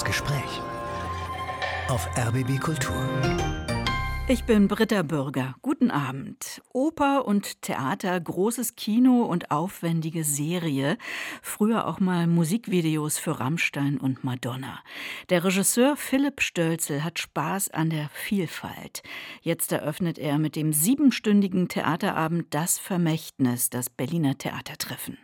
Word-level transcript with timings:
Das 0.00 0.06
Gespräch 0.06 0.62
auf 1.88 2.08
RBB 2.16 2.58
Kultur. 2.58 2.96
Ich 4.28 4.44
bin 4.44 4.66
Britta 4.66 5.02
Bürger. 5.02 5.56
Guten 5.60 5.90
Abend. 5.90 6.62
Oper 6.72 7.26
und 7.26 7.60
Theater, 7.60 8.18
großes 8.18 8.76
Kino 8.76 9.24
und 9.24 9.50
aufwendige 9.50 10.24
Serie. 10.24 10.96
Früher 11.42 11.86
auch 11.86 12.00
mal 12.00 12.26
Musikvideos 12.26 13.18
für 13.18 13.40
Rammstein 13.40 13.98
und 13.98 14.24
Madonna. 14.24 14.80
Der 15.28 15.44
Regisseur 15.44 15.96
Philipp 15.98 16.40
Stölzel 16.40 17.04
hat 17.04 17.18
Spaß 17.18 17.68
an 17.68 17.90
der 17.90 18.08
Vielfalt. 18.08 19.02
Jetzt 19.42 19.70
eröffnet 19.70 20.18
er 20.18 20.38
mit 20.38 20.56
dem 20.56 20.72
siebenstündigen 20.72 21.68
Theaterabend 21.68 22.46
Das 22.54 22.78
Vermächtnis, 22.78 23.68
das 23.68 23.90
Berliner 23.90 24.38
Theatertreffen. 24.38 25.18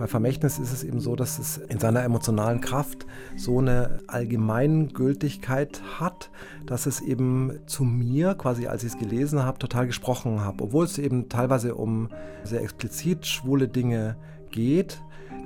Bei 0.00 0.06
Vermächtnis 0.06 0.58
ist 0.58 0.72
es 0.72 0.82
eben 0.82 0.98
so, 0.98 1.14
dass 1.14 1.38
es 1.38 1.58
in 1.58 1.78
seiner 1.78 2.02
emotionalen 2.02 2.62
Kraft 2.62 3.04
so 3.36 3.58
eine 3.58 3.98
Allgemeingültigkeit 4.06 5.82
hat, 5.98 6.30
dass 6.64 6.86
es 6.86 7.02
eben 7.02 7.58
zu 7.66 7.84
mir, 7.84 8.34
quasi 8.34 8.66
als 8.66 8.82
ich 8.82 8.94
es 8.94 8.98
gelesen 8.98 9.44
habe, 9.44 9.58
total 9.58 9.86
gesprochen 9.86 10.40
habe. 10.40 10.64
Obwohl 10.64 10.86
es 10.86 10.96
eben 10.96 11.28
teilweise 11.28 11.74
um 11.74 12.08
sehr 12.44 12.62
explizit 12.62 13.26
schwule 13.26 13.68
Dinge 13.68 14.16
geht, 14.50 15.02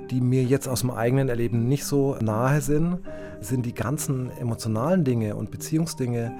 die 0.09 0.21
mir 0.21 0.45
jetzt 0.45 0.69
aus 0.69 0.79
dem 0.79 0.91
eigenen 0.91 1.27
Erleben 1.27 1.67
nicht 1.67 1.83
so 1.83 2.15
nahe 2.21 2.61
sind, 2.61 2.99
sind 3.41 3.65
die 3.65 3.75
ganzen 3.75 4.31
emotionalen 4.39 5.03
Dinge 5.03 5.35
und 5.35 5.51
Beziehungsdinge 5.51 6.31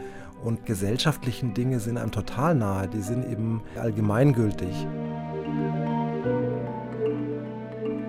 und 0.42 0.66
gesellschaftlichen 0.66 1.54
Dinge 1.54 1.82
sind 1.82 1.98
einem 1.98 2.12
total 2.12 2.56
nahe. 2.56 2.88
Die 2.88 3.02
sind 3.02 3.30
eben 3.30 3.62
allgemeingültig. 3.78 4.88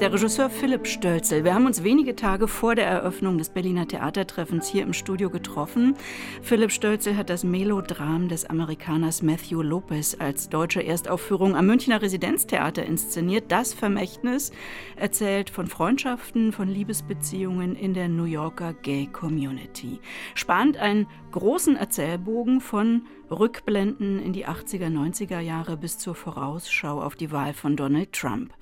Der 0.00 0.12
Regisseur 0.12 0.50
Philipp 0.50 0.86
Stölzel. 0.86 1.42
Wir 1.42 1.54
haben 1.54 1.64
uns 1.64 1.82
wenige 1.82 2.14
Tage 2.14 2.48
vor 2.48 2.74
der 2.74 2.86
Eröffnung 2.86 3.38
des 3.38 3.48
Berliner 3.48 3.88
Theatertreffens 3.88 4.68
hier 4.68 4.82
im 4.82 4.92
Studio 4.92 5.30
getroffen. 5.30 5.94
Philipp 6.42 6.70
Stölzel 6.70 7.16
hat 7.16 7.30
das 7.30 7.44
Melodram 7.44 8.28
des 8.28 8.44
Amerikaners 8.44 9.22
Matthew 9.22 9.62
Lopez 9.62 10.14
als 10.18 10.50
deutsche 10.50 10.84
Erstaufführung 10.84 11.56
am 11.56 11.64
Münchner 11.64 12.02
Residenztheater 12.02 12.84
inszeniert. 12.84 13.44
Das 13.48 13.72
Vermächtnis 13.72 14.52
erzählt 14.96 15.48
von 15.48 15.66
Freundschaften, 15.66 16.52
von 16.52 16.68
Liebesbeziehungen 16.68 17.74
in 17.74 17.94
der 17.94 18.08
New 18.08 18.24
Yorker 18.24 18.74
Gay 18.74 19.06
Community. 19.06 19.98
Spannt 20.34 20.76
einen 20.76 21.06
großen 21.32 21.74
Erzählbogen 21.74 22.60
von 22.60 23.06
Rückblenden 23.30 24.22
in 24.22 24.34
die 24.34 24.46
80er, 24.46 24.90
90er 24.90 25.40
Jahre 25.40 25.78
bis 25.78 25.96
zur 25.96 26.14
Vorausschau 26.14 27.00
auf 27.00 27.16
die 27.16 27.32
Wahl 27.32 27.54
von 27.54 27.76
Donald 27.76 28.12
Trump. 28.12 28.52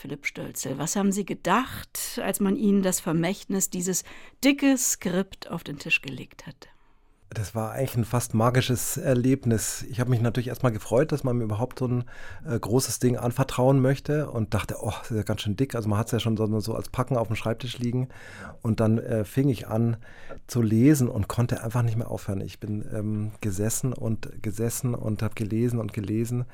Philipp 0.00 0.24
Stölzel, 0.24 0.78
was 0.78 0.96
haben 0.96 1.12
Sie 1.12 1.26
gedacht, 1.26 2.18
als 2.22 2.40
man 2.40 2.56
Ihnen 2.56 2.82
das 2.82 3.00
Vermächtnis, 3.00 3.68
dieses 3.68 4.02
dicke 4.42 4.78
Skript 4.78 5.50
auf 5.50 5.62
den 5.62 5.78
Tisch 5.78 6.00
gelegt 6.00 6.46
hat? 6.46 6.68
Das 7.32 7.54
war 7.54 7.70
eigentlich 7.70 7.96
ein 7.96 8.04
fast 8.04 8.34
magisches 8.34 8.96
Erlebnis. 8.96 9.84
Ich 9.88 10.00
habe 10.00 10.10
mich 10.10 10.20
natürlich 10.20 10.48
erstmal 10.48 10.72
gefreut, 10.72 11.12
dass 11.12 11.22
man 11.22 11.38
mir 11.38 11.44
überhaupt 11.44 11.78
so 11.78 11.86
ein 11.86 12.04
äh, 12.44 12.58
großes 12.58 12.98
Ding 12.98 13.16
anvertrauen 13.16 13.80
möchte 13.80 14.28
und 14.28 14.52
dachte, 14.52 14.78
oh, 14.80 14.92
das 14.98 15.12
ist 15.12 15.16
ja 15.16 15.22
ganz 15.22 15.42
schön 15.42 15.54
dick. 15.54 15.76
Also 15.76 15.88
man 15.88 15.96
hat 15.96 16.06
es 16.06 16.12
ja 16.12 16.18
schon 16.18 16.36
so, 16.36 16.58
so, 16.58 16.74
als 16.74 16.88
Packen 16.88 17.16
auf 17.16 17.28
dem 17.28 17.36
Schreibtisch 17.36 17.78
liegen. 17.78 18.08
Und 18.62 18.80
dann 18.80 18.98
äh, 18.98 19.24
fing 19.24 19.48
ich 19.48 19.68
an 19.68 19.96
zu 20.48 20.60
lesen 20.60 21.08
und 21.08 21.28
konnte 21.28 21.62
einfach 21.62 21.82
nicht 21.82 21.96
mehr 21.96 22.10
aufhören. 22.10 22.40
Ich 22.40 22.58
bin 22.58 22.84
ähm, 22.92 23.30
gesessen 23.40 23.92
und 23.92 24.42
gesessen 24.42 24.96
und 24.96 25.22
habe 25.22 25.34
gelesen 25.34 25.78
und 25.78 25.92
gelesen. 25.92 26.46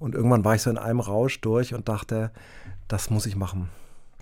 Und 0.00 0.16
irgendwann 0.16 0.44
war 0.44 0.56
ich 0.56 0.62
so 0.62 0.70
in 0.70 0.78
einem 0.78 0.98
Rausch 0.98 1.40
durch 1.42 1.74
und 1.74 1.88
dachte, 1.88 2.32
das 2.88 3.08
muss 3.08 3.26
ich 3.26 3.36
machen. 3.36 3.70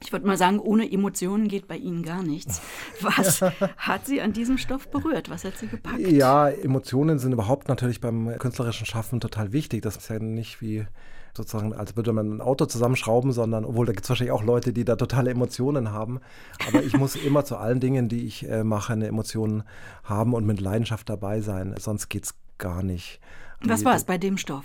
Ich 0.02 0.12
würde 0.12 0.26
mal 0.26 0.36
sagen, 0.36 0.58
ohne 0.58 0.90
Emotionen 0.90 1.48
geht 1.48 1.68
bei 1.68 1.76
Ihnen 1.76 2.02
gar 2.02 2.22
nichts. 2.22 2.60
Was 3.00 3.40
hat 3.40 4.06
Sie 4.06 4.20
an 4.20 4.32
diesem 4.32 4.58
Stoff 4.58 4.88
berührt? 4.90 5.30
Was 5.30 5.44
hat 5.44 5.56
Sie 5.56 5.68
gepackt? 5.68 6.00
Ja, 6.00 6.48
Emotionen 6.48 7.18
sind 7.18 7.32
überhaupt 7.32 7.68
natürlich 7.68 8.00
beim 8.00 8.36
künstlerischen 8.38 8.86
Schaffen 8.86 9.20
total 9.20 9.52
wichtig. 9.52 9.82
Das 9.82 9.96
ist 9.96 10.08
ja 10.08 10.18
nicht 10.18 10.60
wie 10.60 10.86
sozusagen, 11.34 11.72
als 11.72 11.96
würde 11.96 12.12
man 12.12 12.36
ein 12.36 12.40
Auto 12.40 12.66
zusammenschrauben, 12.66 13.32
sondern, 13.32 13.64
obwohl 13.64 13.86
da 13.86 13.92
gibt 13.92 14.04
es 14.04 14.10
wahrscheinlich 14.10 14.32
auch 14.32 14.42
Leute, 14.42 14.72
die 14.72 14.84
da 14.84 14.96
totale 14.96 15.30
Emotionen 15.30 15.90
haben. 15.90 16.20
Aber 16.68 16.82
ich 16.82 16.96
muss 16.96 17.16
immer 17.16 17.44
zu 17.44 17.56
allen 17.56 17.80
Dingen, 17.80 18.08
die 18.08 18.26
ich 18.26 18.48
äh, 18.48 18.64
mache, 18.64 18.92
eine 18.92 19.06
Emotion 19.06 19.62
haben 20.04 20.34
und 20.34 20.44
mit 20.46 20.60
Leidenschaft 20.60 21.08
dabei 21.08 21.40
sein. 21.40 21.74
Sonst 21.78 22.08
geht 22.08 22.24
es 22.24 22.34
gar 22.58 22.82
nicht. 22.82 23.20
Was 23.64 23.84
war 23.84 23.94
es 23.94 24.04
bei 24.04 24.18
dem 24.18 24.36
Stoff? 24.36 24.64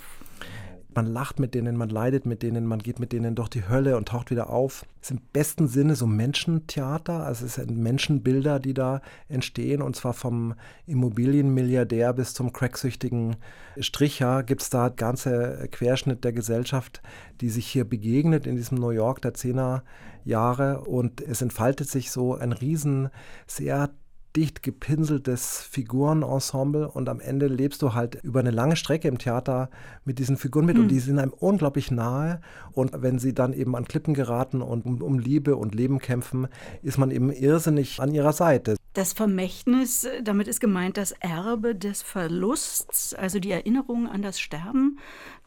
Man 0.98 1.06
lacht 1.06 1.38
mit 1.38 1.54
denen, 1.54 1.76
man 1.76 1.90
leidet 1.90 2.26
mit 2.26 2.42
denen, 2.42 2.66
man 2.66 2.80
geht 2.80 2.98
mit 2.98 3.12
denen 3.12 3.36
durch 3.36 3.48
die 3.48 3.68
Hölle 3.68 3.96
und 3.96 4.08
taucht 4.08 4.32
wieder 4.32 4.50
auf. 4.50 4.84
Es 5.00 5.10
ist 5.10 5.10
im 5.12 5.20
besten 5.32 5.68
Sinne 5.68 5.94
so 5.94 6.08
Menschentheater, 6.08 7.24
also 7.24 7.46
es 7.46 7.54
sind 7.54 7.70
Menschenbilder, 7.70 8.58
die 8.58 8.74
da 8.74 9.00
entstehen 9.28 9.80
und 9.80 9.94
zwar 9.94 10.12
vom 10.12 10.54
Immobilienmilliardär 10.86 12.12
bis 12.14 12.34
zum 12.34 12.52
cracksüchtigen 12.52 13.36
Stricher 13.78 14.42
gibt 14.42 14.62
es 14.62 14.70
da 14.70 14.88
ganze 14.88 15.68
Querschnitt 15.70 16.24
der 16.24 16.32
Gesellschaft, 16.32 17.00
die 17.40 17.50
sich 17.50 17.68
hier 17.68 17.84
begegnet 17.84 18.48
in 18.48 18.56
diesem 18.56 18.78
New 18.78 18.90
York 18.90 19.22
der 19.22 19.34
Zehner 19.34 19.84
Jahre 20.24 20.80
und 20.80 21.20
es 21.20 21.42
entfaltet 21.42 21.88
sich 21.88 22.10
so 22.10 22.34
ein 22.34 22.50
riesen, 22.50 23.10
sehr 23.46 23.90
dicht 24.36 24.62
gepinseltes 24.62 25.62
Figurenensemble 25.62 26.88
und 26.88 27.08
am 27.08 27.20
Ende 27.20 27.46
lebst 27.46 27.82
du 27.82 27.94
halt 27.94 28.16
über 28.22 28.40
eine 28.40 28.50
lange 28.50 28.76
Strecke 28.76 29.08
im 29.08 29.18
Theater 29.18 29.70
mit 30.04 30.18
diesen 30.18 30.36
Figuren 30.36 30.66
mit 30.66 30.76
mhm. 30.76 30.82
und 30.82 30.88
die 30.88 31.00
sind 31.00 31.18
einem 31.18 31.32
unglaublich 31.32 31.90
nahe 31.90 32.40
und 32.72 32.92
wenn 32.94 33.18
sie 33.18 33.34
dann 33.34 33.52
eben 33.52 33.74
an 33.74 33.86
Klippen 33.86 34.14
geraten 34.14 34.62
und 34.62 34.84
um, 34.86 35.02
um 35.02 35.18
Liebe 35.18 35.56
und 35.56 35.74
Leben 35.74 35.98
kämpfen, 35.98 36.48
ist 36.82 36.98
man 36.98 37.10
eben 37.10 37.30
irrsinnig 37.32 38.00
an 38.00 38.14
ihrer 38.14 38.32
Seite. 38.32 38.76
Das 38.94 39.12
Vermächtnis, 39.12 40.08
damit 40.24 40.48
ist 40.48 40.60
gemeint 40.60 40.96
das 40.96 41.12
Erbe 41.12 41.74
des 41.74 42.02
Verlusts, 42.02 43.14
also 43.14 43.38
die 43.38 43.52
Erinnerung 43.52 44.08
an 44.08 44.22
das 44.22 44.40
Sterben 44.40 44.98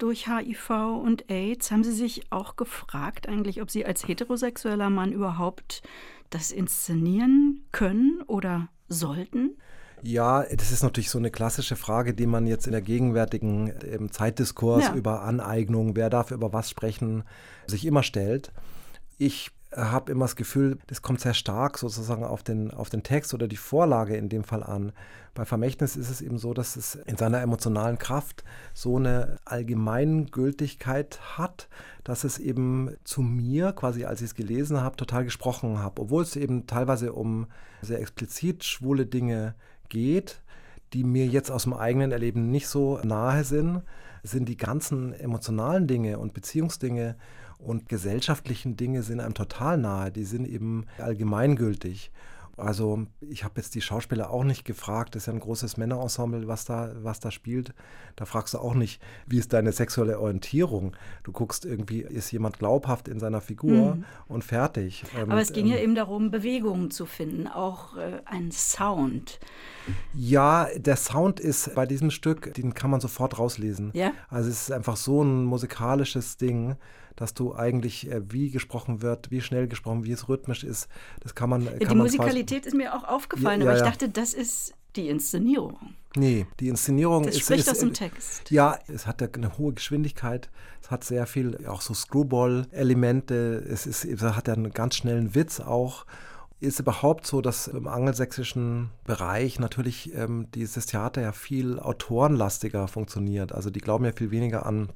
durch 0.01 0.27
HIV 0.27 0.69
und 1.03 1.29
AIDS. 1.29 1.71
Haben 1.71 1.83
Sie 1.83 1.91
sich 1.91 2.31
auch 2.31 2.55
gefragt 2.55 3.27
eigentlich, 3.27 3.61
ob 3.61 3.69
Sie 3.69 3.85
als 3.85 4.07
heterosexueller 4.07 4.89
Mann 4.89 5.11
überhaupt 5.11 5.83
das 6.29 6.51
inszenieren 6.51 7.65
können 7.71 8.21
oder 8.27 8.69
sollten? 8.87 9.57
Ja, 10.03 10.43
das 10.43 10.71
ist 10.71 10.81
natürlich 10.81 11.11
so 11.11 11.19
eine 11.19 11.29
klassische 11.29 11.75
Frage, 11.75 12.15
die 12.15 12.25
man 12.25 12.47
jetzt 12.47 12.65
in 12.65 12.71
der 12.71 12.81
gegenwärtigen 12.81 14.09
Zeitdiskurs 14.11 14.85
ja. 14.85 14.95
über 14.95 15.21
Aneignung, 15.21 15.95
wer 15.95 16.09
darf 16.09 16.31
über 16.31 16.51
was 16.51 16.71
sprechen, 16.71 17.23
sich 17.67 17.85
immer 17.85 18.01
stellt. 18.01 18.51
Ich 19.19 19.51
habe 19.75 20.11
immer 20.11 20.25
das 20.25 20.35
Gefühl, 20.35 20.77
das 20.87 21.01
kommt 21.01 21.21
sehr 21.21 21.33
stark 21.33 21.77
sozusagen 21.77 22.23
auf 22.23 22.43
den, 22.43 22.71
auf 22.71 22.89
den 22.89 23.03
Text 23.03 23.33
oder 23.33 23.47
die 23.47 23.57
Vorlage 23.57 24.17
in 24.17 24.27
dem 24.27 24.43
Fall 24.43 24.63
an. 24.63 24.91
Bei 25.33 25.45
Vermächtnis 25.45 25.95
ist 25.95 26.09
es 26.09 26.21
eben 26.21 26.37
so, 26.37 26.53
dass 26.53 26.75
es 26.75 26.95
in 26.95 27.15
seiner 27.15 27.41
emotionalen 27.41 27.97
Kraft 27.97 28.43
so 28.73 28.97
eine 28.97 29.37
Allgemeingültigkeit 29.45 31.37
hat, 31.37 31.69
dass 32.03 32.25
es 32.25 32.37
eben 32.37 32.95
zu 33.05 33.21
mir, 33.21 33.71
quasi 33.71 34.03
als 34.03 34.19
ich 34.21 34.25
es 34.25 34.35
gelesen 34.35 34.81
habe, 34.81 34.97
total 34.97 35.23
gesprochen 35.23 35.79
habe. 35.79 36.01
Obwohl 36.01 36.23
es 36.23 36.35
eben 36.35 36.67
teilweise 36.67 37.13
um 37.13 37.47
sehr 37.81 38.01
explizit 38.01 38.65
schwule 38.65 39.05
Dinge 39.05 39.55
geht, 39.87 40.41
die 40.91 41.05
mir 41.05 41.27
jetzt 41.27 41.49
aus 41.49 41.63
dem 41.63 41.73
eigenen 41.73 42.11
Erleben 42.11 42.51
nicht 42.51 42.67
so 42.67 42.99
nahe 43.03 43.45
sind, 43.45 43.83
sind 44.23 44.49
die 44.49 44.57
ganzen 44.57 45.13
emotionalen 45.13 45.87
Dinge 45.87 46.19
und 46.19 46.33
Beziehungsdinge 46.33 47.15
und 47.63 47.89
gesellschaftlichen 47.89 48.75
Dinge 48.75 49.03
sind 49.03 49.19
einem 49.19 49.33
total 49.33 49.77
nahe. 49.77 50.11
Die 50.11 50.25
sind 50.25 50.47
eben 50.47 50.85
allgemeingültig. 50.97 52.11
Also 52.57 53.07
ich 53.21 53.43
habe 53.43 53.55
jetzt 53.57 53.75
die 53.75 53.81
Schauspieler 53.81 54.29
auch 54.29 54.43
nicht 54.43 54.65
gefragt, 54.65 55.15
das 55.15 55.23
ist 55.23 55.27
ja 55.27 55.33
ein 55.33 55.39
großes 55.39 55.77
Männerensemble, 55.77 56.47
was 56.47 56.65
da, 56.65 56.91
was 57.01 57.19
da 57.19 57.31
spielt. 57.31 57.73
Da 58.15 58.25
fragst 58.25 58.53
du 58.53 58.59
auch 58.59 58.75
nicht, 58.75 59.01
wie 59.25 59.39
ist 59.39 59.53
deine 59.53 59.71
sexuelle 59.71 60.19
Orientierung. 60.19 60.95
Du 61.23 61.31
guckst 61.31 61.65
irgendwie, 61.65 62.01
ist 62.01 62.31
jemand 62.31 62.59
glaubhaft 62.59 63.07
in 63.07 63.19
seiner 63.19 63.41
Figur 63.41 63.95
mhm. 63.95 64.05
und 64.27 64.43
fertig. 64.43 65.05
Aber 65.19 65.41
es 65.41 65.53
ging 65.53 65.67
ähm, 65.67 65.71
ja 65.71 65.79
eben 65.79 65.95
darum, 65.95 66.29
Bewegungen 66.29 66.91
zu 66.91 67.05
finden, 67.05 67.47
auch 67.47 67.97
äh, 67.97 68.21
ein 68.25 68.51
Sound. 68.51 69.39
Ja, 70.13 70.67
der 70.75 70.97
Sound 70.97 71.39
ist 71.39 71.73
bei 71.73 71.85
diesem 71.85 72.11
Stück, 72.11 72.53
den 72.53 72.73
kann 72.73 72.91
man 72.91 72.99
sofort 72.99 73.39
rauslesen. 73.39 73.91
Ja? 73.93 74.11
Also 74.29 74.49
es 74.49 74.63
ist 74.63 74.71
einfach 74.71 74.97
so 74.97 75.23
ein 75.23 75.45
musikalisches 75.45 76.37
Ding 76.37 76.75
dass 77.21 77.33
du 77.33 77.55
eigentlich, 77.55 78.09
äh, 78.09 78.21
wie 78.31 78.49
gesprochen 78.49 79.01
wird, 79.01 79.29
wie 79.31 79.41
schnell 79.41 79.67
gesprochen, 79.67 80.03
wie 80.03 80.11
es 80.11 80.27
rhythmisch 80.27 80.63
ist, 80.63 80.89
das 81.19 81.35
kann 81.35 81.49
man. 81.49 81.63
Ja, 81.63 81.71
kann 81.71 81.89
die 81.89 81.95
Musikalität 81.95 82.65
ist 82.65 82.73
mir 82.73 82.95
auch 82.95 83.03
aufgefallen, 83.03 83.61
ja, 83.61 83.67
aber 83.67 83.77
ich 83.77 83.83
dachte, 83.83 84.09
das 84.09 84.33
ist 84.33 84.73
die 84.95 85.07
Inszenierung. 85.07 85.77
Nee, 86.15 86.45
die 86.59 86.67
Inszenierung 86.67 87.23
das 87.23 87.35
ist. 87.35 87.41
spricht 87.43 87.61
ist, 87.61 87.69
aus 87.69 87.79
dem 87.79 87.93
Text. 87.93 88.51
Ja, 88.51 88.77
es 88.87 89.07
hat 89.07 89.21
eine 89.21 89.57
hohe 89.57 89.73
Geschwindigkeit. 89.73 90.49
Es 90.81 90.91
hat 90.91 91.03
sehr 91.03 91.25
viel, 91.25 91.65
auch 91.67 91.81
so 91.81 91.93
Screwball-Elemente. 91.93 93.65
Es, 93.69 93.85
ist, 93.85 94.03
es 94.03 94.21
hat 94.21 94.47
ja 94.47 94.55
einen 94.55 94.71
ganz 94.71 94.95
schnellen 94.95 95.35
Witz 95.35 95.59
auch. 95.59 96.05
Ist 96.59 96.79
überhaupt 96.79 97.25
so, 97.25 97.41
dass 97.41 97.67
im 97.67 97.87
angelsächsischen 97.87 98.91
Bereich 99.05 99.59
natürlich 99.59 100.13
ähm, 100.13 100.47
dieses 100.53 100.85
Theater 100.85 101.21
ja 101.21 101.31
viel 101.31 101.79
autorenlastiger 101.79 102.87
funktioniert. 102.87 103.53
Also 103.53 103.69
die 103.69 103.79
glauben 103.79 104.05
ja 104.05 104.11
viel 104.11 104.31
weniger 104.31 104.65
an 104.65 104.89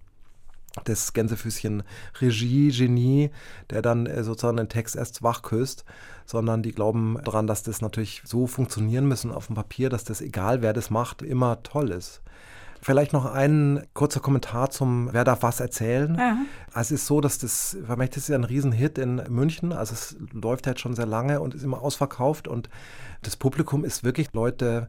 das 0.84 1.14
Gänsefüßchen 1.14 1.84
Regie, 2.20 2.72
Genie, 2.72 3.32
der 3.70 3.82
dann 3.82 4.06
äh, 4.06 4.24
sozusagen 4.24 4.58
den 4.58 4.70
Text 4.70 4.96
erst 4.96 5.24
wach 5.24 5.42
küsst, 5.42 5.86
sondern 6.26 6.64
die 6.64 6.74
glauben 6.74 7.18
daran, 7.24 7.48
dass 7.48 7.64
das 7.64 7.82
natürlich 7.82 8.22
so 8.26 8.48
funktionieren 8.48 9.08
müssen 9.08 9.32
auf 9.32 9.48
dem 9.48 9.56
Papier, 9.56 9.90
dass 9.90 10.04
das, 10.04 10.22
egal 10.22 10.62
wer 10.62 10.74
das 10.74 10.90
macht, 10.90 11.22
immer 11.22 11.64
toll 11.64 11.92
ist. 11.92 12.22
Vielleicht 12.82 13.14
noch 13.14 13.26
ein 13.26 13.88
kurzer 13.96 14.20
Kommentar 14.20 14.70
zum 14.70 15.10
Wer 15.12 15.24
darf 15.24 15.42
was 15.42 15.60
erzählen. 15.60 16.16
Ja. 16.20 16.38
Also 16.72 16.94
es 16.94 17.02
ist 17.02 17.08
so, 17.08 17.20
dass 17.20 17.40
das 17.40 17.76
Vermächtnis 17.84 18.26
ist 18.26 18.30
ja 18.30 18.36
ein 18.36 18.44
Riesenhit 18.44 19.00
in 19.00 19.24
München. 19.28 19.74
Also 19.74 19.94
es 19.94 20.16
läuft 20.34 20.68
halt 20.68 20.80
schon 20.80 20.94
sehr 20.94 21.08
lange 21.08 21.40
und 21.40 21.56
ist 21.56 21.64
immer 21.64 21.82
ausverkauft. 21.82 22.48
Und 22.48 22.70
das 23.24 23.38
Publikum 23.38 23.86
ist 23.86 24.04
wirklich 24.04 24.34
Leute, 24.34 24.88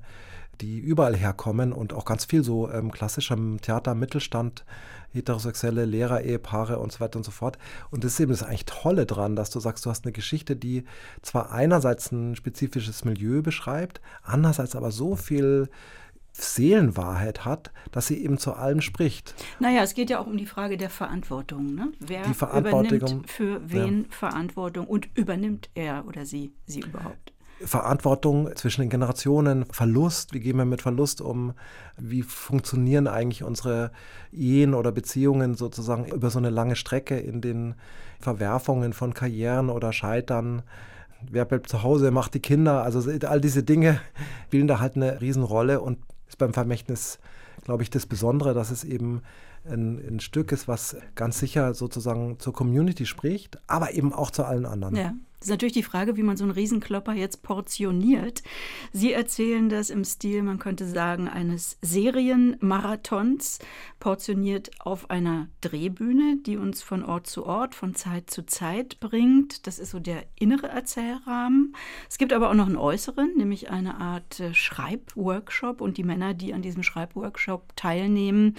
die 0.61 0.79
überall 0.79 1.17
herkommen 1.17 1.73
und 1.73 1.93
auch 1.93 2.05
ganz 2.05 2.25
viel 2.25 2.43
so 2.43 2.71
ähm, 2.71 2.91
klassischem 2.91 3.61
Theater, 3.61 3.95
Mittelstand, 3.95 4.65
heterosexuelle 5.13 5.85
Lehrer, 5.85 6.23
Ehepaare 6.23 6.79
und 6.79 6.93
so 6.93 7.01
weiter 7.01 7.19
und 7.19 7.25
so 7.25 7.31
fort. 7.31 7.59
Und 7.91 8.05
das 8.05 8.15
ist 8.15 8.21
eben 8.21 8.31
das 8.31 8.43
eigentlich 8.43 8.67
Tolle 8.67 9.07
dran, 9.07 9.37
dass 9.37 9.51
du 9.51 9.61
sagst, 9.61 9.85
du 9.87 9.91
hast 9.91 10.05
eine 10.05 10.13
Geschichte, 10.13 10.57
die 10.57 10.85
zwar 11.23 11.53
einerseits 11.53 12.13
ein 12.13 12.37
spezifisches 12.37 13.05
Milieu 13.05 13.43
beschreibt, 13.43 14.01
andererseits 14.23 14.77
aber 14.77 14.91
so 14.91 15.17
viel 15.17 15.69
Seelenwahrheit 16.39 17.45
hat, 17.45 17.73
dass 17.93 18.09
sie 18.09 18.23
eben 18.23 18.39
zu 18.39 18.53
allem 18.53 18.83
spricht. 18.83 19.35
Naja, 19.59 19.83
es 19.83 19.95
geht 19.95 20.11
ja 20.11 20.19
auch 20.19 20.27
um 20.27 20.37
die 20.37 20.47
Frage 20.47 20.77
der 20.77 20.91
Verantwortung. 20.91 21.75
Ne? 21.75 21.93
Wer 21.99 22.23
die 22.25 22.35
Verantwortung, 22.35 22.99
übernimmt 22.99 23.31
für 23.31 23.61
wen 23.71 24.03
ja. 24.03 24.09
Verantwortung 24.11 24.87
und 24.87 25.09
übernimmt 25.15 25.71
er 25.75 26.07
oder 26.07 26.27
sie 26.27 26.53
sie 26.67 26.81
überhaupt? 26.81 27.33
Verantwortung 27.65 28.55
zwischen 28.55 28.83
den 28.83 28.91
Generationen, 28.91 29.65
Verlust, 29.67 30.35
wie 30.35 30.41
gehen 30.41 30.59
wir 30.59 30.65
mit 30.65 30.83
Verlust 30.83 31.21
um, 31.21 31.55
wie 31.97 32.23
funktionieren 32.23 33.07
eigentlich 33.07 33.45
unsere 33.45 33.93
Ehen 34.33 34.75
oder 34.75 34.93
Beziehungen 34.93 35.55
sozusagen 35.55 36.07
über 36.07 36.31
so 36.31 36.39
eine 36.39 36.51
lange 36.51 36.77
Strecke 36.77 37.19
in 37.19 37.41
den 37.41 37.75
Verwerfungen 38.21 38.93
von 38.93 39.15
Karrieren 39.15 39.71
oder 39.71 39.93
Scheitern 39.93 40.63
wer 41.31 41.45
bleibt 41.45 41.69
zu 41.69 41.83
Hause, 41.83 42.11
macht 42.11 42.35
die 42.35 42.41
Kinder. 42.41 42.83
Also 42.83 43.11
all 43.27 43.41
diese 43.41 43.63
Dinge 43.63 44.01
spielen 44.47 44.67
da 44.67 44.81
halt 44.81 44.97
eine 44.97 45.21
Riesenrolle 45.21 45.81
und 45.81 45.99
ist 46.29 46.39
beim 46.39 46.53
Vermächtnis, 46.53 47.19
glaube 47.65 47.83
ich, 47.83 47.91
das 47.91 48.07
Besondere, 48.07 48.55
dass 48.55 48.71
es 48.71 48.85
eben 48.85 49.23
ein, 49.69 49.99
ein, 49.99 50.21
Stück 50.21 50.53
ist, 50.53 50.69
was 50.69 50.97
ganz 51.15 51.39
sicher 51.39 51.75
sozusagen 51.75 52.39
zur 52.39 52.53
Community 52.53 53.07
spricht, 53.07 53.59
aber 53.67 53.95
eben 53.95 54.13
auch 54.13 54.31
zu 54.31 54.45
allen 54.45 54.67
anderen. 54.67 54.97
Ja. 54.97 55.15
Das 55.39 55.49
ist 55.49 55.51
natürlich 55.51 55.75
die 55.75 55.83
Frage, 55.83 56.17
wie 56.17 56.23
man 56.23 56.37
so 56.37 56.45
einen 56.45 56.53
Riesenklopper 56.53 57.13
jetzt 57.13 57.43
portioniert. 57.43 58.43
Sie 58.93 59.13
erzählen 59.13 59.69
das 59.69 59.91
im 59.91 60.03
Stil, 60.05 60.43
man 60.43 60.59
könnte 60.59 60.87
sagen, 60.87 61.29
eines 61.29 61.79
Serienmarathons, 61.83 63.59
portioniert 64.01 64.71
auf 64.81 65.11
einer 65.11 65.49
Drehbühne, 65.61 66.39
die 66.45 66.57
uns 66.57 66.83
von 66.83 67.05
Ort 67.05 67.27
zu 67.27 67.45
Ort, 67.45 67.75
von 67.75 67.95
Zeit 67.95 68.31
zu 68.31 68.47
Zeit 68.47 68.99
bringt. 69.01 69.67
Das 69.67 69.79
ist 69.79 69.91
so 69.91 70.01
der 70.01 70.25
innere 70.37 70.69
Erzählrahmen. 70.69 71.75
Es 72.09 72.17
gibt 72.17 72.33
aber 72.33 72.51
auch 72.51 72.55
noch 72.55 72.67
einen 72.67 72.77
äußeren, 72.77 73.37
nämlich 73.37 73.71
eine 73.71 73.97
Art 73.99 74.41
äh, 74.41 74.55
Schreibworkshop. 74.55 75.81
Und 75.81 75.99
die 75.99 76.05
Männer, 76.05 76.35
die 76.35 76.55
an 76.55 76.63
diesem 76.63 76.83
Schreibworkshop 76.83 77.77
teilnehmen, 77.77 78.57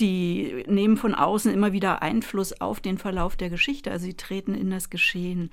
die 0.00 0.64
nehmen 0.66 0.96
von 0.96 1.14
außen 1.14 1.52
immer 1.52 1.72
wieder 1.72 2.02
Einfluss 2.02 2.60
auf 2.60 2.80
den 2.80 2.98
Verlauf 2.98 3.36
der 3.36 3.48
Geschichte. 3.48 3.90
Also 3.90 4.04
sie 4.04 4.14
treten 4.14 4.54
in 4.54 4.70
das 4.70 4.90
Geschehen 4.90 5.50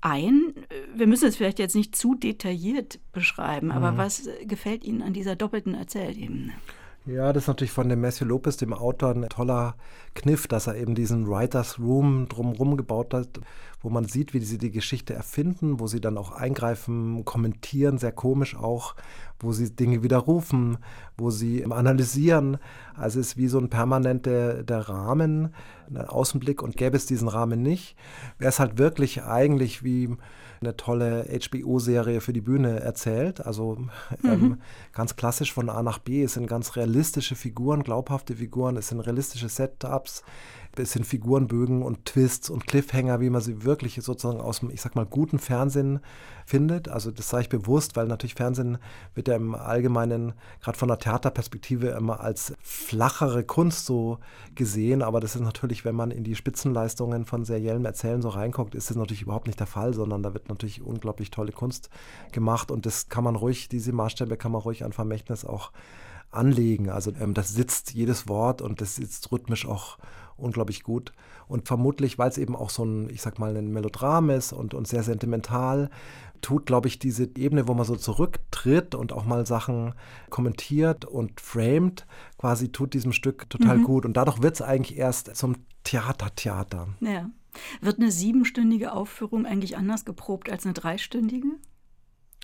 ein. 0.00 0.54
Wir 0.94 1.06
müssen 1.06 1.28
es 1.28 1.36
vielleicht 1.36 1.58
jetzt 1.58 1.74
nicht 1.74 1.96
zu 1.96 2.14
detailliert 2.14 3.00
beschreiben, 3.12 3.70
aber 3.72 3.92
mhm. 3.92 3.96
was 3.96 4.28
gefällt 4.44 4.84
Ihnen 4.84 5.02
an 5.02 5.12
dieser 5.12 5.36
doppelten 5.36 5.74
Erzählebene? 5.74 6.52
Ja, 7.08 7.32
das 7.32 7.44
ist 7.44 7.48
natürlich 7.48 7.72
von 7.72 7.88
dem 7.88 8.02
Matthew 8.02 8.26
Lopez, 8.26 8.58
dem 8.58 8.74
Autor, 8.74 9.14
ein 9.14 9.26
toller 9.30 9.76
Kniff, 10.14 10.46
dass 10.46 10.66
er 10.66 10.76
eben 10.76 10.94
diesen 10.94 11.26
Writers 11.26 11.78
Room 11.78 12.28
drumherum 12.28 12.76
gebaut 12.76 13.14
hat, 13.14 13.40
wo 13.80 13.88
man 13.88 14.04
sieht, 14.04 14.34
wie 14.34 14.40
sie 14.40 14.58
die 14.58 14.70
Geschichte 14.70 15.14
erfinden, 15.14 15.80
wo 15.80 15.86
sie 15.86 16.02
dann 16.02 16.18
auch 16.18 16.32
eingreifen, 16.32 17.24
kommentieren, 17.24 17.96
sehr 17.96 18.12
komisch 18.12 18.56
auch, 18.56 18.94
wo 19.40 19.52
sie 19.52 19.74
Dinge 19.74 20.02
widerrufen, 20.02 20.76
wo 21.16 21.30
sie 21.30 21.64
analysieren. 21.64 22.58
Also 22.94 23.20
es 23.20 23.28
ist 23.28 23.36
wie 23.38 23.48
so 23.48 23.58
ein 23.58 23.70
permanenter 23.70 24.62
der 24.62 24.90
Rahmen, 24.90 25.54
ein 25.88 25.96
Außenblick 25.96 26.62
und 26.62 26.76
gäbe 26.76 26.98
es 26.98 27.06
diesen 27.06 27.28
Rahmen 27.28 27.62
nicht, 27.62 27.96
wäre 28.36 28.50
es 28.50 28.60
halt 28.60 28.76
wirklich 28.76 29.22
eigentlich 29.22 29.82
wie 29.82 30.14
eine 30.60 30.76
tolle 30.76 31.26
HBO-Serie 31.28 32.20
für 32.20 32.32
die 32.32 32.40
Bühne 32.40 32.80
erzählt. 32.80 33.44
Also 33.44 33.78
ähm, 34.24 34.40
mhm. 34.40 34.60
ganz 34.92 35.16
klassisch 35.16 35.52
von 35.52 35.68
A 35.68 35.82
nach 35.82 35.98
B. 35.98 36.22
Es 36.22 36.34
sind 36.34 36.46
ganz 36.46 36.76
realistische 36.76 37.36
Figuren, 37.36 37.82
glaubhafte 37.82 38.36
Figuren, 38.36 38.76
es 38.76 38.88
sind 38.88 39.00
realistische 39.00 39.48
Setups 39.48 40.22
bisschen 40.72 41.04
Figurenbögen 41.04 41.82
und 41.82 42.04
Twists 42.04 42.50
und 42.50 42.66
Cliffhanger, 42.66 43.20
wie 43.20 43.30
man 43.30 43.40
sie 43.40 43.64
wirklich 43.64 43.98
sozusagen 44.02 44.40
aus 44.40 44.60
dem, 44.60 44.70
ich 44.70 44.80
sag 44.80 44.94
mal, 44.94 45.06
guten 45.06 45.38
Fernsehen 45.38 46.00
findet. 46.46 46.88
Also 46.88 47.10
das 47.10 47.28
sage 47.28 47.42
ich 47.42 47.48
bewusst, 47.48 47.96
weil 47.96 48.06
natürlich 48.06 48.34
Fernsehen 48.34 48.78
wird 49.14 49.28
ja 49.28 49.36
im 49.36 49.54
Allgemeinen, 49.54 50.32
gerade 50.62 50.78
von 50.78 50.88
der 50.88 50.98
Theaterperspektive, 50.98 51.88
immer 51.88 52.20
als 52.20 52.54
flachere 52.62 53.44
Kunst 53.44 53.86
so 53.86 54.18
gesehen. 54.54 55.02
Aber 55.02 55.20
das 55.20 55.34
ist 55.34 55.42
natürlich, 55.42 55.84
wenn 55.84 55.94
man 55.94 56.10
in 56.10 56.24
die 56.24 56.36
Spitzenleistungen 56.36 57.24
von 57.24 57.44
seriellem 57.44 57.84
Erzählen 57.84 58.22
so 58.22 58.28
reinguckt, 58.28 58.74
ist 58.74 58.90
das 58.90 58.96
natürlich 58.96 59.22
überhaupt 59.22 59.46
nicht 59.46 59.60
der 59.60 59.66
Fall, 59.66 59.94
sondern 59.94 60.22
da 60.22 60.32
wird 60.32 60.48
natürlich 60.48 60.82
unglaublich 60.82 61.30
tolle 61.30 61.52
Kunst 61.52 61.90
gemacht 62.32 62.70
und 62.70 62.86
das 62.86 63.08
kann 63.08 63.24
man 63.24 63.36
ruhig, 63.36 63.68
diese 63.68 63.92
Maßstäbe 63.92 64.36
kann 64.36 64.52
man 64.52 64.62
ruhig 64.62 64.84
an 64.84 64.92
Vermächtnis 64.92 65.44
auch 65.44 65.72
anlegen. 66.30 66.90
Also 66.90 67.12
ähm, 67.20 67.34
das 67.34 67.50
sitzt 67.50 67.94
jedes 67.94 68.28
Wort 68.28 68.62
und 68.62 68.80
das 68.80 68.96
sitzt 68.96 69.30
rhythmisch 69.32 69.66
auch 69.66 69.98
unglaublich 70.38 70.82
gut. 70.82 71.12
Und 71.46 71.66
vermutlich, 71.66 72.18
weil 72.18 72.30
es 72.30 72.38
eben 72.38 72.56
auch 72.56 72.70
so 72.70 72.84
ein, 72.84 73.10
ich 73.10 73.22
sag 73.22 73.38
mal, 73.38 73.56
ein 73.56 73.72
Melodram 73.72 74.30
ist 74.30 74.52
und, 74.52 74.74
und 74.74 74.86
sehr 74.86 75.02
sentimental, 75.02 75.90
tut, 76.40 76.66
glaube 76.66 76.88
ich, 76.88 76.98
diese 76.98 77.28
Ebene, 77.36 77.68
wo 77.68 77.74
man 77.74 77.84
so 77.84 77.96
zurücktritt 77.96 78.94
und 78.94 79.12
auch 79.12 79.24
mal 79.24 79.46
Sachen 79.46 79.94
kommentiert 80.30 81.04
und 81.04 81.40
framed, 81.40 82.06
quasi 82.38 82.70
tut 82.70 82.94
diesem 82.94 83.12
Stück 83.12 83.50
total 83.50 83.78
mhm. 83.78 83.84
gut. 83.84 84.06
Und 84.06 84.16
dadurch 84.16 84.42
wird 84.42 84.54
es 84.54 84.62
eigentlich 84.62 84.96
erst 84.96 85.34
zum 85.36 85.56
Theater-Theater. 85.84 86.88
Ja. 87.00 87.30
Wird 87.80 87.98
eine 87.98 88.12
siebenstündige 88.12 88.92
Aufführung 88.92 89.46
eigentlich 89.46 89.76
anders 89.76 90.04
geprobt 90.04 90.50
als 90.50 90.64
eine 90.64 90.74
dreistündige? 90.74 91.48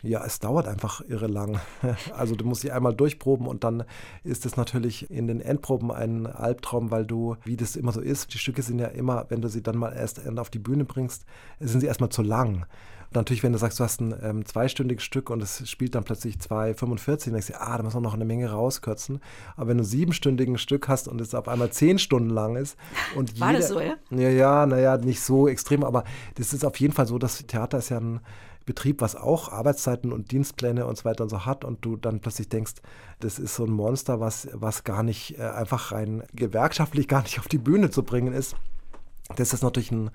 Ja, 0.05 0.23
es 0.25 0.39
dauert 0.39 0.69
einfach 0.69 1.01
irre 1.09 1.27
lang. 1.27 1.61
Also 2.15 2.37
du 2.37 2.45
musst 2.45 2.61
sie 2.61 2.71
einmal 2.71 2.95
durchproben 2.95 3.47
und 3.47 3.65
dann 3.65 3.85
ist 4.23 4.47
es 4.47 4.57
natürlich 4.57 5.11
in 5.11 5.27
den 5.27 5.41
Endproben 5.41 5.91
ein 5.91 6.27
Albtraum, 6.27 6.91
weil 6.91 7.07
du, 7.07 7.37
wie 7.45 7.57
das 7.57 7.77
immer 7.77 7.93
so 7.93 8.01
ist, 8.01 8.33
die 8.35 8.39
Stücke 8.39 8.63
sind 8.63 8.79
ja 8.79 8.89
immer, 8.89 9.27
wenn 9.29 9.41
du 9.41 9.49
sie 9.49 9.63
dann 9.63 9.77
mal 9.77 9.93
erst 9.93 10.27
auf 10.39 10.51
die 10.51 10.59
Bühne 10.59 10.85
bringst, 10.85 11.25
sind 11.59 11.81
sie 11.81 11.87
erstmal 11.87 12.11
zu 12.11 12.23
lang. 12.23 12.67
Und 13.15 13.17
natürlich, 13.17 13.43
wenn 13.43 13.53
du 13.53 13.59
sagst, 13.59 13.81
du 13.81 13.85
hast 13.85 14.01
ein 14.01 14.15
ähm, 14.23 14.45
zweistündiges 14.45 15.05
Stück 15.05 15.31
und 15.31 15.43
es 15.43 15.69
spielt 15.69 15.95
dann 15.95 16.05
plötzlich 16.05 16.37
2,45, 16.37 17.25
dann 17.25 17.35
denkst 17.35 17.47
du, 17.49 17.61
ah, 17.61 17.77
da 17.77 17.83
muss 17.83 17.95
man 17.95 18.03
noch 18.03 18.15
eine 18.15 18.25
Menge 18.25 18.51
rauskürzen. 18.51 19.21
Aber 19.57 19.69
wenn 19.69 19.79
du 19.79 19.85
ein 19.85 19.87
siebenstündiges 19.87 20.61
Stück 20.61 20.89
hast 20.89 21.09
und 21.09 21.21
es 21.21 21.35
auf 21.35 21.49
einmal 21.49 21.71
zehn 21.71 21.99
Stunden 21.99 22.31
lang 22.31 22.57
ist 22.57 22.77
und 23.17 23.41
War 23.41 23.53
jeder, 23.53 23.61
das 23.61 23.69
so, 23.69 23.81
ja? 23.81 23.95
Ja, 24.11 24.29
ja, 24.29 24.67
naja, 24.67 24.97
nicht 24.99 25.21
so 25.21 25.49
extrem, 25.49 25.85
aber 25.85 26.05
das 26.35 26.53
ist 26.53 26.65
auf 26.65 26.79
jeden 26.81 26.93
Fall 26.93 27.07
so, 27.07 27.19
das 27.19 27.47
Theater 27.47 27.79
ist 27.79 27.91
ja 27.91 27.99
ein 27.99 28.21
Betrieb, 28.65 29.01
was 29.01 29.17
auch 29.17 29.51
Arbeitszeiten 29.51 30.13
und 30.13 30.31
Dienstpläne 30.31 30.87
und 30.87 30.97
so 30.97 31.05
weiter 31.05 31.25
und 31.25 31.31
so 31.31 31.45
hat 31.45 31.65
und 31.65 31.85
du 31.85 31.97
dann 31.97 32.21
plötzlich 32.21 32.49
denkst, 32.49 32.75
das 33.21 33.39
ist 33.39 33.55
so 33.55 33.65
ein 33.65 33.73
Monster, 33.73 34.21
was, 34.21 34.49
was 34.53 34.85
gar 34.85 35.03
nicht 35.03 35.39
äh, 35.39 35.43
einfach 35.43 35.93
rein 35.93 36.23
gewerkschaftlich 36.33 37.09
gar 37.09 37.23
nicht 37.23 37.39
auf 37.39 37.49
die 37.49 37.59
Bühne 37.59 37.91
zu 37.91 38.03
bringen 38.03 38.33
ist. 38.33 38.57
Das 39.37 39.55
ist 39.55 39.63
natürlich 39.63 39.91
eine 39.91 40.13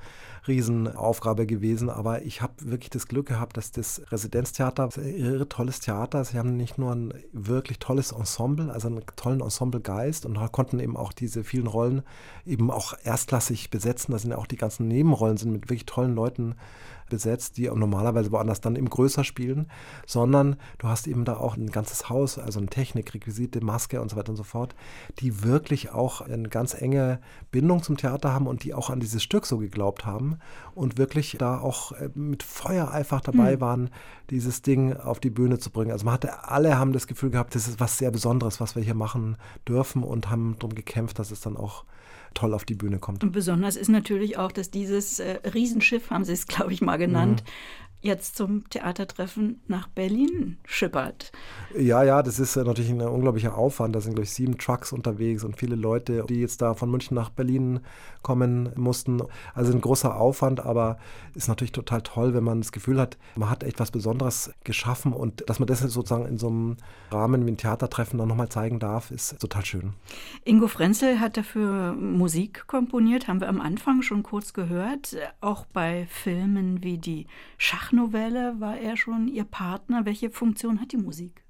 Riesenaufgabe 0.48 1.48
gewesen, 1.48 1.89
aber 1.89 2.22
ich 2.22 2.44
habe 2.44 2.53
wirklich 2.60 2.91
das 2.91 3.08
Glück 3.08 3.27
gehabt, 3.27 3.58
dass 3.58 3.72
das 3.72 4.03
Residenztheater, 4.12 4.86
das 4.86 4.98
irre 4.98 5.50
tolles 5.50 5.79
Theater, 5.79 6.24
sie 6.24 6.38
haben 6.38 6.56
nicht 6.56 6.77
nur 6.77 6.94
ein 6.94 7.13
wirklich 7.34 7.79
tolles 7.79 8.12
Ensemble, 8.12 8.72
also 8.72 8.88
einen 8.88 9.01
tollen 9.15 9.41
Ensemblegeist 9.41 10.27
und 10.27 10.38
konnten 10.51 10.79
eben 10.79 10.96
auch 10.96 11.12
diese 11.12 11.44
vielen 11.44 11.65
Rollen 11.65 12.03
eben 12.46 12.70
auch 12.70 12.94
erstklassig 13.03 13.72
besetzen. 13.72 14.12
Da 14.12 14.20
sind 14.20 14.29
ja 14.29 14.38
auch 14.38 14.46
die 14.46 14.58
ganzen 14.58 14.88
Nebenrollen 14.88 15.38
sind 15.38 15.53
mit 15.53 15.63
wirklich 15.63 15.88
tollen 15.88 16.13
Leuten 16.13 16.56
besetzt, 17.10 17.58
die 17.58 17.68
normalerweise 17.68 18.32
woanders 18.32 18.62
dann 18.62 18.75
eben 18.75 18.89
größer 18.89 19.24
spielen, 19.24 19.68
sondern 20.06 20.56
du 20.78 20.88
hast 20.88 21.08
eben 21.08 21.25
da 21.25 21.38
auch 21.38 21.58
ein 21.58 21.72
ganzes 21.72 22.10
Haus, 22.10 22.38
also 22.38 22.60
eine 22.60 22.70
Technik, 22.70 23.13
Requisite, 23.13 23.63
Maske 23.63 24.01
und 24.01 24.10
so 24.10 24.18
weiter 24.18 24.30
und 24.30 24.38
so 24.38 24.44
fort, 24.44 24.75
die 25.20 25.44
wirklich 25.44 25.92
auch 25.92 26.22
eine 26.22 26.50
ganz 26.50 26.74
enge 26.80 27.20
Bindung 27.51 27.84
zum 27.84 27.98
Theater 27.98 28.34
haben 28.34 28.48
und 28.48 28.63
die 28.63 28.74
auch 28.74 28.89
an 28.89 29.00
dieses 29.00 29.24
Stück 29.24 29.46
so 29.46 29.58
geglaubt 29.58 30.06
haben 30.06 30.38
und 30.75 30.98
wirklich 30.98 31.36
da 31.39 31.60
auch 31.60 31.92
äh, 31.94 32.10
mit 32.13 32.44
Feuer 32.44 32.92
einfach 32.92 33.22
dabei 33.22 33.56
mhm. 33.56 33.62
waren, 33.62 33.89
dieses 34.30 34.62
Ding 34.62 34.96
auf 34.96 35.20
die 35.20 35.30
Bühne 35.30 35.60
zu 35.60 35.72
bringen. 35.72 35.92
Also 35.92 36.06
man 36.06 36.13
hatte, 36.13 36.48
alle 36.48 36.78
haben 36.78 36.94
das 36.94 37.08
Gefühl 37.08 37.30
gehabt, 37.32 37.56
das 37.56 37.68
ist 37.68 37.80
was 37.80 37.98
sehr 37.98 38.12
Besonderes, 38.12 38.60
was 38.60 38.75
wir 38.75 38.84
hier 38.84 38.96
machen 38.96 39.38
dürfen 39.68 40.04
und 40.04 40.30
haben 40.30 40.56
darum 40.60 40.75
gekämpft, 40.75 41.20
dass 41.20 41.32
es 41.32 41.42
dann 41.42 41.58
auch 41.58 41.86
toll 42.33 42.53
auf 42.53 42.65
die 42.65 42.75
Bühne 42.75 43.00
kommt. 43.00 43.24
Und 43.24 43.31
besonders 43.31 43.75
ist 43.75 43.89
natürlich 43.89 44.38
auch, 44.38 44.51
dass 44.51 44.71
dieses 44.71 45.19
äh, 45.19 45.39
Riesenschiff, 45.53 46.09
haben 46.09 46.24
Sie 46.24 46.33
es, 46.33 46.48
glaube 46.48 46.74
ich, 46.74 46.81
mal 46.81 46.98
genannt, 46.98 47.43
jetzt 48.01 48.38
zum 48.38 48.70
Theatertreffen 48.70 49.62
nach 49.68 49.88
Berlin 49.89 50.58
schippert. 50.65 51.32
Ja, 51.77 52.03
ja, 52.03 52.24
das 52.24 52.39
ist 52.39 52.56
natürlich 52.56 52.89
ein 52.89 53.01
unglaublicher 53.01 53.58
Aufwand. 53.58 53.96
Da 53.96 54.01
sind, 54.01 54.13
glaube 54.13 54.24
ich, 54.24 54.32
sieben 54.32 54.58
Trucks 54.58 54.94
unterwegs 54.94 55.44
und 55.44 55.58
viele 55.58 55.75
Leute, 55.75 56.25
die 56.29 56.39
jetzt 56.39 56.62
da 56.62 56.74
von 56.74 56.89
München 56.89 57.15
nach 57.15 57.29
Berlin 57.29 57.82
kommen 58.22 58.72
mussten. 58.75 59.22
Also 59.53 59.74
ein 59.74 59.82
großer 59.82 60.15
Aufwand, 60.15 60.65
aber 60.65 60.98
ist 61.36 61.48
natürlich 61.48 61.72
total 61.72 62.01
toll, 62.01 62.34
wenn 62.34 62.44
man 62.44 62.62
das 62.62 62.72
Gefühl 62.72 63.00
hat, 63.00 63.18
man 63.36 63.50
hat 63.50 63.63
etwas 63.63 63.91
Besonderes 63.91 64.53
geschaffen 64.63 65.13
und 65.13 65.50
dass 65.50 65.60
man 65.60 65.68
das 65.68 65.79
sozusagen 65.79 66.25
in 66.25 66.38
so 66.38 66.48
einem 66.48 66.77
Rahmen 67.12 67.46
wie 67.46 67.51
ein 67.51 67.58
Theatertreffen 67.58 68.18
dann 68.18 68.27
nochmal 68.27 68.50
zeigen 68.50 68.79
darf, 68.79 69.12
ist 69.12 69.39
total 69.39 69.65
schön. 69.65 69.94
Ingo 70.46 70.68
Frenzel 70.68 71.20
hat 71.20 71.38
dafür 71.38 71.94
Musik 71.94 72.65
komponiert, 72.68 73.27
haben 73.27 73.41
wir 73.41 73.50
am 73.50 73.62
Anfang 73.62 74.01
schon 74.01 74.24
kurz 74.24 74.53
gehört. 74.53 75.15
Auch 75.41 75.65
bei 75.65 76.08
Filmen 76.10 76.84
wie 76.84 76.98
die 76.98 77.27
Schach 77.58 77.88
Schachnovelle 77.89 78.55
war 78.60 78.77
er 78.77 78.98
schon 78.98 79.27
Ihr 79.27 79.46
Partner. 79.46 80.05
Welche 80.05 80.29
Funktion 80.29 80.79
hat 80.79 80.91
die 80.91 80.98
Musik? 80.98 81.43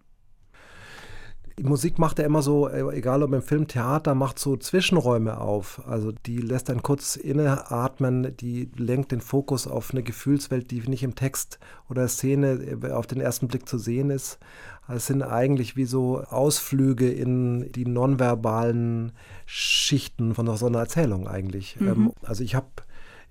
Die 1.57 1.65
Musik 1.65 1.99
macht 1.99 2.19
er 2.19 2.25
immer 2.25 2.41
so, 2.41 2.69
äh, 2.69 2.95
egal 2.95 3.21
ob 3.21 3.33
im 3.33 3.41
Film, 3.41 3.67
Theater, 3.67 4.15
macht 4.15 4.39
so 4.39 4.55
Zwischenräume 4.55 5.41
auf. 5.41 5.81
Also 5.85 6.13
die 6.13 6.37
lässt 6.37 6.69
einen 6.69 6.81
kurz 6.83 7.17
inneatmen, 7.17 8.37
die 8.37 8.71
lenkt 8.77 9.11
den 9.11 9.19
Fokus 9.19 9.67
auf 9.67 9.91
eine 9.91 10.01
Gefühlswelt, 10.01 10.71
die 10.71 10.79
nicht 10.87 11.03
im 11.03 11.15
Text 11.15 11.59
oder 11.89 12.07
Szene 12.07 12.79
äh, 12.81 12.91
auf 12.91 13.07
den 13.07 13.19
ersten 13.19 13.49
Blick 13.49 13.67
zu 13.67 13.77
sehen 13.77 14.09
ist. 14.09 14.39
Es 14.87 15.07
sind 15.07 15.21
eigentlich 15.21 15.75
wie 15.75 15.85
so 15.85 16.21
Ausflüge 16.21 17.11
in 17.11 17.69
die 17.73 17.85
nonverbalen 17.85 19.11
Schichten 19.45 20.33
von 20.35 20.55
so 20.55 20.67
einer 20.67 20.79
Erzählung 20.79 21.27
eigentlich. 21.27 21.77
Mhm. 21.79 21.87
Ähm, 21.87 22.13
also 22.23 22.45
ich 22.45 22.55
habe 22.55 22.67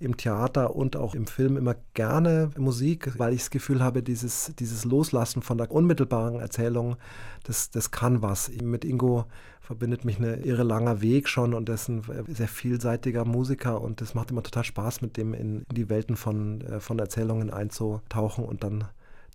im 0.01 0.17
Theater 0.17 0.77
und 0.77 0.97
auch 0.97 1.15
im 1.15 1.27
Film 1.27 1.57
immer 1.57 1.75
gerne 1.95 2.51
Musik, 2.57 3.19
weil 3.19 3.33
ich 3.33 3.41
das 3.41 3.51
Gefühl 3.51 3.83
habe, 3.83 4.03
dieses, 4.03 4.53
dieses 4.59 4.85
Loslassen 4.85 5.43
von 5.43 5.59
der 5.59 5.71
unmittelbaren 5.71 6.41
Erzählung, 6.41 6.97
das, 7.45 7.71
das 7.71 7.91
kann 7.91 8.23
was. 8.23 8.51
Mit 8.63 8.85
Ingo 8.85 9.25
verbindet 9.61 10.05
mich 10.05 10.19
ein 10.19 10.43
irre 10.45 10.63
langer 10.63 11.01
Weg 11.01 11.29
schon 11.29 11.53
und 11.53 11.69
er 11.69 11.75
ist 11.75 11.89
ein 11.89 12.03
sehr 12.29 12.49
vielseitiger 12.49 13.25
Musiker 13.25 13.81
und 13.81 14.01
es 14.01 14.15
macht 14.15 14.31
immer 14.31 14.43
total 14.43 14.65
Spaß, 14.65 15.03
mit 15.03 15.17
dem 15.17 15.35
in, 15.35 15.63
in 15.69 15.75
die 15.75 15.89
Welten 15.89 16.17
von, 16.17 16.61
äh, 16.63 16.81
von 16.81 16.99
Erzählungen 16.99 17.51
einzutauchen 17.51 18.45
und 18.45 18.63
dann 18.65 18.85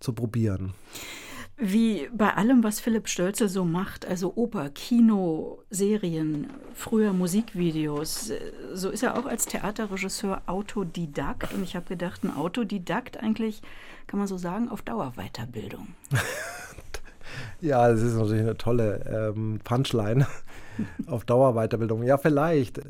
zu 0.00 0.12
probieren. 0.12 0.74
Wie 1.56 2.08
bei 2.12 2.34
allem, 2.34 2.64
was 2.64 2.80
Philipp 2.80 3.08
Stölze 3.08 3.48
so 3.48 3.64
macht, 3.64 4.06
also 4.06 4.32
Oper, 4.34 4.70
Kino, 4.70 5.62
Serien, 5.70 6.48
früher 6.74 7.12
Musikvideos, 7.12 8.32
so 8.72 8.90
ist 8.90 9.04
er 9.04 9.16
auch 9.16 9.26
als 9.26 9.46
Theaterregisseur 9.46 10.42
Autodidakt. 10.46 11.54
Und 11.54 11.62
ich 11.62 11.76
habe 11.76 11.86
gedacht, 11.86 12.24
ein 12.24 12.34
Autodidakt 12.34 13.22
eigentlich, 13.22 13.62
kann 14.08 14.18
man 14.18 14.26
so 14.26 14.36
sagen, 14.36 14.68
auf 14.68 14.82
Dauerweiterbildung. 14.82 15.94
ja, 17.60 17.88
das 17.88 18.02
ist 18.02 18.16
natürlich 18.16 18.42
eine 18.42 18.56
tolle 18.56 19.32
ähm, 19.36 19.60
Punchline 19.62 20.26
auf 21.06 21.24
Dauerweiterbildung. 21.24 22.02
Ja, 22.02 22.18
vielleicht. 22.18 22.80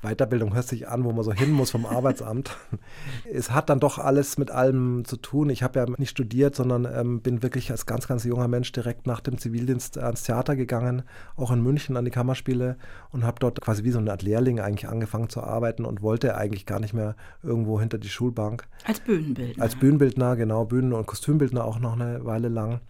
Weiterbildung 0.00 0.54
hört 0.54 0.68
sich 0.68 0.86
an, 0.88 1.04
wo 1.04 1.12
man 1.12 1.24
so 1.24 1.32
hin 1.32 1.50
muss 1.50 1.72
vom 1.72 1.84
Arbeitsamt. 1.84 2.56
es 3.32 3.50
hat 3.50 3.68
dann 3.68 3.80
doch 3.80 3.98
alles 3.98 4.38
mit 4.38 4.50
allem 4.50 5.04
zu 5.04 5.16
tun. 5.16 5.50
Ich 5.50 5.64
habe 5.64 5.80
ja 5.80 5.86
nicht 5.98 6.10
studiert, 6.10 6.54
sondern 6.54 6.84
ähm, 6.84 7.20
bin 7.20 7.42
wirklich 7.42 7.70
als 7.72 7.84
ganz, 7.84 8.06
ganz 8.06 8.22
junger 8.22 8.46
Mensch 8.46 8.70
direkt 8.70 9.08
nach 9.08 9.20
dem 9.20 9.38
Zivildienst 9.38 9.98
ans 9.98 10.22
Theater 10.22 10.54
gegangen, 10.54 11.02
auch 11.36 11.50
in 11.50 11.62
München 11.62 11.96
an 11.96 12.04
die 12.04 12.12
Kammerspiele 12.12 12.76
und 13.10 13.24
habe 13.24 13.40
dort 13.40 13.60
quasi 13.60 13.82
wie 13.82 13.90
so 13.90 13.98
eine 13.98 14.12
Art 14.12 14.22
Lehrling 14.22 14.60
eigentlich 14.60 14.88
angefangen 14.88 15.30
zu 15.30 15.42
arbeiten 15.42 15.84
und 15.84 16.00
wollte 16.00 16.36
eigentlich 16.36 16.64
gar 16.64 16.78
nicht 16.78 16.94
mehr 16.94 17.16
irgendwo 17.42 17.80
hinter 17.80 17.98
die 17.98 18.08
Schulbank. 18.08 18.68
Als 18.84 19.00
Bühnenbildner. 19.00 19.62
Als 19.62 19.74
Bühnenbildner, 19.74 20.36
genau, 20.36 20.64
Bühnen- 20.64 20.92
und 20.92 21.06
Kostümbildner 21.06 21.64
auch 21.64 21.80
noch 21.80 21.94
eine 21.94 22.24
Weile 22.24 22.48
lang. 22.48 22.80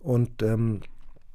Und 0.00 0.42
ähm, 0.42 0.80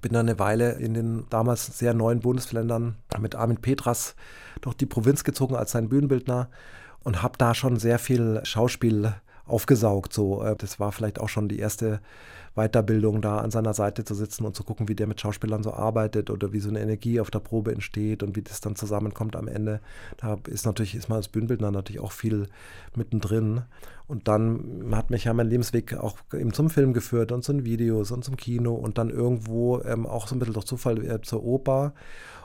bin 0.01 0.13
dann 0.13 0.27
eine 0.27 0.39
Weile 0.39 0.73
in 0.73 0.93
den 0.93 1.25
damals 1.29 1.77
sehr 1.77 1.93
neuen 1.93 2.19
Bundesländern 2.19 2.95
mit 3.19 3.35
Armin 3.35 3.57
Petras 3.57 4.15
durch 4.61 4.75
die 4.75 4.85
Provinz 4.85 5.23
gezogen 5.23 5.55
als 5.55 5.71
sein 5.71 5.89
Bühnenbildner 5.89 6.49
und 7.03 7.21
habe 7.21 7.37
da 7.37 7.53
schon 7.53 7.77
sehr 7.77 7.99
viel 7.99 8.41
Schauspiel 8.43 9.13
aufgesaugt. 9.45 10.13
So, 10.13 10.43
äh, 10.43 10.55
das 10.55 10.79
war 10.79 10.91
vielleicht 10.91 11.19
auch 11.19 11.29
schon 11.29 11.49
die 11.49 11.59
erste 11.59 12.01
Weiterbildung, 12.59 13.21
da 13.21 13.37
an 13.37 13.51
seiner 13.51 13.73
Seite 13.73 14.03
zu 14.03 14.13
sitzen 14.13 14.45
und 14.45 14.55
zu 14.55 14.63
gucken, 14.63 14.87
wie 14.87 14.95
der 14.95 15.07
mit 15.07 15.21
Schauspielern 15.21 15.63
so 15.63 15.73
arbeitet 15.73 16.29
oder 16.29 16.51
wie 16.51 16.59
so 16.59 16.69
eine 16.69 16.81
Energie 16.81 17.19
auf 17.19 17.31
der 17.31 17.39
Probe 17.39 17.71
entsteht 17.71 18.21
und 18.21 18.35
wie 18.35 18.41
das 18.41 18.61
dann 18.61 18.75
zusammenkommt 18.75 19.35
am 19.35 19.47
Ende. 19.47 19.79
Da 20.17 20.37
ist 20.47 20.65
natürlich, 20.65 20.95
ist 20.95 21.09
man 21.09 21.17
als 21.17 21.29
Bühnenbildner 21.29 21.71
natürlich 21.71 22.01
auch 22.01 22.11
viel 22.11 22.47
mittendrin. 22.95 23.61
Und 24.07 24.27
dann 24.27 24.91
hat 24.91 25.09
mich 25.09 25.25
ja 25.25 25.33
mein 25.33 25.47
Lebensweg 25.47 25.93
auch 25.95 26.17
eben 26.33 26.53
zum 26.53 26.69
Film 26.69 26.93
geführt 26.93 27.31
und 27.31 27.43
zu 27.43 27.53
den 27.53 27.65
Videos 27.65 28.11
und 28.11 28.25
zum 28.25 28.35
Kino 28.35 28.73
und 28.73 28.97
dann 28.97 29.09
irgendwo 29.09 29.81
ähm, 29.81 30.05
auch 30.05 30.27
so 30.27 30.35
ein 30.35 30.39
bisschen 30.39 30.55
durch 30.55 30.65
Zufall 30.65 31.03
äh, 31.05 31.21
zur 31.21 31.43
Oper. 31.43 31.93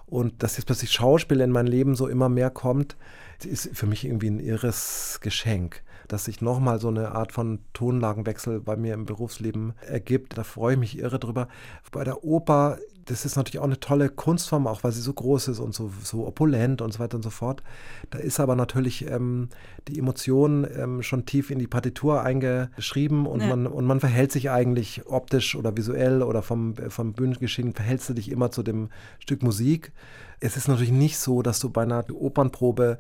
Und 0.07 0.43
dass 0.43 0.57
jetzt 0.57 0.67
plötzlich 0.67 0.93
Schauspiel 0.93 1.41
in 1.41 1.51
mein 1.51 1.67
Leben 1.67 1.95
so 1.97 2.07
immer 2.07 2.29
mehr 2.29 2.51
kommt, 2.51 2.97
ist 3.45 3.71
für 3.73 3.87
mich 3.87 4.05
irgendwie 4.05 4.31
ein 4.31 4.41
irres 4.41 5.19
Geschenk 5.23 5.83
dass 6.09 6.25
sich 6.25 6.41
nochmal 6.41 6.81
so 6.81 6.89
eine 6.89 7.13
Art 7.13 7.33
von 7.33 7.61
Tonlagenwechsel 7.73 8.61
bei 8.61 8.77
mir 8.77 8.95
im 8.95 9.07
Berufsleben 9.07 9.75
ergibt. 9.87 10.37
Da 10.37 10.45
freue 10.45 10.75
ich 10.75 10.81
mich 10.81 10.99
irre 10.99 11.19
drüber. 11.19 11.49
Bei 11.93 12.05
der 12.05 12.25
Oper, 12.25 12.79
das 13.07 13.25
ist 13.25 13.37
natürlich 13.37 13.59
auch 13.59 13.65
eine 13.65 13.81
tolle 13.81 14.09
Kunstform, 14.09 14.67
auch 14.67 14.85
weil 14.85 14.93
sie 14.93 15.01
so 15.01 15.13
groß 15.13 15.49
ist 15.49 15.61
und 15.61 15.75
so, 15.75 15.91
so 16.03 16.27
opulent 16.27 16.81
und 16.81 16.93
so 16.93 16.99
weiter 16.99 17.17
und 17.17 17.23
so 17.23 17.31
fort. 17.31 17.63
Da 18.11 18.19
ist 18.19 18.41
aber 18.41 18.57
natürlich 18.57 19.07
ähm, 19.09 19.49
die 19.89 19.99
Emotion 19.99 20.67
ähm, 20.77 21.03
schon 21.03 21.27
tief 21.27 21.51
in 21.51 21.59
die 21.59 21.67
Partitur 21.67 22.23
eingeschrieben 22.23 23.27
und, 23.27 23.41
ja. 23.41 23.49
man, 23.49 23.67
und 23.67 23.85
man 23.85 24.01
verhält 24.01 24.33
sich 24.33 24.51
eigentlich 24.51 25.07
optisch 25.07 25.55
oder 25.55 25.77
visuell 25.77 26.23
oder 26.23 26.43
vom, 26.43 26.75
vom 26.89 27.13
Bühnengeschehen, 27.13 27.75
verhältst 27.75 28.09
du 28.09 28.15
dich 28.15 28.31
immer 28.31 28.51
zu 28.51 28.63
dem 28.63 28.89
Stück 29.19 29.43
Musik 29.43 29.93
es 30.45 30.59
ist 30.59 30.69
natürlich 30.69 30.93
nicht 30.93 31.19
so, 31.19 31.41
dass 31.41 31.59
du 31.59 31.71
bei 31.71 31.83
einer 31.83 32.05
Opernprobe 32.13 32.99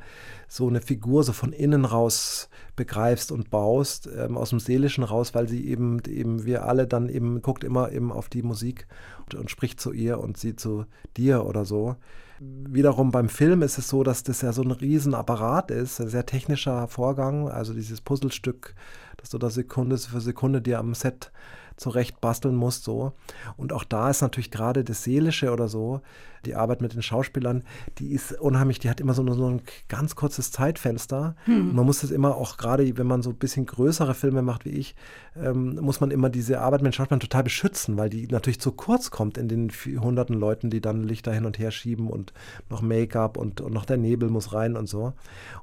so 0.48 0.66
eine 0.66 0.80
Figur 0.80 1.24
so 1.24 1.34
von 1.34 1.52
innen 1.52 1.84
raus 1.84 2.48
begreifst 2.74 3.30
und 3.30 3.50
baust, 3.50 4.08
ähm, 4.16 4.38
aus 4.38 4.50
dem 4.50 4.60
Seelischen 4.60 5.04
raus, 5.04 5.34
weil 5.34 5.46
sie 5.46 5.68
eben, 5.68 6.00
eben, 6.08 6.46
wir 6.46 6.64
alle 6.64 6.86
dann 6.86 7.10
eben, 7.10 7.42
guckt 7.42 7.62
immer 7.62 7.92
eben 7.92 8.12
auf 8.12 8.30
die 8.30 8.42
Musik 8.42 8.86
und, 9.26 9.34
und 9.34 9.50
spricht 9.50 9.78
zu 9.78 9.92
ihr 9.92 10.20
und 10.20 10.38
sie 10.38 10.56
zu 10.56 10.86
dir 11.18 11.44
oder 11.44 11.66
so. 11.66 11.96
Wiederum 12.40 13.10
beim 13.10 13.28
Film 13.28 13.60
ist 13.60 13.76
es 13.76 13.88
so, 13.90 14.02
dass 14.02 14.22
das 14.22 14.40
ja 14.40 14.54
so 14.54 14.62
ein 14.62 14.70
Riesenapparat 14.70 15.70
ist, 15.70 16.00
ein 16.00 16.08
sehr 16.08 16.24
technischer 16.24 16.88
Vorgang, 16.88 17.48
also 17.50 17.74
dieses 17.74 18.00
Puzzlestück, 18.00 18.74
dass 19.18 19.28
du 19.28 19.36
da 19.36 19.50
Sekunde 19.50 19.98
für 19.98 20.20
Sekunde 20.22 20.62
dir 20.62 20.78
am 20.78 20.94
Set 20.94 21.30
zurecht 21.76 22.20
basteln 22.20 22.54
musst. 22.54 22.84
So. 22.84 23.12
Und 23.56 23.72
auch 23.72 23.84
da 23.84 24.10
ist 24.10 24.22
natürlich 24.22 24.50
gerade 24.50 24.84
das 24.84 25.04
Seelische 25.04 25.52
oder 25.52 25.68
so, 25.68 26.00
die 26.44 26.54
Arbeit 26.54 26.82
mit 26.82 26.94
den 26.94 27.02
Schauspielern, 27.02 27.64
die 27.98 28.12
ist 28.12 28.38
unheimlich, 28.38 28.78
die 28.78 28.90
hat 28.90 29.00
immer 29.00 29.14
so, 29.14 29.26
so 29.32 29.48
ein 29.48 29.62
ganz 29.88 30.14
kurzes 30.14 30.52
Zeitfenster. 30.52 31.36
Hm. 31.44 31.74
man 31.74 31.86
muss 31.86 32.00
das 32.00 32.10
immer 32.10 32.36
auch 32.36 32.56
gerade, 32.56 32.96
wenn 32.98 33.06
man 33.06 33.22
so 33.22 33.30
ein 33.30 33.36
bisschen 33.36 33.66
größere 33.66 34.14
Filme 34.14 34.42
macht 34.42 34.64
wie 34.64 34.70
ich, 34.70 34.94
ähm, 35.36 35.76
muss 35.80 36.00
man 36.00 36.10
immer 36.10 36.30
diese 36.30 36.60
Arbeit 36.60 36.82
mit 36.82 36.92
den 36.92 36.96
Schauspielern 36.96 37.20
total 37.20 37.44
beschützen, 37.44 37.96
weil 37.96 38.10
die 38.10 38.26
natürlich 38.26 38.60
zu 38.60 38.72
kurz 38.72 39.10
kommt 39.10 39.38
in 39.38 39.48
den 39.48 39.70
hunderten 39.70 40.34
Leuten, 40.34 40.70
die 40.70 40.80
dann 40.80 41.02
Lichter 41.02 41.32
hin 41.32 41.46
und 41.46 41.58
her 41.58 41.70
schieben 41.70 42.08
und 42.08 42.32
noch 42.70 42.82
Make-up 42.82 43.36
und, 43.36 43.60
und 43.60 43.72
noch 43.72 43.84
der 43.84 43.96
Nebel 43.96 44.28
muss 44.28 44.52
rein 44.52 44.76
und 44.76 44.88
so. 44.88 45.14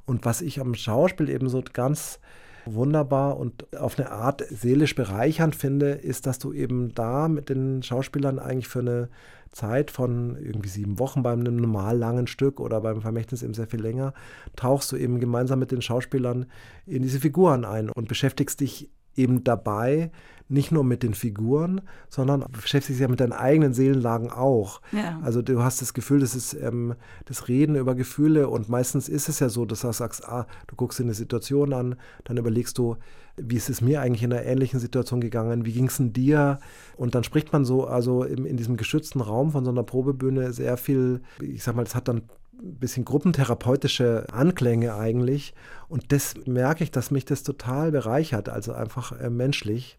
Und 0.05 0.25
was 0.25 0.41
ich 0.41 0.59
am 0.59 0.73
Schauspiel 0.73 1.29
eben 1.29 1.49
so 1.49 1.63
ganz 1.73 2.19
wunderbar 2.65 3.37
und 3.37 3.75
auf 3.75 3.97
eine 3.97 4.11
Art 4.11 4.43
seelisch 4.49 4.95
bereichernd 4.95 5.55
finde, 5.55 5.91
ist, 5.91 6.27
dass 6.27 6.39
du 6.39 6.53
eben 6.53 6.93
da 6.93 7.27
mit 7.27 7.49
den 7.49 7.83
Schauspielern 7.83 8.39
eigentlich 8.39 8.67
für 8.67 8.79
eine 8.79 9.09
Zeit 9.51 9.91
von 9.91 10.37
irgendwie 10.37 10.69
sieben 10.69 10.97
Wochen 10.99 11.23
bei 11.23 11.31
einem 11.31 11.57
normal 11.57 11.97
langen 11.97 12.27
Stück 12.27 12.59
oder 12.59 12.81
beim 12.81 13.01
Vermächtnis 13.01 13.43
eben 13.43 13.53
sehr 13.53 13.67
viel 13.67 13.81
länger, 13.81 14.13
tauchst 14.55 14.91
du 14.91 14.95
eben 14.95 15.19
gemeinsam 15.19 15.59
mit 15.59 15.71
den 15.71 15.81
Schauspielern 15.81 16.45
in 16.85 17.01
diese 17.01 17.19
Figuren 17.19 17.65
ein 17.65 17.89
und 17.89 18.07
beschäftigst 18.07 18.61
dich 18.61 18.89
eben 19.15 19.43
dabei 19.43 20.11
nicht 20.51 20.71
nur 20.71 20.83
mit 20.83 21.01
den 21.01 21.13
Figuren, 21.13 21.81
sondern 22.09 22.43
beschäftigst 22.51 22.89
dich 22.89 22.99
ja 22.99 23.07
mit 23.07 23.21
deinen 23.21 23.31
eigenen 23.31 23.73
Seelenlagen 23.73 24.29
auch. 24.29 24.81
Ja. 24.91 25.19
Also 25.23 25.41
du 25.41 25.63
hast 25.63 25.81
das 25.81 25.93
Gefühl, 25.93 26.19
das 26.19 26.35
ist 26.35 26.53
ähm, 26.53 26.95
das 27.25 27.47
Reden 27.47 27.75
über 27.75 27.95
Gefühle 27.95 28.49
und 28.49 28.67
meistens 28.67 29.07
ist 29.07 29.29
es 29.29 29.39
ja 29.39 29.47
so, 29.47 29.65
dass 29.65 29.81
du 29.81 29.91
sagst, 29.93 30.27
ah, 30.27 30.45
du 30.67 30.75
guckst 30.75 30.99
dir 30.99 31.03
eine 31.03 31.13
Situation 31.13 31.73
an, 31.73 31.95
dann 32.25 32.35
überlegst 32.35 32.77
du, 32.77 32.97
wie 33.37 33.55
ist 33.55 33.69
es 33.69 33.79
mir 33.79 34.01
eigentlich 34.01 34.23
in 34.23 34.33
einer 34.33 34.43
ähnlichen 34.43 34.81
Situation 34.81 35.21
gegangen, 35.21 35.65
wie 35.65 35.71
ging 35.71 35.87
es 35.87 35.97
denn 35.97 36.11
dir? 36.11 36.59
Und 36.97 37.15
dann 37.15 37.23
spricht 37.23 37.53
man 37.53 37.63
so, 37.63 37.85
also 37.85 38.23
in, 38.25 38.45
in 38.45 38.57
diesem 38.57 38.75
geschützten 38.75 39.21
Raum 39.21 39.51
von 39.51 39.63
so 39.63 39.71
einer 39.71 39.83
Probebühne 39.83 40.51
sehr 40.51 40.75
viel, 40.75 41.21
ich 41.39 41.63
sag 41.63 41.77
mal, 41.77 41.85
das 41.85 41.95
hat 41.95 42.09
dann 42.09 42.23
bisschen 42.53 43.05
gruppentherapeutische 43.05 44.25
Anklänge 44.31 44.95
eigentlich. 44.95 45.53
Und 45.87 46.11
das 46.11 46.35
merke 46.45 46.83
ich, 46.83 46.91
dass 46.91 47.11
mich 47.11 47.25
das 47.25 47.43
total 47.43 47.91
bereichert, 47.91 48.49
also 48.49 48.73
einfach 48.73 49.11
äh, 49.19 49.29
menschlich 49.29 49.97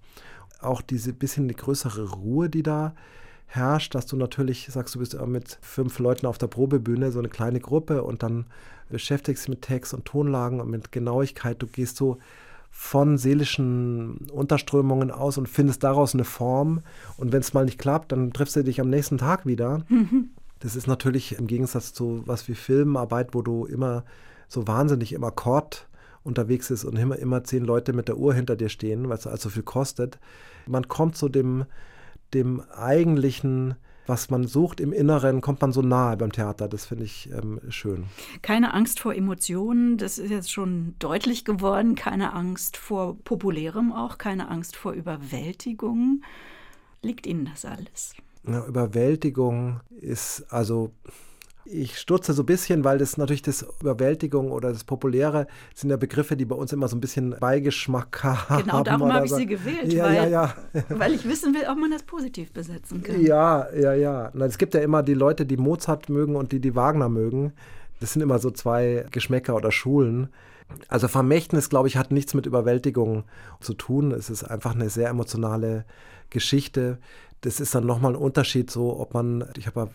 auch 0.60 0.80
diese 0.80 1.12
bisschen 1.12 1.48
die 1.48 1.56
größere 1.56 2.10
Ruhe, 2.10 2.48
die 2.48 2.62
da 2.62 2.94
herrscht, 3.46 3.94
dass 3.94 4.06
du 4.06 4.16
natürlich 4.16 4.68
sagst, 4.70 4.94
du 4.94 5.00
bist 5.00 5.20
mit 5.26 5.58
fünf 5.60 5.98
Leuten 5.98 6.26
auf 6.26 6.38
der 6.38 6.46
Probebühne, 6.46 7.12
so 7.12 7.18
eine 7.18 7.28
kleine 7.28 7.60
Gruppe 7.60 8.02
und 8.02 8.22
dann 8.22 8.46
beschäftigst 8.88 9.44
dich 9.44 9.48
mit 9.48 9.62
Text 9.62 9.92
und 9.92 10.04
Tonlagen 10.04 10.60
und 10.60 10.70
mit 10.70 10.92
Genauigkeit. 10.92 11.60
Du 11.60 11.66
gehst 11.66 11.96
so 11.96 12.18
von 12.70 13.18
seelischen 13.18 14.16
Unterströmungen 14.32 15.10
aus 15.10 15.36
und 15.36 15.48
findest 15.48 15.84
daraus 15.84 16.14
eine 16.14 16.24
Form. 16.24 16.80
Und 17.18 17.32
wenn 17.32 17.40
es 17.40 17.52
mal 17.52 17.66
nicht 17.66 17.78
klappt, 17.78 18.12
dann 18.12 18.32
triffst 18.32 18.56
du 18.56 18.64
dich 18.64 18.80
am 18.80 18.88
nächsten 18.88 19.18
Tag 19.18 19.44
wieder. 19.44 19.84
Mhm. 19.88 20.30
Das 20.62 20.76
ist 20.76 20.86
natürlich 20.86 21.38
im 21.38 21.48
Gegensatz 21.48 21.92
zu 21.92 22.22
was 22.24 22.46
wie 22.46 22.54
Filmarbeit, 22.54 23.34
wo 23.34 23.42
du 23.42 23.66
immer 23.66 24.04
so 24.48 24.68
wahnsinnig 24.68 25.12
im 25.12 25.24
Akkord 25.24 25.88
unterwegs 26.22 26.70
ist 26.70 26.84
und 26.84 26.96
immer, 26.96 27.18
immer 27.18 27.42
zehn 27.42 27.64
Leute 27.64 27.92
mit 27.92 28.06
der 28.06 28.16
Uhr 28.16 28.32
hinter 28.32 28.54
dir 28.54 28.68
stehen, 28.68 29.08
weil 29.08 29.18
es 29.18 29.26
also 29.26 29.48
viel 29.48 29.64
kostet. 29.64 30.20
Man 30.66 30.86
kommt 30.86 31.16
zu 31.16 31.28
dem, 31.28 31.64
dem 32.32 32.60
eigentlichen 32.70 33.74
was 34.06 34.30
man 34.30 34.46
sucht 34.46 34.80
im 34.80 34.92
Inneren, 34.92 35.40
kommt 35.40 35.60
man 35.60 35.72
so 35.72 35.80
nahe 35.80 36.16
beim 36.16 36.32
Theater. 36.32 36.68
Das 36.68 36.86
finde 36.86 37.04
ich 37.04 37.30
ähm, 37.30 37.60
schön. 37.68 38.06
Keine 38.42 38.74
Angst 38.74 38.98
vor 38.98 39.14
Emotionen, 39.14 39.96
das 39.96 40.18
ist 40.18 40.30
jetzt 40.30 40.50
schon 40.50 40.94
deutlich 40.98 41.44
geworden. 41.44 41.94
Keine 41.94 42.32
Angst 42.32 42.76
vor 42.76 43.16
Populärem 43.22 43.92
auch, 43.92 44.18
keine 44.18 44.48
Angst 44.48 44.76
vor 44.76 44.92
Überwältigung. 44.92 46.22
Liegt 47.00 47.26
Ihnen 47.26 47.46
das 47.46 47.64
alles? 47.64 48.14
Überwältigung 48.44 49.80
ist 50.00 50.44
also 50.50 50.90
ich 51.64 51.98
stutze 51.98 52.32
so 52.32 52.42
ein 52.42 52.46
bisschen, 52.46 52.84
weil 52.84 52.98
das 52.98 53.16
natürlich 53.16 53.42
das 53.42 53.64
Überwältigung 53.80 54.50
oder 54.50 54.72
das 54.72 54.84
Populäre 54.84 55.46
sind 55.74 55.90
ja 55.90 55.96
Begriffe, 55.96 56.36
die 56.36 56.44
bei 56.44 56.56
uns 56.56 56.72
immer 56.72 56.88
so 56.88 56.96
ein 56.96 57.00
bisschen 57.00 57.36
Beigeschmack 57.38 58.22
haben. 58.24 58.64
Genau, 58.64 58.82
darum 58.82 59.12
habe 59.12 59.26
ich 59.26 59.32
sie 59.32 59.46
gewählt, 59.46 59.92
ja, 59.92 60.04
weil, 60.04 60.14
ja, 60.14 60.26
ja. 60.26 60.54
weil 60.88 61.14
ich 61.14 61.26
wissen 61.26 61.54
will, 61.54 61.62
ob 61.70 61.78
man 61.78 61.90
das 61.90 62.02
positiv 62.02 62.52
besetzen 62.52 63.02
kann. 63.02 63.20
Ja, 63.20 63.72
ja, 63.74 63.94
ja. 63.94 64.30
Na, 64.34 64.46
es 64.46 64.58
gibt 64.58 64.74
ja 64.74 64.80
immer 64.80 65.02
die 65.02 65.14
Leute, 65.14 65.46
die 65.46 65.56
Mozart 65.56 66.08
mögen 66.08 66.36
und 66.36 66.52
die, 66.52 66.60
die 66.60 66.74
Wagner 66.74 67.08
mögen. 67.08 67.52
Das 68.00 68.12
sind 68.12 68.22
immer 68.22 68.38
so 68.38 68.50
zwei 68.50 69.06
Geschmäcker 69.10 69.54
oder 69.54 69.70
Schulen. 69.70 70.28
Also 70.88 71.06
Vermächtnis, 71.06 71.68
glaube 71.68 71.88
ich, 71.88 71.96
hat 71.96 72.10
nichts 72.10 72.34
mit 72.34 72.46
Überwältigung 72.46 73.24
zu 73.60 73.74
tun. 73.74 74.10
Es 74.10 74.30
ist 74.30 74.42
einfach 74.42 74.74
eine 74.74 74.90
sehr 74.90 75.08
emotionale 75.08 75.84
Geschichte, 76.30 76.98
das 77.42 77.60
ist 77.60 77.74
dann 77.74 77.86
nochmal 77.86 78.12
ein 78.12 78.20
Unterschied, 78.20 78.70
so 78.70 78.98
ob 78.98 79.14
man, 79.14 79.44
ich 79.56 79.66
habe 79.66 79.80
ja 79.80 79.88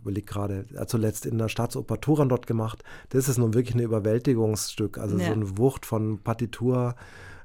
überlegt 0.00 0.28
gerade, 0.28 0.66
zuletzt 0.86 1.26
in 1.26 1.38
der 1.38 1.48
Staatsoper 1.48 2.00
Turandot 2.00 2.46
gemacht, 2.46 2.82
das 3.10 3.28
ist 3.28 3.38
nun 3.38 3.54
wirklich 3.54 3.74
ein 3.74 3.80
Überwältigungsstück, 3.80 4.98
also 4.98 5.18
ja. 5.18 5.26
so 5.26 5.32
eine 5.32 5.58
Wucht 5.58 5.86
von 5.86 6.18
Partitur 6.18 6.96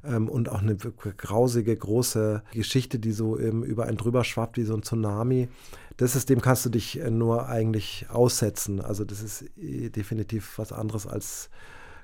ähm, 0.03 0.29
und 0.29 0.49
auch 0.49 0.61
eine 0.61 0.75
grausige, 0.75 1.75
große 1.75 2.41
Geschichte, 2.53 2.99
die 2.99 3.11
so 3.11 3.37
ähm, 3.37 3.63
über 3.63 3.85
einen 3.85 3.97
drüber 3.97 4.23
schwappt 4.23 4.57
wie 4.57 4.63
so 4.63 4.75
ein 4.75 4.83
Tsunami. 4.83 5.49
Das 5.97 6.15
ist, 6.15 6.29
dem 6.29 6.41
kannst 6.41 6.65
du 6.65 6.69
dich 6.69 6.99
äh, 6.99 7.11
nur 7.11 7.47
eigentlich 7.47 8.05
aussetzen. 8.09 8.79
Also 8.79 9.03
das 9.03 9.21
ist 9.21 9.45
äh, 9.57 9.89
definitiv 9.89 10.57
was 10.57 10.71
anderes 10.71 11.05
als 11.05 11.49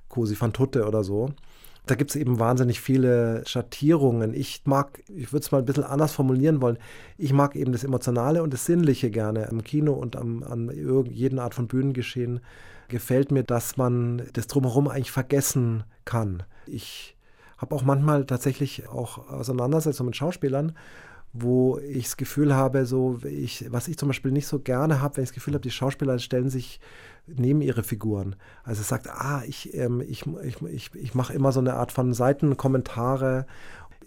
Cosi 0.10 0.40
van 0.40 0.54
Tutte 0.54 0.86
oder 0.86 1.04
so. 1.04 1.30
Da 1.86 1.96
gibt 1.96 2.12
es 2.12 2.16
eben 2.16 2.40
wahnsinnig 2.40 2.82
viele 2.82 3.44
Schattierungen. 3.46 4.34
Ich 4.34 4.62
mag, 4.66 5.04
ich 5.16 5.32
würde 5.32 5.44
es 5.44 5.52
mal 5.52 5.60
ein 5.60 5.66
bisschen 5.66 5.84
anders 5.84 6.14
formulieren 6.14 6.62
wollen, 6.62 6.78
ich 7.18 7.32
mag 7.32 7.56
eben 7.56 7.72
das 7.72 7.84
Emotionale 7.84 8.42
und 8.42 8.54
das 8.54 8.66
Sinnliche 8.66 9.12
gerne 9.12 9.48
im 9.52 9.64
Kino 9.64 9.94
und 9.94 10.16
am, 10.16 10.44
an 10.44 10.72
jeden 11.10 11.40
Art 11.40 11.54
von 11.54 11.68
Bühnengeschehen. 11.68 12.40
Gefällt 12.88 13.32
mir, 13.32 13.44
dass 13.44 13.78
man 13.78 14.24
das 14.34 14.48
drumherum 14.48 14.88
eigentlich 14.88 15.12
vergessen 15.12 15.84
kann. 16.06 16.44
Ich 16.66 17.16
habe 17.58 17.74
auch 17.76 17.84
manchmal 17.84 18.26
tatsächlich 18.26 18.88
auch 18.88 19.30
Auseinandersetzungen 19.30 20.08
mit 20.08 20.16
Schauspielern, 20.16 20.74
wo 21.34 21.80
ich 21.80 22.06
das 22.06 22.18
Gefühl 22.18 22.56
habe, 22.56 22.86
so 22.86 23.20
ich, 23.24 23.66
was 23.70 23.88
ich 23.88 23.98
zum 23.98 24.08
Beispiel 24.08 24.32
nicht 24.32 24.48
so 24.48 24.60
gerne 24.60 25.02
habe, 25.02 25.18
wenn 25.18 25.24
ich 25.24 25.30
das 25.30 25.36
Gefühl 25.36 25.54
habe, 25.54 25.64
die 25.64 25.72
Schauspieler 25.72 26.18
stellen 26.20 26.50
sich 26.50 26.80
neben 27.28 27.62
ihre 27.62 27.84
Figuren. 27.84 28.36
Also 28.64 28.82
es 28.82 28.88
sagt, 28.88 29.10
ah, 29.10 29.44
ich, 29.46 29.74
ähm, 29.74 30.02
ich, 30.08 30.26
ich, 30.44 30.62
ich, 30.62 30.96
ich 30.96 31.16
mache 31.16 31.34
immer 31.34 31.52
so 31.52 31.60
eine 31.60 31.76
Art 31.76 31.92
von 31.92 32.14
Seitenkommentare 32.14 33.46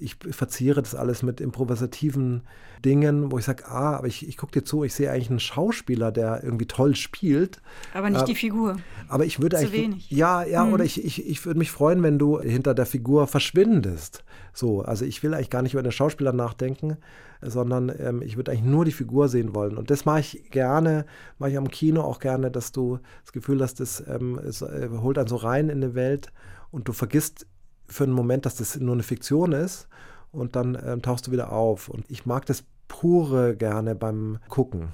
ich 0.00 0.16
verziere 0.30 0.82
das 0.82 0.94
alles 0.94 1.22
mit 1.22 1.40
improvisativen 1.40 2.42
Dingen, 2.84 3.32
wo 3.32 3.38
ich 3.38 3.44
sage, 3.44 3.66
ah, 3.66 3.96
aber 3.96 4.06
ich, 4.06 4.28
ich 4.28 4.36
gucke 4.36 4.52
dir 4.52 4.64
zu, 4.64 4.84
ich 4.84 4.94
sehe 4.94 5.10
eigentlich 5.10 5.30
einen 5.30 5.40
Schauspieler, 5.40 6.12
der 6.12 6.42
irgendwie 6.44 6.66
toll 6.66 6.94
spielt. 6.94 7.60
Aber 7.92 8.08
nicht 8.10 8.22
äh, 8.22 8.26
die 8.26 8.34
Figur. 8.34 8.76
Aber 9.08 9.24
ich 9.24 9.40
würde 9.40 9.56
zu 9.56 9.62
eigentlich. 9.64 9.82
Wenig. 9.82 10.10
Ja, 10.10 10.44
ja, 10.44 10.64
hm. 10.64 10.72
oder 10.72 10.84
ich, 10.84 11.04
ich, 11.04 11.26
ich 11.26 11.44
würde 11.44 11.58
mich 11.58 11.70
freuen, 11.70 12.02
wenn 12.02 12.18
du 12.18 12.40
hinter 12.40 12.74
der 12.74 12.86
Figur 12.86 13.26
verschwindest. 13.26 14.24
So, 14.52 14.82
also 14.82 15.04
ich 15.04 15.22
will 15.22 15.34
eigentlich 15.34 15.50
gar 15.50 15.62
nicht 15.62 15.74
über 15.74 15.82
den 15.82 15.92
Schauspieler 15.92 16.32
nachdenken, 16.32 16.96
sondern 17.40 17.92
ähm, 17.98 18.22
ich 18.22 18.36
würde 18.36 18.50
eigentlich 18.50 18.64
nur 18.64 18.84
die 18.84 18.92
Figur 18.92 19.28
sehen 19.28 19.54
wollen. 19.54 19.76
Und 19.76 19.90
das 19.90 20.04
mache 20.04 20.20
ich 20.20 20.50
gerne, 20.50 21.06
mache 21.38 21.50
ich 21.50 21.58
am 21.58 21.70
Kino 21.70 22.02
auch 22.02 22.20
gerne, 22.20 22.50
dass 22.50 22.72
du 22.72 22.98
das 23.22 23.32
Gefühl 23.32 23.62
hast, 23.62 23.80
das 23.80 24.02
ähm, 24.08 24.38
es, 24.38 24.62
äh, 24.62 24.88
holt 25.00 25.18
einen 25.18 25.28
so 25.28 25.36
rein 25.36 25.68
in 25.68 25.82
eine 25.82 25.94
Welt 25.94 26.32
und 26.70 26.88
du 26.88 26.92
vergisst 26.92 27.46
für 27.88 28.04
einen 28.04 28.12
Moment, 28.12 28.46
dass 28.46 28.56
das 28.56 28.78
nur 28.78 28.94
eine 28.94 29.02
Fiktion 29.02 29.52
ist 29.52 29.88
und 30.32 30.56
dann 30.56 30.74
äh, 30.74 30.98
tauchst 30.98 31.26
du 31.26 31.32
wieder 31.32 31.52
auf. 31.52 31.88
Und 31.88 32.04
ich 32.08 32.26
mag 32.26 32.46
das 32.46 32.64
pure 32.86 33.56
gerne 33.56 33.94
beim 33.94 34.38
Gucken. 34.48 34.88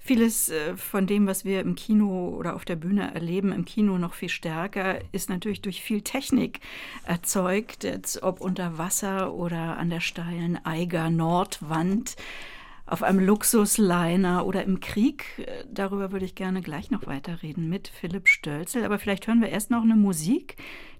Vieles 0.00 0.48
äh, 0.48 0.76
von 0.76 1.06
dem, 1.06 1.26
was 1.26 1.44
wir 1.44 1.60
im 1.60 1.74
Kino 1.74 2.30
oder 2.30 2.54
auf 2.54 2.64
der 2.64 2.76
Bühne 2.76 3.14
erleben, 3.14 3.52
im 3.52 3.64
Kino 3.64 3.98
noch 3.98 4.14
viel 4.14 4.30
stärker, 4.30 4.98
ist 5.12 5.28
natürlich 5.28 5.60
durch 5.60 5.82
viel 5.82 6.00
Technik 6.02 6.60
erzeugt, 7.04 7.86
ob 8.22 8.40
unter 8.40 8.78
Wasser 8.78 9.34
oder 9.34 9.76
an 9.76 9.90
der 9.90 10.00
steilen 10.00 10.58
Eiger 10.64 11.10
Nordwand 11.10 12.16
auf 12.88 13.02
einem 13.02 13.20
Luxusliner 13.20 14.46
oder 14.46 14.64
im 14.64 14.80
Krieg. 14.80 15.38
Äh, 15.38 15.64
darüber 15.70 16.10
würde 16.10 16.24
ich 16.24 16.34
gerne 16.34 16.62
gleich 16.62 16.90
noch 16.90 17.06
weiterreden 17.06 17.68
mit 17.68 17.88
Philipp 17.88 18.28
Stölzel. 18.28 18.84
Aber 18.84 18.98
vielleicht 18.98 19.26
hören 19.26 19.40
wir 19.40 19.50
erst 19.50 19.70
noch 19.70 19.82
eine 19.82 19.94
Musik, 19.94 20.56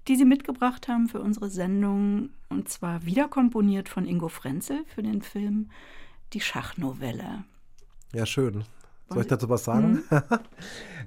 die 0.07 0.15
Sie 0.15 0.25
mitgebracht 0.25 0.87
haben 0.87 1.07
für 1.07 1.19
unsere 1.19 1.49
Sendung. 1.49 2.29
Und 2.49 2.69
zwar 2.69 3.05
wieder 3.05 3.27
komponiert 3.27 3.89
von 3.89 4.05
Ingo 4.05 4.29
Frenzel 4.29 4.83
für 4.93 5.03
den 5.03 5.21
Film 5.21 5.71
Die 6.33 6.41
Schachnovelle. 6.41 7.43
Ja, 8.13 8.25
schön. 8.25 8.63
Soll 9.09 9.21
ich 9.21 9.27
dazu 9.27 9.49
was 9.49 9.63
sagen? 9.63 10.03
Mhm. 10.09 10.21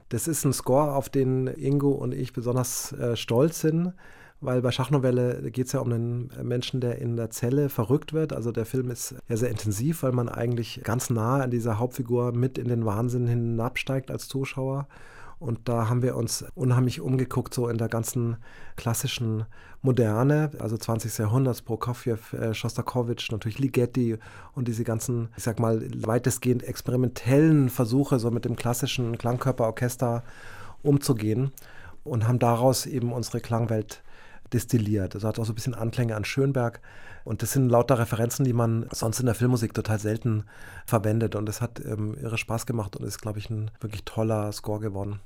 Das 0.08 0.28
ist 0.28 0.44
ein 0.44 0.52
Score, 0.52 0.94
auf 0.94 1.08
den 1.08 1.46
Ingo 1.46 1.92
und 1.92 2.12
ich 2.12 2.34
besonders 2.34 2.92
äh, 2.92 3.16
stolz 3.16 3.60
sind 3.60 3.94
weil 4.42 4.60
bei 4.60 4.72
Schachnovelle 4.72 5.50
geht 5.50 5.66
es 5.66 5.72
ja 5.72 5.80
um 5.80 5.92
einen 5.92 6.30
Menschen, 6.42 6.80
der 6.80 6.98
in 6.98 7.16
der 7.16 7.30
Zelle 7.30 7.68
verrückt 7.68 8.12
wird. 8.12 8.32
Also 8.32 8.50
der 8.50 8.66
Film 8.66 8.90
ist 8.90 9.14
ja 9.28 9.36
sehr 9.36 9.50
intensiv, 9.50 10.02
weil 10.02 10.12
man 10.12 10.28
eigentlich 10.28 10.82
ganz 10.82 11.10
nah 11.10 11.40
an 11.40 11.50
dieser 11.50 11.78
Hauptfigur 11.78 12.32
mit 12.32 12.58
in 12.58 12.68
den 12.68 12.84
Wahnsinn 12.84 13.28
hinabsteigt 13.28 14.10
als 14.10 14.28
Zuschauer. 14.28 14.88
Und 15.38 15.68
da 15.68 15.88
haben 15.88 16.02
wir 16.02 16.16
uns 16.16 16.44
unheimlich 16.54 17.00
umgeguckt, 17.00 17.54
so 17.54 17.68
in 17.68 17.78
der 17.78 17.88
ganzen 17.88 18.36
klassischen 18.76 19.44
Moderne, 19.80 20.50
also 20.58 20.76
20. 20.76 21.18
Jahrhunderts, 21.18 21.62
Prokofjew, 21.62 22.16
äh, 22.36 22.54
Schostakowitsch, 22.54 23.32
natürlich 23.32 23.58
Ligeti 23.58 24.18
und 24.54 24.68
diese 24.68 24.84
ganzen, 24.84 25.30
ich 25.36 25.42
sag 25.42 25.58
mal, 25.58 25.84
weitestgehend 25.96 26.62
experimentellen 26.62 27.70
Versuche, 27.70 28.20
so 28.20 28.30
mit 28.30 28.44
dem 28.44 28.54
klassischen 28.54 29.18
Klangkörperorchester 29.18 30.22
umzugehen 30.82 31.52
und 32.04 32.28
haben 32.28 32.38
daraus 32.38 32.86
eben 32.86 33.12
unsere 33.12 33.40
Klangwelt 33.40 34.02
destilliert. 34.52 35.14
Also 35.14 35.28
hat 35.28 35.38
auch 35.38 35.44
so 35.44 35.52
ein 35.52 35.54
bisschen 35.54 35.74
Anklänge 35.74 36.16
an 36.16 36.24
Schönberg. 36.24 36.80
Und 37.24 37.42
das 37.42 37.52
sind 37.52 37.68
lauter 37.68 37.98
Referenzen, 37.98 38.44
die 38.44 38.52
man 38.52 38.86
sonst 38.90 39.20
in 39.20 39.26
der 39.26 39.34
Filmmusik 39.34 39.74
total 39.74 39.98
selten 39.98 40.44
verwendet. 40.86 41.34
Und 41.36 41.48
es 41.48 41.60
hat 41.60 41.80
ähm, 41.84 42.16
irre 42.20 42.38
Spaß 42.38 42.66
gemacht 42.66 42.96
und 42.96 43.04
ist, 43.04 43.20
glaube 43.20 43.38
ich, 43.38 43.48
ein 43.50 43.70
wirklich 43.80 44.04
toller 44.04 44.52
Score 44.52 44.80
geworden. 44.80 45.20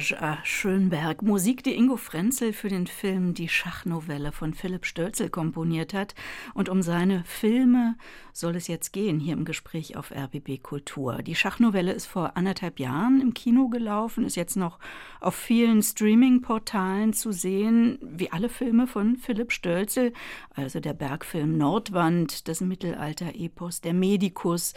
Hommage 0.00 0.22
à 0.22 0.38
Schönberg. 0.44 1.20
Musik, 1.20 1.62
die 1.62 1.74
Ingo 1.74 1.96
Frenzel 1.96 2.54
für 2.54 2.68
den 2.68 2.86
Film 2.86 3.34
Die 3.34 3.48
Schachnovelle 3.48 4.32
von 4.32 4.54
Philipp 4.54 4.86
Stölzel 4.86 5.28
komponiert 5.28 5.92
hat. 5.92 6.14
Und 6.54 6.70
um 6.70 6.80
seine 6.80 7.22
Filme 7.24 7.96
soll 8.32 8.56
es 8.56 8.66
jetzt 8.66 8.92
gehen 8.92 9.20
hier 9.20 9.34
im 9.34 9.44
Gespräch 9.44 9.96
auf 9.96 10.10
RBB 10.10 10.62
Kultur. 10.62 11.22
Die 11.22 11.34
Schachnovelle 11.34 11.92
ist 11.92 12.06
vor 12.06 12.36
anderthalb 12.38 12.78
Jahren 12.78 13.20
im 13.20 13.34
Kino 13.34 13.68
gelaufen, 13.68 14.24
ist 14.24 14.36
jetzt 14.36 14.56
noch 14.56 14.78
auf 15.20 15.34
vielen 15.34 15.82
Streaming-Portalen 15.82 17.12
zu 17.12 17.32
sehen, 17.32 17.98
wie 18.00 18.32
alle 18.32 18.48
Filme 18.48 18.86
von 18.86 19.16
Philipp 19.16 19.52
Stölzel, 19.52 20.14
also 20.54 20.80
der 20.80 20.94
Bergfilm 20.94 21.58
Nordwand, 21.58 22.48
das 22.48 22.62
Mittelalter-Epos, 22.62 23.82
der 23.82 23.92
Medikus, 23.92 24.72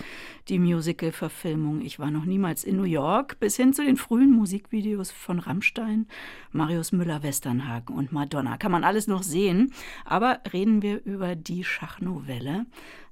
die 0.50 0.60
Musical-Verfilmung 0.60 1.82
Ich 1.82 2.00
war 2.00 2.12
noch 2.12 2.26
niemals 2.26 2.66
in 2.66 2.76
New 2.76 2.84
York, 2.84 3.40
bis 3.40 3.56
hin 3.56 3.72
zu 3.72 3.86
den 3.86 3.96
frühen 3.96 4.32
Musik 4.32 4.64
Musikvideos 4.74 5.13
von 5.14 5.40
Rammstein, 5.40 6.08
Marius 6.52 6.92
Müller-Westernhagen 6.92 7.96
und 7.96 8.12
Madonna. 8.12 8.58
Kann 8.58 8.72
man 8.72 8.84
alles 8.84 9.08
noch 9.08 9.24
sehen. 9.24 9.74
Aber 10.06 10.40
reden 10.52 10.82
wir 10.82 11.04
über 11.06 11.36
die 11.36 11.64
Schachnovelle, 11.64 12.66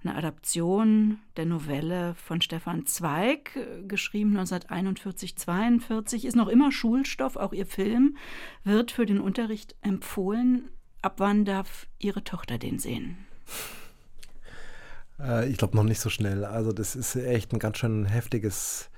eine 0.04 0.16
Adaption 0.16 1.20
der 1.38 1.46
Novelle 1.46 2.16
von 2.16 2.42
Stefan 2.42 2.86
Zweig, 2.86 3.52
geschrieben 3.88 4.38
1941-42, 4.38 6.26
ist 6.26 6.36
noch 6.36 6.48
immer 6.48 6.72
Schulstoff, 6.72 7.36
auch 7.36 7.54
ihr 7.54 7.66
Film 7.66 8.18
wird 8.64 8.92
für 8.92 9.06
den 9.06 9.20
Unterricht 9.20 9.76
empfohlen. 9.82 10.70
Ab 11.02 11.16
wann 11.18 11.46
darf 11.46 11.88
Ihre 12.00 12.24
Tochter 12.24 12.58
den 12.58 12.78
sehen? 12.78 13.18
Äh, 15.20 15.50
ich 15.50 15.58
glaube 15.58 15.76
noch 15.76 15.84
nicht 15.84 16.00
so 16.00 16.10
schnell. 16.10 16.46
Also 16.46 16.72
das 16.72 16.96
ist 16.96 17.16
echt 17.16 17.54
ein 17.54 17.60
ganz 17.60 17.78
schön 17.78 18.06
heftiges 18.06 18.91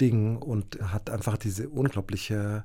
Ding 0.00 0.36
und 0.36 0.78
hat 0.80 1.10
einfach 1.10 1.36
diese 1.36 1.68
unglaubliche 1.68 2.64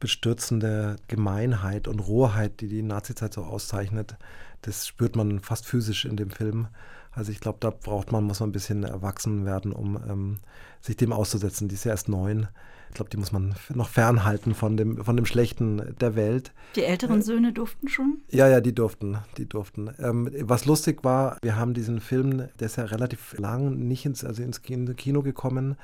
bestürzende 0.00 0.96
Gemeinheit 1.08 1.86
und 1.86 2.00
Rohheit, 2.00 2.60
die 2.60 2.68
die 2.68 2.82
Nazizeit 2.82 3.34
so 3.34 3.44
auszeichnet. 3.44 4.16
Das 4.62 4.86
spürt 4.86 5.14
man 5.14 5.40
fast 5.40 5.66
physisch 5.66 6.06
in 6.06 6.16
dem 6.16 6.30
Film. 6.30 6.68
Also 7.12 7.32
ich 7.32 7.40
glaube, 7.40 7.58
da 7.60 7.70
braucht 7.70 8.12
man, 8.12 8.24
muss 8.24 8.40
man 8.40 8.50
ein 8.50 8.52
bisschen 8.52 8.84
erwachsen 8.84 9.44
werden, 9.44 9.72
um 9.72 10.00
ähm, 10.08 10.38
sich 10.80 10.96
dem 10.96 11.12
auszusetzen. 11.12 11.68
Die 11.68 11.74
ist 11.74 11.84
ja 11.84 11.90
erst 11.90 12.08
neun. 12.08 12.48
Ich 12.88 12.94
glaube, 12.94 13.10
die 13.10 13.16
muss 13.16 13.30
man 13.30 13.54
noch 13.72 13.88
fernhalten 13.88 14.54
von 14.54 14.76
dem, 14.76 15.04
von 15.04 15.16
dem 15.16 15.26
Schlechten 15.26 15.94
der 16.00 16.16
Welt. 16.16 16.52
Die 16.74 16.82
älteren 16.82 17.20
äh, 17.20 17.22
Söhne 17.22 17.52
durften 17.52 17.88
schon? 17.88 18.18
Ja, 18.30 18.48
ja, 18.48 18.60
die 18.60 18.74
durften. 18.74 19.18
Die 19.36 19.48
durften. 19.48 19.90
Ähm, 19.98 20.28
was 20.42 20.64
lustig 20.64 21.04
war, 21.04 21.38
wir 21.42 21.56
haben 21.56 21.74
diesen 21.74 22.00
Film, 22.00 22.48
der 22.58 22.66
ist 22.66 22.76
ja 22.76 22.84
relativ 22.84 23.38
lang 23.38 23.76
nicht 23.76 24.06
ins, 24.06 24.24
also 24.24 24.42
ins 24.42 24.62
Kino 24.62 25.22
gekommen, 25.22 25.76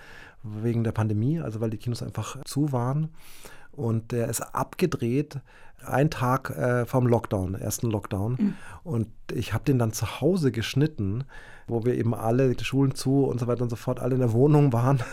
wegen 0.63 0.85
der 0.85 0.93
Pandemie, 0.93 1.41
also 1.41 1.61
weil 1.61 1.71
die 1.71 1.79
Kinos 1.79 2.03
einfach 2.03 2.43
zu 2.45 2.73
waren. 2.73 3.11
Und 3.73 4.13
der 4.13 4.29
ist 4.29 4.41
abgedreht, 4.41 5.41
ein 5.85 6.11
Tag 6.11 6.51
äh, 6.51 6.87
vom 6.87 7.07
Lockdown, 7.07 7.55
ersten 7.55 7.91
Lockdown. 7.91 8.37
Mhm. 8.39 8.55
Und 8.83 9.09
ich 9.33 9.53
habe 9.53 9.65
den 9.65 9.79
dann 9.79 9.93
zu 9.93 10.21
Hause 10.21 10.53
geschnitten, 10.53 11.25
wo 11.67 11.85
wir 11.85 11.95
eben 11.95 12.15
alle, 12.15 12.55
die 12.55 12.65
Schulen 12.65 12.95
zu 12.95 13.25
und 13.25 13.41
so 13.41 13.47
weiter 13.47 13.63
und 13.63 13.71
so 13.71 13.77
fort, 13.77 14.01
alle 14.01 14.15
in 14.15 14.21
der 14.21 14.33
Wohnung 14.33 14.73
waren. 14.73 15.01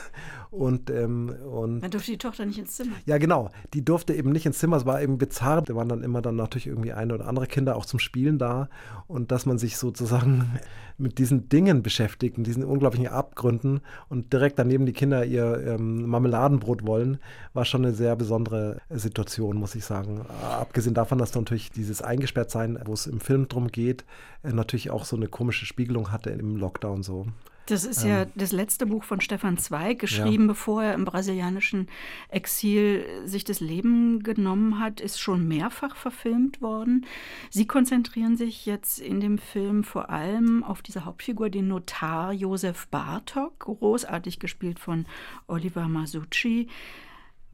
Und, 0.53 0.91
ähm, 0.91 1.35
und 1.51 1.81
dann 1.81 1.89
durfte 1.89 2.11
die 2.11 2.17
Tochter 2.19 2.45
nicht 2.45 2.59
ins 2.59 2.75
Zimmer. 2.75 2.91
Ja, 3.07 3.17
genau. 3.17 3.49
Die 3.73 3.83
durfte 3.83 4.13
eben 4.13 4.31
nicht 4.31 4.45
ins 4.45 4.59
Zimmer. 4.59 4.77
Es 4.77 4.85
war 4.85 5.01
eben 5.01 5.17
bizarr. 5.17 5.63
Da 5.63 5.73
waren 5.75 5.89
dann 5.89 6.03
immer 6.03 6.21
dann 6.21 6.35
natürlich 6.35 6.67
irgendwie 6.67 6.93
eine 6.93 7.15
oder 7.15 7.27
andere 7.27 7.47
Kinder 7.47 7.75
auch 7.75 7.87
zum 7.87 7.97
Spielen 7.97 8.37
da. 8.37 8.69
Und 9.07 9.31
dass 9.31 9.47
man 9.47 9.57
sich 9.57 9.77
sozusagen 9.77 10.59
mit 10.99 11.17
diesen 11.17 11.49
Dingen 11.49 11.81
beschäftigt, 11.81 12.37
diesen 12.37 12.63
unglaublichen 12.63 13.07
Abgründen 13.07 13.81
und 14.09 14.31
direkt 14.31 14.59
daneben 14.59 14.85
die 14.85 14.93
Kinder 14.93 15.25
ihr 15.25 15.59
ähm, 15.65 16.05
Marmeladenbrot 16.05 16.85
wollen, 16.85 17.17
war 17.53 17.65
schon 17.65 17.83
eine 17.83 17.95
sehr 17.95 18.15
besondere 18.15 18.77
Situation, 18.91 19.57
muss 19.57 19.73
ich 19.73 19.83
sagen. 19.83 20.23
Abgesehen 20.43 20.93
davon, 20.93 21.17
dass 21.17 21.33
natürlich 21.33 21.71
dieses 21.71 22.03
Eingesperrtsein, 22.03 22.77
wo 22.85 22.93
es 22.93 23.07
im 23.07 23.19
Film 23.19 23.47
drum 23.47 23.69
geht, 23.69 24.02
äh, 24.43 24.51
natürlich 24.51 24.91
auch 24.91 25.05
so 25.05 25.15
eine 25.15 25.27
komische 25.27 25.65
Spiegelung 25.65 26.11
hatte 26.11 26.29
im 26.29 26.55
Lockdown 26.55 27.03
so. 27.03 27.27
Das 27.67 27.85
ist 27.85 28.03
ähm, 28.03 28.09
ja 28.09 28.25
das 28.35 28.51
letzte 28.51 28.85
Buch 28.85 29.05
von 29.05 29.21
Stefan 29.21 29.57
Zweig, 29.57 29.99
geschrieben, 29.99 30.43
ja. 30.43 30.47
bevor 30.47 30.83
er 30.83 30.93
im 30.95 31.05
brasilianischen 31.05 31.87
Exil 32.27 33.05
sich 33.25 33.45
das 33.45 33.61
Leben 33.61 34.21
genommen 34.21 34.79
hat, 34.79 34.99
ist 34.99 35.19
schon 35.19 35.47
mehrfach 35.47 35.95
verfilmt 35.95 36.61
worden. 36.61 37.05
Sie 37.49 37.65
konzentrieren 37.65 38.35
sich 38.35 38.65
jetzt 38.65 38.99
in 38.99 39.21
dem 39.21 39.37
Film 39.37 39.85
vor 39.85 40.09
allem 40.09 40.63
auf 40.63 40.81
diese 40.81 41.05
Hauptfigur, 41.05 41.49
den 41.49 41.69
Notar 41.69 42.33
Josef 42.33 42.87
Bartok, 42.89 43.59
großartig 43.59 44.39
gespielt 44.39 44.79
von 44.79 45.05
Oliver 45.47 45.87
Masucci. 45.87 46.67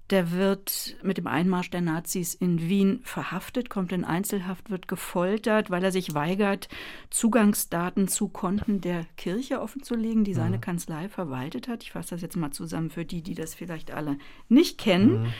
Der 0.09 0.31
wird 0.31 0.97
mit 1.03 1.17
dem 1.17 1.27
Einmarsch 1.27 1.69
der 1.69 1.81
Nazis 1.81 2.33
in 2.33 2.67
Wien 2.67 3.01
verhaftet, 3.03 3.69
kommt 3.69 3.91
in 3.91 4.03
Einzelhaft, 4.03 4.71
wird 4.71 4.87
gefoltert, 4.87 5.69
weil 5.69 5.83
er 5.83 5.91
sich 5.91 6.15
weigert, 6.15 6.67
Zugangsdaten 7.11 8.07
zu 8.07 8.27
Konten 8.29 8.81
der 8.81 9.05
Kirche 9.17 9.61
offenzulegen, 9.61 10.23
die 10.23 10.33
seine 10.33 10.57
mhm. 10.57 10.61
Kanzlei 10.61 11.09
verwaltet 11.09 11.67
hat. 11.67 11.83
Ich 11.83 11.91
fasse 11.91 12.15
das 12.15 12.21
jetzt 12.21 12.37
mal 12.37 12.51
zusammen 12.51 12.89
für 12.89 13.05
die, 13.05 13.21
die 13.21 13.35
das 13.35 13.53
vielleicht 13.53 13.91
alle 13.91 14.17
nicht 14.47 14.79
kennen. 14.79 15.23
Mhm. 15.23 15.33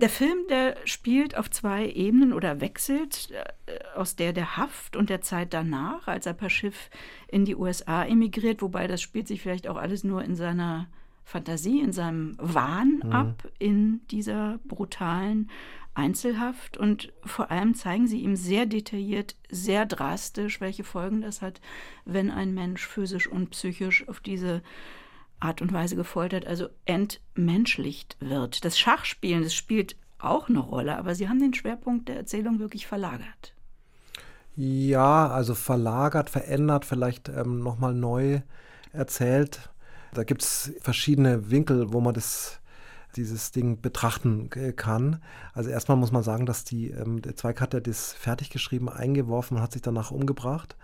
Der 0.00 0.08
Film, 0.08 0.38
der 0.48 0.76
spielt 0.86 1.36
auf 1.36 1.50
zwei 1.50 1.86
Ebenen 1.88 2.32
oder 2.32 2.60
wechselt 2.60 3.30
äh, 3.30 3.78
aus 3.94 4.16
der 4.16 4.32
der 4.32 4.56
Haft 4.56 4.96
und 4.96 5.08
der 5.08 5.20
Zeit 5.20 5.54
danach, 5.54 6.08
als 6.08 6.26
er 6.26 6.32
per 6.32 6.50
Schiff 6.50 6.90
in 7.28 7.44
die 7.44 7.54
USA 7.54 8.04
emigriert, 8.04 8.60
wobei 8.60 8.88
das 8.88 9.00
spielt 9.00 9.28
sich 9.28 9.40
vielleicht 9.40 9.68
auch 9.68 9.76
alles 9.76 10.02
nur 10.02 10.24
in 10.24 10.34
seiner 10.34 10.88
Fantasie, 11.24 11.80
in 11.80 11.92
seinem 11.92 12.36
Wahn 12.38 13.00
mhm. 13.02 13.12
ab, 13.12 13.48
in 13.58 14.06
dieser 14.08 14.58
brutalen 14.64 15.50
Einzelhaft. 15.94 16.76
Und 16.76 17.12
vor 17.24 17.50
allem 17.50 17.74
zeigen 17.74 18.06
sie 18.06 18.20
ihm 18.20 18.36
sehr 18.36 18.66
detailliert, 18.66 19.36
sehr 19.48 19.86
drastisch, 19.86 20.60
welche 20.60 20.84
Folgen 20.84 21.22
das 21.22 21.42
hat, 21.42 21.60
wenn 22.04 22.30
ein 22.30 22.54
Mensch 22.54 22.86
physisch 22.86 23.26
und 23.26 23.50
psychisch 23.50 24.08
auf 24.08 24.20
diese 24.20 24.62
Art 25.40 25.62
und 25.62 25.72
Weise 25.72 25.96
gefoltert, 25.96 26.46
also 26.46 26.68
entmenschlicht 26.84 28.16
wird. 28.20 28.64
Das 28.64 28.78
Schachspielen, 28.78 29.42
das 29.42 29.54
spielt 29.54 29.96
auch 30.18 30.48
eine 30.48 30.60
Rolle, 30.60 30.96
aber 30.96 31.14
sie 31.14 31.28
haben 31.28 31.38
den 31.38 31.54
Schwerpunkt 31.54 32.08
der 32.08 32.16
Erzählung 32.16 32.58
wirklich 32.58 32.86
verlagert. 32.86 33.54
Ja, 34.56 35.28
also 35.28 35.54
verlagert, 35.54 36.30
verändert, 36.30 36.84
vielleicht 36.84 37.28
ähm, 37.28 37.62
nochmal 37.62 37.92
neu 37.92 38.40
erzählt. 38.92 39.70
Da 40.14 40.24
gibt 40.24 40.42
es 40.42 40.72
verschiedene 40.80 41.50
Winkel, 41.50 41.92
wo 41.92 42.00
man 42.00 42.14
das 42.14 42.60
dieses 43.16 43.52
Ding 43.52 43.80
betrachten 43.80 44.50
kann. 44.76 45.20
Also 45.52 45.70
erstmal 45.70 45.96
muss 45.96 46.12
man 46.12 46.22
sagen, 46.22 46.46
dass 46.46 46.64
die, 46.64 46.90
ähm, 46.90 47.22
der 47.22 47.36
Zweig 47.36 47.60
hat 47.60 47.74
ja 47.74 47.80
das 47.80 48.12
fertig 48.12 48.50
geschrieben, 48.50 48.88
eingeworfen 48.88 49.56
und 49.56 49.62
hat 49.62 49.72
sich 49.72 49.82
danach 49.82 50.10
umgebracht. 50.10 50.76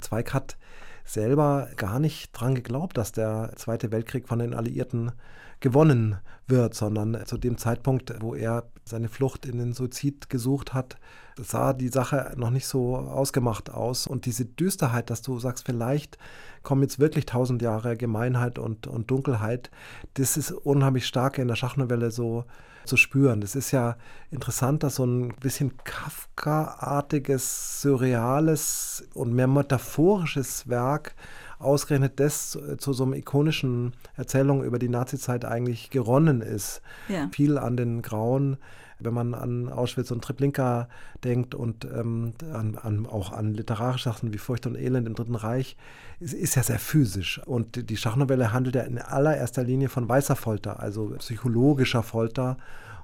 Zweig 0.00 0.32
hat 0.32 0.56
selber 1.04 1.68
gar 1.76 1.98
nicht 1.98 2.32
dran 2.32 2.54
geglaubt, 2.54 2.96
dass 2.96 3.12
der 3.12 3.52
Zweite 3.56 3.92
Weltkrieg 3.92 4.28
von 4.28 4.38
den 4.38 4.54
Alliierten 4.54 5.12
gewonnen 5.60 6.16
wird, 6.46 6.74
sondern 6.74 7.24
zu 7.26 7.38
dem 7.38 7.58
Zeitpunkt, 7.58 8.14
wo 8.20 8.34
er 8.34 8.64
seine 8.84 9.08
Flucht 9.08 9.46
in 9.46 9.58
den 9.58 9.72
Suizid 9.72 10.30
gesucht 10.30 10.74
hat, 10.74 10.96
sah 11.36 11.72
die 11.72 11.88
Sache 11.88 12.32
noch 12.36 12.50
nicht 12.50 12.66
so 12.66 12.96
ausgemacht 12.96 13.70
aus. 13.70 14.06
Und 14.06 14.26
diese 14.26 14.44
Düsterheit, 14.44 15.10
dass 15.10 15.22
du 15.22 15.38
sagst, 15.38 15.66
vielleicht 15.66 16.18
kommen 16.62 16.82
jetzt 16.82 16.98
wirklich 16.98 17.26
tausend 17.26 17.62
Jahre 17.62 17.96
Gemeinheit 17.96 18.58
und, 18.58 18.86
und 18.86 19.10
Dunkelheit, 19.10 19.70
das 20.14 20.36
ist 20.36 20.52
unheimlich 20.52 21.06
stark 21.06 21.38
in 21.38 21.48
der 21.48 21.56
Schachnovelle 21.56 22.10
so 22.10 22.44
zu 22.84 22.96
spüren. 22.96 23.40
Das 23.40 23.54
ist 23.56 23.70
ja 23.70 23.96
interessant, 24.30 24.82
dass 24.82 24.96
so 24.96 25.04
ein 25.04 25.34
bisschen 25.40 25.72
Kafka-artiges, 25.84 27.80
surreales 27.80 29.04
und 29.14 29.32
mehr 29.32 29.46
metaphorisches 29.46 30.68
Werk 30.68 31.14
ausgerechnet 31.58 32.20
das 32.20 32.58
zu 32.78 32.92
so 32.92 33.04
einer 33.04 33.16
ikonischen 33.16 33.94
Erzählung 34.16 34.62
über 34.64 34.78
die 34.78 34.88
Nazizeit 34.88 35.44
eigentlich 35.44 35.90
geronnen 35.90 36.40
ist. 36.42 36.82
Ja. 37.08 37.28
Viel 37.32 37.58
an 37.58 37.76
den 37.76 38.02
grauen 38.02 38.58
wenn 38.98 39.14
man 39.14 39.34
an 39.34 39.68
Auschwitz 39.68 40.10
und 40.10 40.22
Treblinka 40.22 40.88
denkt 41.22 41.54
und 41.54 41.84
ähm, 41.84 42.34
an, 42.52 42.76
an, 42.76 43.06
auch 43.06 43.32
an 43.32 43.54
literarische 43.54 44.04
Sachen 44.04 44.32
wie 44.32 44.38
Furcht 44.38 44.66
und 44.66 44.76
Elend 44.76 45.06
im 45.06 45.14
Dritten 45.14 45.34
Reich, 45.34 45.76
ist, 46.20 46.34
ist 46.34 46.54
ja 46.54 46.62
sehr 46.62 46.78
physisch. 46.78 47.40
Und 47.44 47.90
die 47.90 47.96
Schachnovelle 47.96 48.52
handelt 48.52 48.76
ja 48.76 48.82
in 48.82 48.98
allererster 48.98 49.64
Linie 49.64 49.88
von 49.88 50.08
weißer 50.08 50.36
Folter, 50.36 50.80
also 50.80 51.14
psychologischer 51.18 52.02
Folter 52.02 52.56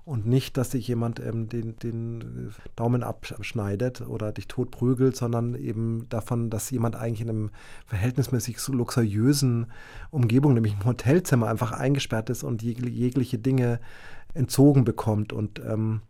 und 0.05 0.27
nicht, 0.27 0.57
dass 0.57 0.73
sich 0.73 0.89
jemand 0.89 1.21
ähm, 1.21 1.49
den, 1.49 1.77
den 1.77 2.53
Daumen 2.75 3.03
abschneidet 3.03 4.01
oder 4.01 4.33
dich 4.33 4.49
tot 4.49 4.71
prügelt, 4.71 5.15
sondern 5.17 5.55
eben 5.55 6.07
davon, 6.09 6.51
dass 6.51 6.71
jemand 6.71 6.97
eigentlich 6.97 7.21
in 7.21 7.29
einem 7.29 7.51
verhältnismäßig 7.87 8.57
luxuriösen 8.69 9.67
Umgebung, 10.11 10.55
nämlich 10.55 10.75
im 10.75 10.85
Hotelzimmer, 10.85 11.49
einfach 11.49 11.73
eingesperrt 11.73 12.31
ist 12.31 12.43
und 12.43 12.63
jegliche 12.63 13.39
Dinge 13.39 13.79
entzogen 14.35 14.85
bekommt. 14.85 15.33
Und 15.33 15.61
ähm, 15.61 16.03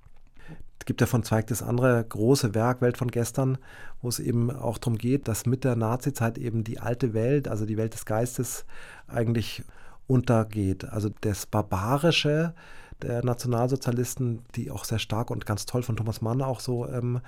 es 0.79 0.87
gibt 0.87 1.01
ja 1.01 1.07
von 1.07 1.23
Zweig 1.23 1.47
das 1.47 1.63
andere 1.63 2.03
große 2.03 2.55
Werk, 2.55 2.81
Welt 2.81 2.97
von 2.97 3.11
gestern, 3.11 3.59
wo 4.03 4.09
es 4.09 4.19
eben 4.19 4.51
auch 4.51 4.79
darum 4.79 4.97
geht, 4.97 5.29
dass 5.29 5.47
mit 5.47 5.65
der 5.65 5.77
Nazizeit 5.77 6.39
eben 6.39 6.65
die 6.65 6.81
alte 6.81 7.13
Welt, 7.13 7.49
also 7.49 7.67
die 7.67 7.77
Welt 7.77 7.95
des 7.95 8.07
Geistes, 8.07 8.65
eigentlich 9.07 9.63
untergeht. 10.07 10.87
Also 10.87 11.11
das 11.21 11.47
Barbarische, 11.47 12.55
der 13.03 13.25
Nationalsozialisten, 13.25 14.41
die 14.55 14.71
auch 14.71 14.85
sehr 14.85 14.99
stark 14.99 15.31
und 15.31 15.47
ganz 15.47 15.67
toll 15.67 15.83
von 15.83 15.97
Thomas 15.97 16.21
Mann 16.21 16.43
auch 16.43 16.61
so 16.61 16.87
ähm, 16.89 17.21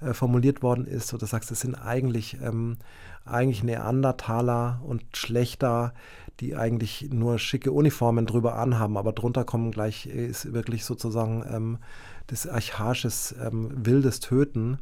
äh, 0.00 0.12
formuliert 0.12 0.62
worden 0.62 0.86
ist. 0.86 1.08
So, 1.08 1.18
du 1.18 1.26
sagst, 1.26 1.50
es 1.50 1.60
sind 1.60 1.74
eigentlich, 1.74 2.38
ähm, 2.42 2.78
eigentlich 3.30 3.62
Neandertaler 3.62 4.80
und 4.84 5.02
Schlechter, 5.14 5.94
die 6.40 6.54
eigentlich 6.54 7.08
nur 7.10 7.38
schicke 7.38 7.72
Uniformen 7.72 8.26
drüber 8.26 8.56
anhaben, 8.56 8.96
aber 8.96 9.12
drunter 9.12 9.44
kommen 9.44 9.72
gleich, 9.72 10.06
ist 10.06 10.52
wirklich 10.52 10.84
sozusagen 10.84 11.44
ähm, 11.50 11.78
das 12.28 12.46
archaisches, 12.46 13.34
ähm, 13.42 13.70
wildes 13.74 14.20
Töten. 14.20 14.78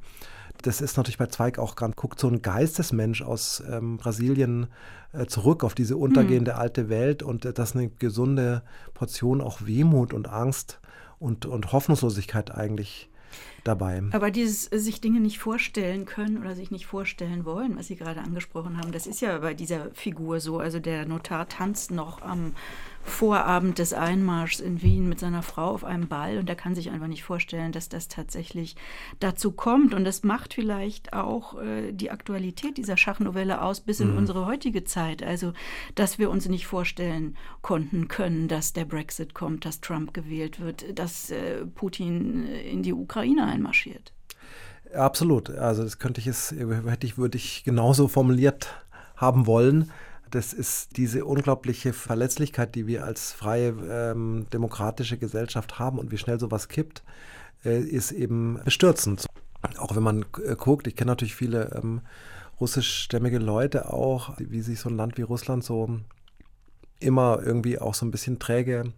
Das 0.63 0.81
ist 0.81 0.97
natürlich 0.97 1.19
bei 1.19 1.27
Zweig 1.27 1.59
auch 1.59 1.77
ganz, 1.77 1.97
guckt 1.97 2.19
so 2.19 2.29
ein 2.29 2.43
Geistesmensch 2.43 3.23
aus 3.23 3.63
ähm, 3.71 3.97
Brasilien 3.97 4.67
äh, 5.13 5.27
zurück 5.27 5.65
auf 5.65 5.75
diese 5.75 5.97
untergehende 5.97 6.53
mhm. 6.53 6.59
alte 6.59 6.89
Welt 6.89 7.23
und 7.23 7.45
äh, 7.45 7.53
das 7.53 7.75
eine 7.75 7.89
gesunde 7.89 8.63
Portion 8.95 9.41
auch 9.41 9.61
Wehmut 9.65 10.13
und 10.13 10.29
Angst 10.29 10.81
und, 11.19 11.47
und 11.47 11.73
Hoffnungslosigkeit 11.73 12.55
eigentlich 12.55 13.09
dabei. 13.65 14.03
Aber 14.13 14.31
dieses 14.31 14.71
äh, 14.71 14.79
sich 14.79 15.01
Dinge 15.01 15.21
nicht 15.21 15.39
vorstellen 15.39 16.05
können 16.05 16.39
oder 16.39 16.55
sich 16.55 16.71
nicht 16.71 16.87
vorstellen 16.87 17.45
wollen, 17.45 17.77
was 17.77 17.89
Sie 17.89 17.97
gerade 17.97 18.21
angesprochen 18.21 18.79
haben, 18.79 18.93
das 18.93 19.07
ist 19.07 19.21
ja 19.21 19.39
bei 19.39 19.55
dieser 19.55 19.91
Figur 19.93 20.41
so. 20.41 20.59
Also 20.59 20.79
der 20.79 21.07
Notar 21.07 21.49
tanzt 21.49 21.91
noch 21.91 22.23
am 22.23 22.55
Vorabend 23.07 23.79
des 23.79 23.93
Einmarschs 23.93 24.61
in 24.61 24.83
Wien 24.83 25.09
mit 25.09 25.21
seiner 25.21 25.43
Frau 25.43 25.71
auf 25.71 25.85
einem 25.85 26.09
Ball 26.09 26.39
und 26.39 26.49
er 26.49 26.57
kann 26.57 26.75
sich 26.75 26.91
einfach 26.91 27.07
nicht 27.07 27.23
vorstellen, 27.23 27.71
dass 27.71 27.89
das 27.89 28.09
tatsächlich 28.09 28.75
dazu 29.21 29.53
kommt. 29.53 29.95
Und 29.95 30.05
das 30.05 30.25
macht 30.25 30.55
vielleicht 30.55 31.13
auch 31.13 31.59
äh, 31.61 31.93
die 31.93 32.11
Aktualität 32.11 32.77
dieser 32.77 32.97
Schachnovelle 32.97 33.63
aus 33.63 33.81
bis 33.81 34.01
in 34.01 34.13
mhm. 34.13 34.19
unsere 34.19 34.45
heutige 34.47 34.85
Zeit. 34.85 35.23
Also, 35.23 35.53
dass 35.95 36.19
wir 36.19 36.31
uns 36.31 36.49
nicht 36.49 36.67
vorstellen 36.67 37.37
konnten 37.63 38.09
können, 38.09 38.49
dass 38.49 38.73
der 38.73 38.85
Brexit 38.85 39.35
kommt, 39.35 39.65
dass 39.65 39.81
Trump 39.81 40.13
gewählt 40.13 40.61
wird, 40.61 40.99
dass 40.99 41.31
äh, 41.31 41.65
Putin 41.65 42.47
in 42.47 42.83
die 42.83 42.93
Ukraine 42.93 43.47
einmarschiert. 43.47 44.13
Absolut. 44.93 45.51
Also 45.51 45.83
das 45.83 45.99
könnte 45.99 46.21
ich 46.21 46.27
es, 46.27 46.53
hätte 46.53 47.07
ich, 47.07 47.19
würde 47.19 47.37
ich 47.37 47.65
genauso 47.65 48.09
formuliert 48.09 48.69
haben 49.17 49.47
wollen 49.47 49.91
das 50.37 50.53
ist 50.53 50.99
diese 50.99 51.25
unglaubliche 51.25 51.95
Verletzlichkeit, 51.95 52.75
die 52.75 52.87
wir 52.87 53.05
als 53.05 53.33
freie 53.33 53.71
ähm, 53.91 54.47
demokratische 54.53 55.17
Gesellschaft 55.17 55.79
haben 55.79 55.99
und 55.99 56.11
wie 56.11 56.19
schnell 56.19 56.39
sowas 56.39 56.69
kippt, 56.69 57.03
äh, 57.65 57.81
ist 57.81 58.13
eben 58.13 58.61
bestürzend. 58.63 59.25
Auch 59.79 59.97
wenn 59.97 60.03
man 60.03 60.27
äh, 60.45 60.55
guckt, 60.55 60.87
ich 60.87 60.95
kenne 60.95 61.13
natürlich 61.13 61.35
viele 61.35 61.75
ähm, 61.75 62.03
russischstämmige 62.61 63.39
Leute 63.39 63.91
auch, 63.91 64.35
wie 64.39 64.61
sich 64.61 64.79
so 64.79 64.91
ein 64.91 64.97
Land 64.99 65.17
wie 65.17 65.23
Russland 65.23 65.65
so 65.65 66.01
immer 67.01 67.41
irgendwie 67.43 67.79
auch 67.79 67.95
so 67.95 68.05
ein 68.05 68.11
bisschen 68.11 68.39
träge 68.39 68.93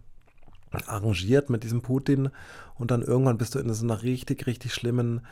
arrangiert 0.71 1.49
mit 1.49 1.63
diesem 1.63 1.81
Putin 1.81 2.29
und 2.75 2.91
dann 2.91 3.01
irgendwann 3.01 3.37
bist 3.37 3.55
du 3.55 3.59
in 3.59 3.73
so 3.73 3.85
einer 3.85 4.03
richtig, 4.03 4.45
richtig 4.45 4.73
schlimmen 4.73 5.25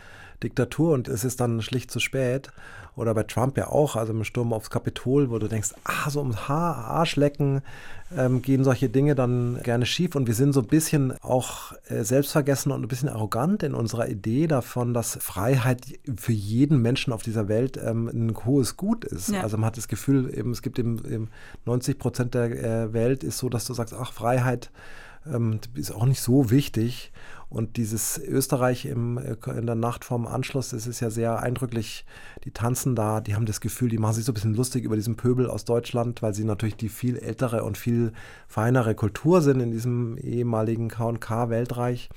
Diktatur 0.44 0.94
und 0.94 1.08
es 1.08 1.24
ist 1.24 1.40
dann 1.40 1.62
schlicht 1.62 1.92
zu 1.92 2.00
spät. 2.00 2.52
Oder 2.96 3.14
bei 3.14 3.24
Trump 3.24 3.58
ja 3.58 3.68
auch, 3.68 3.96
also 3.96 4.12
im 4.12 4.24
Sturm 4.24 4.54
aufs 4.54 4.72
Kapitol, 4.72 5.30
wo 5.30 5.38
du 5.38 5.48
denkst, 5.48 5.70
ah, 5.84 6.10
so 6.10 6.20
ums 6.20 6.48
Haar, 6.48 6.78
Arschlecken 6.78 7.62
ähm, 8.16 8.42
gehen 8.42 8.64
solche 8.64 8.90
Dinge 8.90 9.14
dann 9.14 9.60
gerne 9.62 9.86
schief. 9.86 10.16
Und 10.16 10.26
wir 10.26 10.34
sind 10.34 10.54
so 10.54 10.62
ein 10.62 10.68
bisschen 10.68 11.14
auch 11.22 11.74
äh, 11.90 12.04
selbstvergessen 12.04 12.72
und 12.72 12.82
ein 12.82 12.88
bisschen 12.88 13.10
arrogant 13.10 13.62
in 13.62 13.76
unserer 13.76 14.10
Idee 14.10 14.48
davon, 14.48 14.96
dass 14.96 15.16
Freiheit 15.22 15.82
für 16.18 16.32
jeden 16.32 16.82
Menschen 16.82 17.14
auf 17.14 17.22
dieser 17.22 17.48
Welt 17.48 17.78
ähm, 17.78 18.08
ein 18.08 18.36
hohes 18.46 18.78
Gut 18.78 19.06
ist. 19.06 19.30
Ja. 19.30 19.42
Also 19.42 19.58
man 19.58 19.68
hat 19.68 19.78
das 19.78 19.88
Gefühl, 19.88 20.36
eben, 20.36 20.50
es 20.50 20.64
gibt 20.64 20.80
eben, 20.80 20.98
eben 21.06 21.30
90 21.66 22.00
Prozent 22.00 22.34
der 22.34 22.46
äh, 22.46 22.94
Welt 22.94 23.24
ist 23.24 23.38
so, 23.38 23.48
dass 23.48 23.66
du 23.66 23.76
sagst, 23.76 23.94
ach, 23.94 24.12
Freiheit 24.12 24.72
ähm, 25.32 25.60
ist 25.76 25.92
auch 25.92 26.06
nicht 26.06 26.22
so 26.22 26.50
wichtig. 26.50 27.12
Und 27.50 27.78
dieses 27.78 28.18
Österreich 28.18 28.86
im, 28.86 29.18
äh, 29.18 29.38
in 29.58 29.66
der 29.66 29.76
Nacht 29.76 30.04
vorm 30.04 30.28
Anschluss, 30.28 30.70
das 30.70 30.86
ist 30.86 31.00
ja 31.00 31.10
sehr 31.10 31.40
eindrücklich. 31.40 32.06
Die 32.44 32.52
tanzen 32.52 32.96
da, 32.96 33.22
die 33.22 33.36
haben 33.36 33.46
das 33.46 33.62
Gefühl, 33.62 33.90
die 33.90 33.98
machen 33.98 34.16
sich 34.16 34.26
so 34.26 34.32
ein 34.32 34.36
bisschen 34.36 34.54
lustig 34.54 34.84
über 34.84 34.96
diesen 34.96 35.16
Pöbel 35.16 35.50
aus 35.50 35.64
Deutschland, 35.64 36.22
weil 36.22 36.34
sie 36.34 36.44
natürlich 36.44 36.76
die 36.76 36.90
viel 36.90 37.18
ältere 37.18 37.64
und 37.64 37.78
viel 37.78 38.12
feinere 38.48 38.96
Kultur 38.96 39.42
sind 39.42 39.62
in 39.62 39.72
diesem 39.72 40.18
ehemaligen 40.18 40.90
KK-Weltreich 40.90 42.10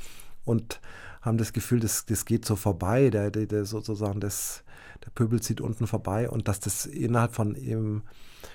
und 0.44 0.80
haben 1.22 1.38
das 1.38 1.52
Gefühl, 1.52 1.80
das, 1.80 2.06
das 2.06 2.24
geht 2.24 2.44
so 2.44 2.56
vorbei, 2.56 3.10
der, 3.10 3.30
der, 3.30 3.46
der 3.46 3.64
sozusagen 3.66 4.20
das, 4.20 4.64
der 5.04 5.10
Pöbel 5.10 5.40
zieht 5.40 5.60
unten 5.60 5.86
vorbei 5.86 6.28
und 6.28 6.48
dass 6.48 6.60
das 6.60 6.86
innerhalb 6.86 7.34
von 7.34 7.54
eben 7.54 8.02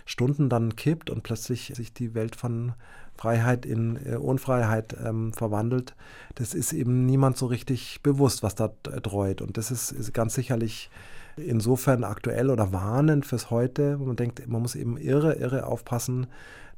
Stunden 0.06 0.50
dann 0.50 0.76
kippt 0.76 1.10
und 1.10 1.24
plötzlich 1.24 1.74
sich 1.76 1.94
die 1.94 2.16
Welt 2.16 2.36
von 2.36 2.74
Freiheit 3.18 3.66
in 3.66 3.98
äh, 4.06 4.16
Unfreiheit 4.16 4.96
ähm, 5.04 5.34
verwandelt, 5.34 5.96
das 6.36 6.54
ist 6.54 6.74
eben 6.74 7.06
niemand 7.06 7.38
so 7.38 7.46
richtig 7.46 8.02
bewusst, 8.04 8.44
was 8.44 8.56
da 8.56 8.72
dreut. 8.84 9.42
Und 9.42 9.58
das 9.58 9.72
ist, 9.72 9.92
ist 9.92 10.14
ganz 10.14 10.34
sicherlich 10.34 10.90
insofern 11.38 12.04
aktuell 12.04 12.50
oder 12.50 12.72
warnend 12.72 13.26
fürs 13.26 13.50
Heute, 13.50 14.00
wo 14.00 14.06
man 14.06 14.16
denkt, 14.16 14.48
man 14.48 14.62
muss 14.62 14.76
eben 14.76 14.98
irre, 14.98 15.34
irre 15.34 15.66
aufpassen, 15.66 16.28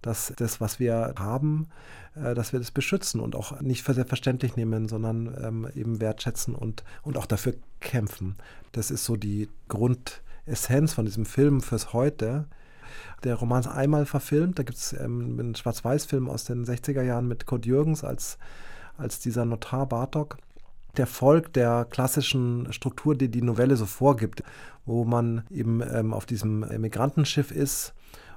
dass 0.02 0.34
das, 0.36 0.62
was 0.62 0.80
wir 0.80 1.16
haben, 1.18 1.68
äh, 2.16 2.34
dass 2.34 2.54
wir 2.54 2.60
das 2.60 2.72
beschützen 2.72 3.20
und 3.20 3.36
auch 3.36 3.60
nicht 3.62 3.84
für 3.84 3.94
selbstverständlich 3.94 4.56
nehmen, 4.56 4.88
sondern 4.88 5.36
ähm, 5.42 5.68
eben 5.76 6.02
wertschätzen 6.02 6.56
und, 6.56 6.84
und 7.04 7.18
auch 7.18 7.26
dafür 7.26 7.54
kämpfen. 7.80 8.36
Das 8.72 8.92
ist 8.92 9.06
so 9.06 9.16
die 9.16 9.50
Grundessenz 9.68 10.94
von 10.94 11.06
diesem 11.06 11.26
Film 11.26 11.62
fürs 11.62 11.94
Heute. 11.94 12.46
Der 13.24 13.36
Roman 13.36 13.62
ist 13.62 13.68
einmal 13.68 14.06
verfilmt. 14.06 14.60
Da 14.60 14.64
gibt 14.64 14.78
es 14.78 14.94
ähm, 14.94 15.38
einen 15.40 15.56
Schwarz-Weiß-Film 15.56 16.30
aus 16.30 16.44
den 16.44 16.66
60er 16.66 17.02
Jahren 17.02 17.28
mit 17.28 17.46
Kurt 17.46 17.66
Jürgens 17.66 18.04
als, 18.04 18.38
als 18.98 19.20
dieser 19.20 19.46
Notar 19.46 19.88
Bartok. 19.88 20.38
Der 20.98 21.08
folgt 21.08 21.56
der 21.56 21.86
klassischen 21.86 22.72
Struktur, 22.74 23.16
die 23.16 23.30
die 23.30 23.42
Novelle 23.44 23.76
so 23.76 23.86
vorgibt, 23.86 24.44
wo 24.86 25.06
man 25.06 25.44
eben 25.52 25.82
ähm, 25.82 26.14
auf 26.14 26.26
diesem 26.26 26.60
Migrantenschiff 26.60 27.52
ist 27.52 27.94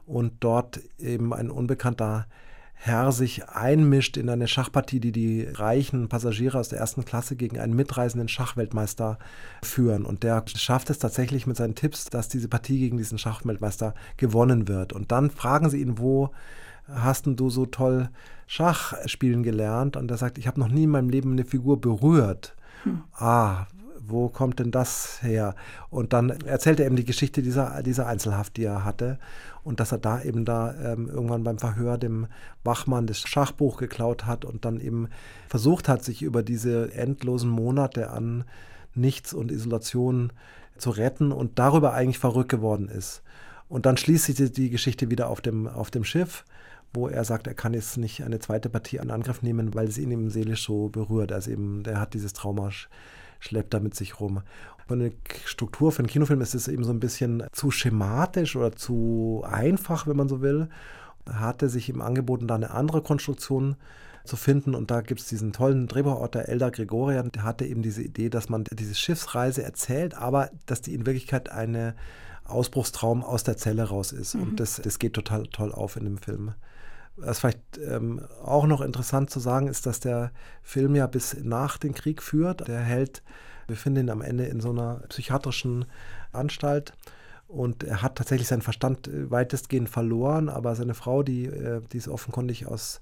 und 0.07 0.35
dort 0.40 0.81
eben 0.99 1.33
ein 1.33 1.51
unbekannter 1.51 2.27
Herr 2.83 3.12
sich 3.12 3.47
einmischt 3.47 4.16
in 4.16 4.31
eine 4.31 4.49
Schachpartie, 4.49 5.01
die 5.01 5.12
die 5.12 5.43
reichen 5.43 6.09
Passagiere 6.09 6.59
aus 6.59 6.71
der 6.71 6.79
ersten 6.79 7.05
Klasse 7.05 7.37
gegen 7.37 7.59
einen 7.59 7.77
mitreisenden 7.77 8.27
Schachweltmeister 8.27 9.19
führen. 9.62 10.07
Und 10.07 10.23
der 10.23 10.43
schafft 10.47 10.88
es 10.88 10.99
tatsächlich 10.99 11.47
mit 11.47 11.59
seinen 11.59 11.75
Tipps, 11.75 12.07
dass 12.07 12.31
diese 12.31 12.49
Partie 12.49 12.79
gegen 12.79 12.97
diesen 12.97 13.19
Schachweltmeister 13.19 13.93
gewonnen 14.16 14.66
wird. 14.66 14.95
Und 14.95 15.12
dann 15.12 15.31
fragen 15.31 15.69
sie 15.69 15.83
ihn, 15.83 15.99
wo 15.99 16.31
hast 16.88 17.27
du 17.27 17.51
so 17.51 17.66
toll 17.66 18.09
Schach 18.47 18.95
spielen 19.05 19.43
gelernt? 19.43 19.99
Und 19.99 20.11
er 20.11 20.16
sagt, 20.16 20.38
ich 20.38 20.47
habe 20.47 20.59
noch 20.59 20.69
nie 20.69 20.85
in 20.85 20.90
meinem 20.90 21.11
Leben 21.11 21.33
eine 21.33 21.45
Figur 21.45 21.79
berührt. 21.83 22.57
Hm. 22.85 23.03
Ah, 23.12 23.66
wo 24.11 24.29
kommt 24.29 24.59
denn 24.59 24.70
das 24.70 25.23
her? 25.23 25.55
Und 25.90 26.12
dann 26.12 26.31
erzählt 26.31 26.81
er 26.81 26.87
eben 26.87 26.96
die 26.96 27.05
Geschichte 27.05 27.42
dieser, 27.42 27.83
dieser 27.83 28.07
Einzelhaft, 28.07 28.57
die 28.57 28.64
er 28.64 28.85
hatte. 28.85 29.18
Und 29.62 29.81
dass 29.81 29.92
er 29.92 29.99
da 29.99 30.23
eben 30.23 30.44
da 30.44 30.75
ähm, 30.75 31.09
irgendwann 31.09 31.44
beim 31.44 31.59
Verhör 31.59 31.99
dem 31.99 32.27
Wachmann 32.64 33.07
das 33.07 33.20
Schachbuch 33.20 33.77
geklaut 33.77 34.27
hat 34.27 34.44
und 34.44 34.64
dann 34.64 34.81
eben 34.81 35.09
versucht 35.49 35.88
hat, 35.88 36.05
sich 36.05 36.23
über 36.23 36.42
diese 36.42 36.92
endlosen 36.94 37.51
Monate 37.51 38.11
an 38.11 38.44
Nichts 38.94 39.33
und 39.33 39.53
Isolation 39.53 40.33
zu 40.77 40.90
retten 40.90 41.31
und 41.31 41.59
darüber 41.59 41.92
eigentlich 41.92 42.18
verrückt 42.18 42.49
geworden 42.49 42.88
ist. 42.88 43.23
Und 43.68 43.87
dann 43.87 43.96
schließt 43.96 44.25
sich 44.25 44.53
die 44.53 44.70
Geschichte 44.70 45.11
wieder 45.11 45.29
auf 45.29 45.40
dem, 45.40 45.66
auf 45.68 45.90
dem 45.90 46.05
Schiff 46.05 46.44
wo 46.92 47.09
er 47.09 47.25
sagt, 47.25 47.46
er 47.46 47.55
kann 47.55 47.75
jetzt 47.75 47.96
nicht 47.99 48.25
eine 48.25 48.38
zweite 48.40 48.68
Partie 48.68 49.01
an 49.01 49.11
Angriff 49.11 49.42
nehmen, 49.42 49.75
weil 49.75 49.87
es 49.87 49.99
ihn 49.99 50.11
eben 50.11 50.31
seelisch 50.31 50.64
so 50.64 50.88
berührt. 50.88 51.33
Also 51.33 51.51
eben, 51.51 51.83
der 51.83 52.01
hat 52.01 52.14
dieses 52.14 52.33
Trauma 52.33 52.70
schleppt 53.40 53.74
er 53.74 53.81
mit 53.81 53.94
sich 53.94 54.20
rum. 54.20 54.42
Von 54.87 55.00
der 55.00 55.12
Struktur 55.44 55.92
für 55.92 56.00
einen 56.00 56.09
Kinofilm 56.09 56.40
ist 56.40 56.55
es 56.55 56.68
eben 56.68 56.85
so 56.85 56.92
ein 56.92 57.00
bisschen 57.00 57.44
zu 57.53 57.70
schematisch 57.70 58.57
oder 58.57 58.72
zu 58.72 59.44
einfach, 59.46 60.07
wenn 60.07 60.16
man 60.16 60.29
so 60.29 60.40
will. 60.40 60.68
Hatte 61.31 61.68
sich 61.68 61.88
ihm 61.88 62.00
angeboten, 62.00 62.48
da 62.48 62.55
eine 62.55 62.70
andere 62.70 63.03
Konstruktion 63.03 63.76
zu 64.24 64.37
finden. 64.37 64.74
Und 64.74 64.90
da 64.90 65.00
gibt 65.00 65.20
es 65.20 65.26
diesen 65.26 65.53
tollen 65.53 65.87
Drehbuchautor 65.87 66.42
Elda 66.42 66.70
Gregorian, 66.70 67.31
der 67.33 67.42
hatte 67.44 67.66
eben 67.66 67.83
diese 67.83 68.03
Idee, 68.03 68.31
dass 68.31 68.48
man 68.48 68.64
diese 68.64 68.94
Schiffsreise 68.94 69.62
erzählt, 69.62 70.14
aber 70.14 70.50
dass 70.66 70.83
die 70.83 70.94
in 70.94 71.07
Wirklichkeit 71.07 71.50
eine 71.50 71.94
Ausbruchstraum 72.44 73.22
aus 73.22 73.44
der 73.44 73.57
Zelle 73.57 73.85
raus 73.85 74.12
ist. 74.12 74.35
Mhm. 74.35 74.42
Und 74.42 74.61
das, 74.61 74.81
das 74.83 74.98
geht 74.98 75.14
total 75.14 75.46
toll 75.46 75.72
auf 75.72 75.96
in 75.96 76.05
dem 76.05 76.18
Film. 76.18 76.53
Was 77.16 77.40
vielleicht 77.40 77.79
ähm, 77.79 78.23
auch 78.42 78.66
noch 78.66 78.81
interessant 78.81 79.31
zu 79.31 79.40
sagen 79.40 79.68
ist, 79.68 79.87
dass 79.87 80.01
der 80.01 80.33
Film 80.62 80.94
ja 80.94 81.07
bis 81.07 81.37
nach 81.42 81.77
den 81.77 81.92
Krieg 81.92 82.23
führt. 82.23 82.66
Der 82.66 82.81
Held, 82.81 83.23
wir 83.66 83.77
finden 83.77 84.07
ihn 84.07 84.11
am 84.11 84.23
Ende 84.23 84.44
in 84.46 84.61
so 84.61 84.70
einer 84.70 85.03
psychiatrischen 85.09 85.85
Anstalt 86.33 86.94
und 87.51 87.83
er 87.83 88.01
hat 88.01 88.16
tatsächlich 88.16 88.49
seinen 88.49 88.62
Verstand 88.62 89.09
äh, 89.09 89.31
weitestgehend 89.31 89.88
verloren, 89.88 90.49
aber 90.49 90.75
seine 90.77 90.94
Frau, 90.94 91.23
die, 91.23 91.46
äh, 91.46 91.81
die 91.92 91.99
es 91.99 92.09
offenkundig 92.09 92.66
aus 92.66 93.01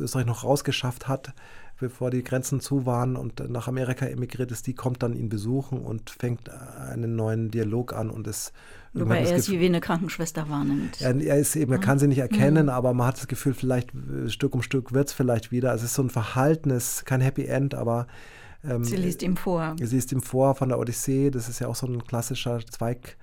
Österreich 0.00 0.26
noch 0.26 0.44
rausgeschafft 0.44 1.08
hat, 1.08 1.34
bevor 1.82 2.12
die 2.12 2.22
Grenzen 2.22 2.60
zu 2.60 2.86
waren 2.86 3.16
und 3.16 3.50
nach 3.50 3.66
Amerika 3.66 4.06
emigriert 4.06 4.52
ist, 4.52 4.68
die 4.68 4.74
kommt 4.74 5.02
dann 5.02 5.14
ihn 5.14 5.28
besuchen 5.28 5.80
und 5.80 6.10
fängt 6.10 6.48
einen 6.48 7.16
neuen 7.16 7.50
Dialog 7.50 7.92
an 7.92 8.08
und 8.08 8.28
es 8.28 8.52
Wobei 8.94 9.22
er 9.22 9.40
sie 9.40 9.58
wie 9.58 9.66
eine 9.66 9.80
Krankenschwester 9.80 10.48
wahrnimmt. 10.48 11.00
Er, 11.00 11.18
er 11.18 11.38
ist 11.38 11.56
eben, 11.56 11.72
er 11.72 11.78
kann 11.78 11.98
sie 11.98 12.06
nicht 12.06 12.18
erkennen, 12.18 12.66
mhm. 12.66 12.72
aber 12.72 12.94
man 12.94 13.08
hat 13.08 13.16
das 13.16 13.26
Gefühl, 13.26 13.54
vielleicht 13.54 13.90
äh, 13.94 14.28
Stück 14.28 14.54
um 14.54 14.62
Stück 14.62 14.92
wird 14.92 15.08
es 15.08 15.12
vielleicht 15.12 15.50
wieder. 15.50 15.74
es 15.74 15.82
ist 15.82 15.94
so 15.94 16.02
ein 16.02 16.10
Verhaltenes, 16.10 17.04
kein 17.04 17.20
Happy 17.20 17.46
End, 17.46 17.74
aber 17.74 18.06
ähm, 18.62 18.84
sie 18.84 18.96
liest 18.96 19.22
ihm 19.22 19.36
vor. 19.36 19.74
Sie 19.78 19.86
liest 19.86 20.12
ihm 20.12 20.20
vor 20.20 20.54
von 20.54 20.68
der 20.68 20.78
Odyssee. 20.78 21.30
Das 21.30 21.48
ist 21.48 21.58
ja 21.58 21.66
auch 21.66 21.74
so 21.74 21.86
ein 21.86 22.04
klassischer 22.04 22.60
Zweig. 22.66 23.16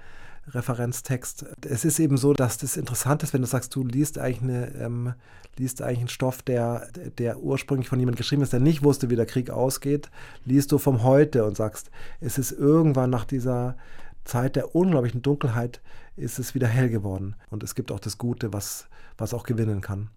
Referenztext. 0.54 1.46
Es 1.68 1.86
ist 1.86 2.00
eben 2.00 2.18
so, 2.18 2.34
dass 2.34 2.58
das 2.58 2.78
interessant 2.78 3.24
ist, 3.24 3.34
wenn 3.34 3.42
du 3.42 3.48
sagst, 3.48 3.76
du 3.76 3.84
liest 3.84 4.18
eigentlich, 4.18 4.42
eine, 4.42 4.76
ähm, 4.76 5.14
liest 5.58 5.82
eigentlich 5.82 6.00
einen 6.00 6.08
Stoff, 6.10 6.42
der, 6.42 6.88
der 7.18 7.40
ursprünglich 7.40 7.90
von 7.90 8.00
jemandem 8.00 8.18
geschrieben 8.18 8.42
ist, 8.42 8.54
der 8.54 8.60
nicht 8.60 8.84
wusste, 8.84 9.10
wie 9.10 9.16
der 9.16 9.26
Krieg 9.26 9.50
ausgeht, 9.50 10.10
liest 10.46 10.72
du 10.72 10.78
vom 10.78 11.04
Heute 11.04 11.46
und 11.46 11.58
sagst, 11.58 11.92
es 12.20 12.38
ist 12.38 12.52
irgendwann 12.52 13.10
nach 13.10 13.26
dieser 13.26 13.78
Zeit 14.26 14.56
der 14.56 14.76
unglaublichen 14.76 15.22
Dunkelheit, 15.22 15.82
ist 16.16 16.40
es 16.40 16.54
wieder 16.54 16.68
hell 16.68 16.90
geworden. 16.90 17.36
Und 17.50 17.64
es 17.64 17.76
gibt 17.76 17.92
auch 17.92 18.00
das 18.00 18.18
Gute, 18.18 18.54
was, 18.54 18.88
was 19.18 19.34
auch 19.34 19.44
gewinnen 19.44 19.82
kann. 19.82 20.10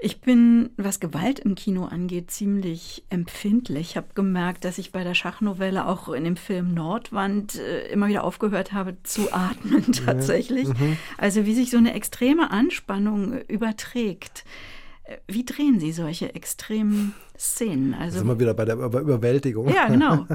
Ich 0.00 0.20
bin, 0.20 0.70
was 0.76 1.00
Gewalt 1.00 1.40
im 1.40 1.56
Kino 1.56 1.84
angeht, 1.84 2.30
ziemlich 2.30 3.02
empfindlich. 3.10 3.90
Ich 3.90 3.96
habe 3.96 4.06
gemerkt, 4.14 4.64
dass 4.64 4.78
ich 4.78 4.92
bei 4.92 5.02
der 5.02 5.14
Schachnovelle 5.14 5.86
auch 5.86 6.08
in 6.10 6.22
dem 6.22 6.36
Film 6.36 6.72
Nordwand 6.72 7.56
äh, 7.56 7.88
immer 7.88 8.06
wieder 8.06 8.22
aufgehört 8.22 8.72
habe 8.72 8.96
zu 9.02 9.32
atmen 9.32 9.90
tatsächlich. 10.06 10.68
Mhm. 10.68 10.96
Also 11.16 11.46
wie 11.46 11.54
sich 11.54 11.70
so 11.70 11.78
eine 11.78 11.94
extreme 11.94 12.52
Anspannung 12.52 13.40
überträgt. 13.48 14.44
Äh, 15.02 15.16
wie 15.26 15.44
drehen 15.44 15.80
Sie 15.80 15.90
solche 15.90 16.32
extremen 16.32 17.12
Szenen? 17.36 17.94
Also 17.94 18.18
sind 18.18 18.28
wir 18.28 18.38
wieder 18.38 18.54
bei 18.54 18.66
der 18.66 18.76
Über 18.76 19.00
Überwältigung. 19.00 19.68
Ja, 19.68 19.88
genau. 19.88 20.26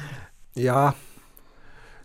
ja, 0.54 0.94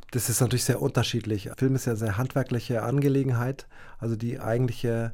das 0.10 0.30
ist 0.30 0.42
natürlich 0.42 0.64
sehr 0.64 0.82
unterschiedlich. 0.82 1.52
Film 1.58 1.76
ist 1.76 1.86
ja 1.86 1.92
eine 1.92 2.00
sehr 2.00 2.18
handwerkliche 2.18 2.82
Angelegenheit. 2.82 3.68
Also 4.00 4.16
die 4.16 4.40
eigentliche 4.40 5.14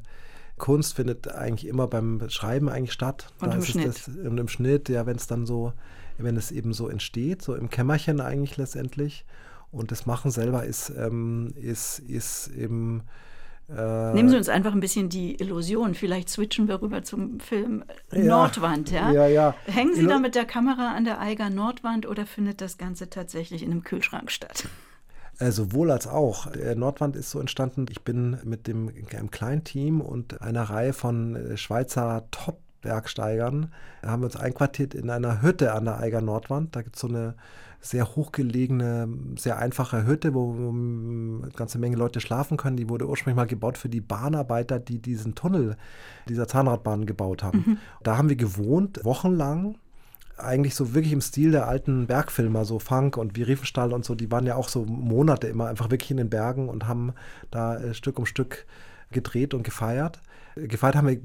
Kunst 0.60 0.94
findet 0.94 1.26
eigentlich 1.26 1.66
immer 1.66 1.88
beim 1.88 2.28
Schreiben 2.28 2.68
eigentlich 2.68 2.92
statt. 2.92 3.32
Und 3.40 3.50
da 3.50 3.56
im 3.56 3.62
Schnitt. 3.64 3.88
Das, 3.88 4.08
und 4.08 4.38
im 4.38 4.46
Schnitt, 4.46 4.88
ja, 4.88 5.06
wenn 5.06 5.16
es 5.16 5.26
dann 5.26 5.46
so, 5.46 5.72
wenn 6.18 6.36
es 6.36 6.52
eben 6.52 6.72
so 6.72 6.88
entsteht, 6.88 7.42
so 7.42 7.56
im 7.56 7.70
Kämmerchen 7.70 8.20
eigentlich 8.20 8.56
letztendlich. 8.56 9.24
Und 9.72 9.90
das 9.90 10.06
Machen 10.06 10.30
selber 10.30 10.64
ist, 10.64 10.92
ähm, 10.96 11.52
ist, 11.56 11.98
ist 12.00 12.48
eben. 12.48 13.02
Äh, 13.68 14.14
Nehmen 14.14 14.28
Sie 14.28 14.36
uns 14.36 14.48
einfach 14.48 14.72
ein 14.72 14.80
bisschen 14.80 15.08
die 15.08 15.40
Illusion. 15.40 15.94
Vielleicht 15.94 16.28
switchen 16.28 16.68
wir 16.68 16.82
rüber 16.82 17.02
zum 17.02 17.40
Film 17.40 17.84
ja, 18.12 18.24
Nordwand. 18.24 18.90
Ja? 18.90 19.12
Ja, 19.12 19.26
ja. 19.28 19.54
Hängen 19.64 19.94
Sie 19.94 20.06
da 20.06 20.18
mit 20.18 20.34
der 20.34 20.44
Kamera 20.44 20.92
an 20.94 21.04
der 21.04 21.20
Eiger 21.20 21.50
Nordwand 21.50 22.06
oder 22.06 22.26
findet 22.26 22.60
das 22.60 22.78
Ganze 22.78 23.08
tatsächlich 23.10 23.62
in 23.62 23.70
einem 23.70 23.82
Kühlschrank 23.82 24.30
statt? 24.30 24.68
Äh, 25.40 25.50
sowohl 25.50 25.90
als 25.90 26.06
auch. 26.06 26.46
Nordwand 26.76 27.16
ist 27.16 27.30
so 27.30 27.40
entstanden. 27.40 27.86
Ich 27.90 28.02
bin 28.02 28.38
mit 28.44 28.66
dem 28.66 28.92
einem 29.12 29.30
kleinen 29.30 29.64
Team 29.64 30.00
und 30.00 30.40
einer 30.42 30.64
Reihe 30.64 30.92
von 30.92 31.34
äh, 31.34 31.56
Schweizer 31.56 32.24
Top 32.30 32.58
Bergsteigern 32.82 33.72
haben 34.04 34.22
wir 34.22 34.26
uns 34.26 34.36
einquartiert 34.36 34.94
in 34.94 35.10
einer 35.10 35.42
Hütte 35.42 35.74
an 35.74 35.84
der 35.84 35.98
Eiger 35.98 36.20
Nordwand. 36.20 36.74
Da 36.74 36.82
gibt 36.82 36.96
es 36.96 37.02
so 37.02 37.08
eine 37.08 37.34
sehr 37.80 38.14
hochgelegene, 38.14 39.08
sehr 39.36 39.58
einfache 39.58 40.06
Hütte, 40.06 40.34
wo, 40.34 40.54
wo 40.56 40.68
eine 40.68 41.50
ganze 41.52 41.78
Menge 41.78 41.96
Leute 41.96 42.20
schlafen 42.20 42.56
können. 42.56 42.76
Die 42.76 42.88
wurde 42.88 43.08
ursprünglich 43.08 43.36
mal 43.36 43.46
gebaut 43.46 43.78
für 43.78 43.88
die 43.88 44.00
Bahnarbeiter, 44.00 44.78
die 44.78 44.98
diesen 44.98 45.34
Tunnel 45.34 45.76
dieser 46.28 46.46
Zahnradbahn 46.46 47.06
gebaut 47.06 47.42
haben. 47.42 47.64
Mhm. 47.66 47.78
Da 48.02 48.18
haben 48.18 48.28
wir 48.28 48.36
gewohnt, 48.36 49.00
wochenlang 49.04 49.76
eigentlich 50.44 50.74
so 50.74 50.94
wirklich 50.94 51.12
im 51.12 51.20
Stil 51.20 51.52
der 51.52 51.68
alten 51.68 52.06
Bergfilmer, 52.06 52.64
so 52.64 52.78
Funk 52.78 53.16
und 53.16 53.36
wie 53.36 53.42
Riefenstahl 53.42 53.92
und 53.92 54.04
so, 54.04 54.14
die 54.14 54.30
waren 54.30 54.46
ja 54.46 54.56
auch 54.56 54.68
so 54.68 54.84
Monate 54.84 55.46
immer 55.48 55.68
einfach 55.68 55.90
wirklich 55.90 56.10
in 56.10 56.16
den 56.16 56.30
Bergen 56.30 56.68
und 56.68 56.88
haben 56.88 57.12
da 57.50 57.76
äh, 57.78 57.94
Stück 57.94 58.18
um 58.18 58.26
Stück 58.26 58.66
gedreht 59.10 59.54
und 59.54 59.62
gefeiert. 59.62 60.20
Gefeiert 60.56 60.96
haben 60.96 61.06
wir 61.08 61.20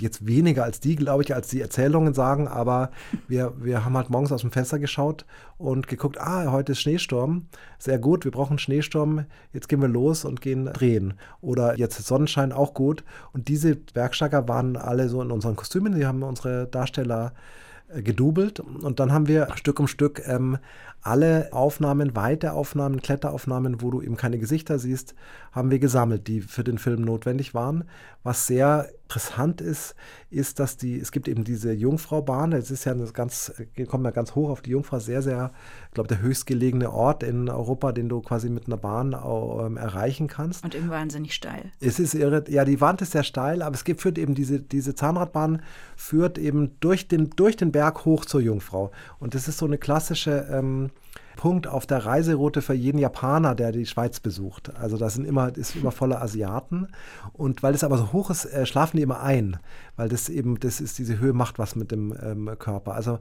jetzt 0.00 0.26
weniger 0.26 0.64
als 0.64 0.80
die, 0.80 0.96
glaube 0.96 1.22
ich, 1.22 1.34
als 1.34 1.48
die 1.48 1.60
Erzählungen 1.60 2.12
sagen, 2.12 2.48
aber 2.48 2.90
wir, 3.28 3.54
wir 3.58 3.84
haben 3.84 3.96
halt 3.96 4.10
morgens 4.10 4.32
aus 4.32 4.40
dem 4.40 4.50
Fenster 4.50 4.78
geschaut 4.80 5.26
und 5.58 5.86
geguckt, 5.86 6.20
ah, 6.20 6.50
heute 6.50 6.72
ist 6.72 6.80
Schneesturm, 6.80 7.46
sehr 7.78 7.98
gut, 7.98 8.24
wir 8.24 8.32
brauchen 8.32 8.58
Schneesturm, 8.58 9.26
jetzt 9.52 9.68
gehen 9.68 9.80
wir 9.80 9.88
los 9.88 10.24
und 10.24 10.40
gehen 10.40 10.66
drehen. 10.66 11.14
Oder 11.40 11.78
jetzt 11.78 12.04
Sonnenschein, 12.04 12.52
auch 12.52 12.74
gut. 12.74 13.04
Und 13.32 13.48
diese 13.48 13.76
Bergsteiger 13.76 14.48
waren 14.48 14.76
alle 14.76 15.08
so 15.08 15.22
in 15.22 15.30
unseren 15.30 15.54
Kostümen, 15.56 15.94
die 15.94 16.06
haben 16.06 16.22
unsere 16.24 16.66
Darsteller 16.66 17.32
äh, 17.34 17.67
gedubelt. 17.94 18.60
Und 18.60 19.00
dann 19.00 19.12
haben 19.12 19.28
wir 19.28 19.48
Stück 19.56 19.80
um 19.80 19.88
Stück 19.88 20.22
ähm, 20.26 20.58
alle 21.08 21.48
Aufnahmen, 21.52 22.14
Weiteaufnahmen, 22.14 23.00
Kletteraufnahmen, 23.00 23.80
wo 23.80 23.90
du 23.90 24.02
eben 24.02 24.16
keine 24.16 24.38
Gesichter 24.38 24.78
siehst, 24.78 25.14
haben 25.52 25.70
wir 25.70 25.78
gesammelt, 25.78 26.28
die 26.28 26.42
für 26.42 26.64
den 26.64 26.76
Film 26.76 27.02
notwendig 27.02 27.54
waren. 27.54 27.84
Was 28.22 28.46
sehr 28.46 28.90
interessant 29.04 29.62
ist, 29.62 29.94
ist, 30.28 30.60
dass 30.60 30.76
die, 30.76 31.00
es 31.00 31.12
gibt 31.12 31.28
eben 31.28 31.42
diese 31.42 31.72
Jungfraubahn, 31.72 32.52
es 32.52 32.70
ist 32.70 32.84
ja 32.84 32.92
eine 32.92 33.06
ganz, 33.06 33.50
kommt 33.88 34.04
ja 34.04 34.10
ganz 34.10 34.34
hoch 34.34 34.50
auf 34.50 34.60
die 34.60 34.70
Jungfrau, 34.70 34.98
sehr, 34.98 35.22
sehr, 35.22 35.50
ich 35.86 35.94
glaube, 35.94 36.08
der 36.08 36.20
höchstgelegene 36.20 36.92
Ort 36.92 37.22
in 37.22 37.48
Europa, 37.48 37.92
den 37.92 38.10
du 38.10 38.20
quasi 38.20 38.50
mit 38.50 38.66
einer 38.66 38.76
Bahn 38.76 39.14
ähm, 39.14 39.78
erreichen 39.78 40.28
kannst. 40.28 40.62
Und 40.62 40.74
eben 40.74 40.90
wahnsinnig 40.90 41.32
steil. 41.32 41.72
Es 41.80 41.98
ist 41.98 42.12
irre, 42.12 42.44
ja, 42.48 42.66
die 42.66 42.82
Wand 42.82 43.00
ist 43.00 43.12
sehr 43.12 43.22
steil, 43.22 43.62
aber 43.62 43.74
es 43.74 43.84
gibt, 43.84 44.02
führt 44.02 44.18
eben 44.18 44.34
diese, 44.34 44.60
diese 44.60 44.94
Zahnradbahn, 44.94 45.62
führt 45.96 46.36
eben 46.36 46.78
durch 46.80 47.08
den, 47.08 47.30
durch 47.30 47.56
den 47.56 47.72
Berg 47.72 48.04
hoch 48.04 48.26
zur 48.26 48.42
Jungfrau. 48.42 48.90
Und 49.18 49.34
das 49.34 49.48
ist 49.48 49.56
so 49.56 49.64
eine 49.64 49.78
klassische 49.78 50.46
ähm, 50.50 50.90
Punkt 51.38 51.68
auf 51.68 51.86
der 51.86 52.04
Reiseroute 52.04 52.62
für 52.62 52.74
jeden 52.74 52.98
Japaner, 52.98 53.54
der 53.54 53.70
die 53.70 53.86
Schweiz 53.86 54.18
besucht. 54.18 54.74
Also 54.74 54.96
das 54.96 55.14
sind 55.14 55.24
immer, 55.24 55.56
ist 55.56 55.76
immer 55.76 55.92
voller 55.92 56.20
Asiaten. 56.20 56.88
Und 57.32 57.62
weil 57.62 57.74
es 57.74 57.84
aber 57.84 57.96
so 57.96 58.12
hoch 58.12 58.30
ist, 58.30 58.44
äh, 58.44 58.66
schlafen 58.66 58.96
die 58.96 59.04
immer 59.04 59.20
ein, 59.20 59.56
weil 59.94 60.08
das 60.08 60.28
eben, 60.28 60.58
das 60.58 60.80
ist, 60.80 60.98
diese 60.98 61.20
Höhe 61.20 61.32
macht 61.32 61.60
was 61.60 61.76
mit 61.76 61.92
dem 61.92 62.12
ähm, 62.20 62.50
Körper. 62.58 62.94
Also, 62.94 63.20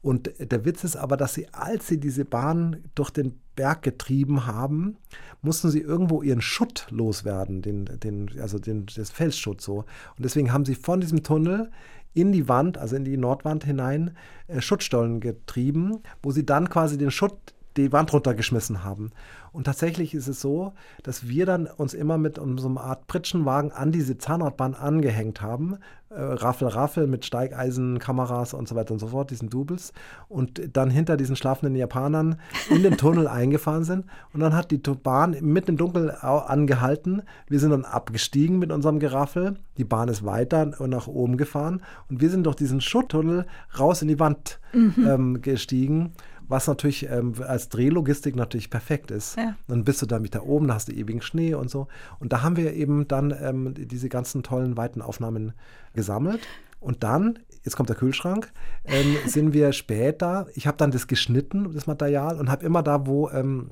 und 0.00 0.30
der 0.40 0.64
Witz 0.64 0.82
ist 0.82 0.96
aber, 0.96 1.18
dass 1.18 1.34
sie, 1.34 1.52
als 1.52 1.86
sie 1.86 2.00
diese 2.00 2.24
Bahn 2.24 2.84
durch 2.94 3.10
den 3.10 3.38
Berg 3.54 3.82
getrieben 3.82 4.46
haben, 4.46 4.96
mussten 5.42 5.68
sie 5.68 5.80
irgendwo 5.80 6.22
ihren 6.22 6.40
Schutt 6.40 6.86
loswerden, 6.88 7.60
den, 7.60 7.84
den, 7.84 8.30
also 8.40 8.58
den, 8.58 8.86
das 8.96 9.10
Felsschutt 9.10 9.60
so. 9.60 9.80
Und 10.16 10.24
deswegen 10.24 10.54
haben 10.54 10.64
sie 10.64 10.74
von 10.74 11.02
diesem 11.02 11.22
Tunnel 11.22 11.70
in 12.14 12.32
die 12.32 12.48
Wand, 12.48 12.78
also 12.78 12.96
in 12.96 13.04
die 13.04 13.16
Nordwand 13.16 13.64
hinein, 13.64 14.16
äh, 14.46 14.60
Schuttstollen 14.60 15.20
getrieben, 15.20 16.02
wo 16.22 16.30
sie 16.30 16.46
dann 16.46 16.68
quasi 16.68 16.98
den 16.98 17.10
Schutt 17.10 17.54
die 17.78 17.92
Wand 17.92 18.12
runtergeschmissen 18.12 18.84
haben. 18.84 19.10
Und 19.52 19.64
tatsächlich 19.64 20.14
ist 20.14 20.28
es 20.28 20.40
so, 20.40 20.72
dass 21.02 21.28
wir 21.28 21.46
dann 21.46 21.66
uns 21.66 21.94
immer 21.94 22.18
mit 22.18 22.36
so 22.36 22.68
einer 22.68 22.80
Art 22.80 23.06
Pritschenwagen 23.06 23.72
an 23.72 23.92
diese 23.92 24.18
Zahnradbahn 24.18 24.74
angehängt 24.74 25.40
haben. 25.40 25.78
Äh, 26.10 26.20
Raffel, 26.20 26.68
Raffel 26.68 27.06
mit 27.06 27.24
Steigeisenkameras 27.24 28.54
und 28.54 28.68
so 28.68 28.74
weiter 28.74 28.92
und 28.92 28.98
so 28.98 29.08
fort, 29.08 29.30
diesen 29.30 29.50
Doubles. 29.50 29.92
Und 30.28 30.76
dann 30.76 30.90
hinter 30.90 31.16
diesen 31.16 31.36
schlafenden 31.36 31.76
Japanern 31.76 32.40
in 32.70 32.82
den 32.82 32.96
Tunnel 32.96 33.26
eingefahren 33.28 33.84
sind. 33.84 34.06
Und 34.32 34.40
dann 34.40 34.54
hat 34.54 34.70
die 34.70 34.78
Bahn 34.78 35.36
mitten 35.40 35.72
im 35.72 35.76
Dunkel 35.76 36.10
angehalten. 36.10 37.22
Wir 37.48 37.60
sind 37.60 37.70
dann 37.70 37.84
abgestiegen 37.84 38.58
mit 38.58 38.72
unserem 38.72 38.98
Geraffel. 38.98 39.56
Die 39.76 39.84
Bahn 39.84 40.08
ist 40.08 40.24
weiter 40.24 40.66
nach 40.66 41.06
oben 41.06 41.36
gefahren. 41.36 41.82
Und 42.08 42.20
wir 42.20 42.30
sind 42.30 42.44
durch 42.44 42.56
diesen 42.56 42.80
Schutttunnel 42.80 43.46
raus 43.78 44.02
in 44.02 44.08
die 44.08 44.20
Wand 44.20 44.60
mhm. 44.72 44.94
ähm, 45.06 45.42
gestiegen 45.42 46.12
was 46.48 46.66
natürlich 46.66 47.08
ähm, 47.08 47.34
als 47.46 47.68
Drehlogistik 47.68 48.34
natürlich 48.34 48.70
perfekt 48.70 49.10
ist. 49.10 49.36
Ja. 49.36 49.54
Dann 49.68 49.84
bist 49.84 50.02
du 50.02 50.06
da 50.06 50.18
mit 50.18 50.34
da 50.34 50.42
oben, 50.42 50.68
da 50.68 50.74
hast 50.74 50.88
du 50.88 50.92
ewigen 50.92 51.22
Schnee 51.22 51.54
und 51.54 51.70
so. 51.70 51.88
Und 52.18 52.32
da 52.32 52.42
haben 52.42 52.56
wir 52.56 52.72
eben 52.72 53.06
dann 53.06 53.34
ähm, 53.40 53.74
diese 53.76 54.08
ganzen 54.08 54.42
tollen 54.42 54.76
weiten 54.76 55.02
Aufnahmen 55.02 55.52
gesammelt. 55.94 56.40
Und 56.80 57.02
dann, 57.02 57.40
jetzt 57.64 57.76
kommt 57.76 57.88
der 57.88 57.96
Kühlschrank, 57.96 58.52
ähm, 58.84 59.16
sind 59.26 59.52
wir 59.52 59.72
später, 59.72 60.46
ich 60.54 60.66
habe 60.66 60.76
dann 60.76 60.90
das 60.90 61.06
geschnitten, 61.06 61.72
das 61.74 61.86
Material, 61.86 62.38
und 62.38 62.50
habe 62.50 62.64
immer 62.64 62.82
da, 62.82 63.06
wo 63.06 63.28
ähm, 63.30 63.70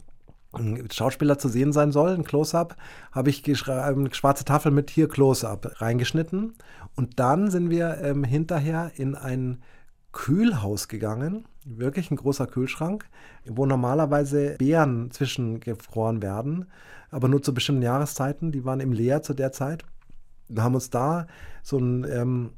ein 0.52 0.88
Schauspieler 0.90 1.38
zu 1.38 1.48
sehen 1.48 1.72
sein 1.72 1.92
soll, 1.92 2.10
ein 2.10 2.24
Close-up, 2.24 2.76
habe 3.12 3.30
ich 3.30 3.44
eine 3.68 4.14
schwarze 4.14 4.44
Tafel 4.44 4.72
mit 4.72 4.90
hier 4.90 5.08
Close-up 5.08 5.80
reingeschnitten. 5.80 6.54
Und 6.94 7.18
dann 7.20 7.50
sind 7.50 7.70
wir 7.70 7.98
ähm, 8.02 8.24
hinterher 8.24 8.90
in 8.96 9.14
ein 9.14 9.58
Kühlhaus 10.16 10.88
gegangen, 10.88 11.44
wirklich 11.66 12.10
ein 12.10 12.16
großer 12.16 12.46
Kühlschrank, 12.46 13.04
wo 13.44 13.66
normalerweise 13.66 14.56
Beeren 14.56 15.10
zwischengefroren 15.10 16.22
werden, 16.22 16.64
aber 17.10 17.28
nur 17.28 17.42
zu 17.42 17.52
bestimmten 17.52 17.82
Jahreszeiten. 17.82 18.50
Die 18.50 18.64
waren 18.64 18.80
im 18.80 18.92
Leer 18.92 19.20
zu 19.20 19.34
der 19.34 19.52
Zeit. 19.52 19.84
Wir 20.48 20.62
haben 20.62 20.74
uns 20.74 20.88
da 20.88 21.26
so 21.62 21.76
ein 21.76 22.06
ähm, 22.10 22.50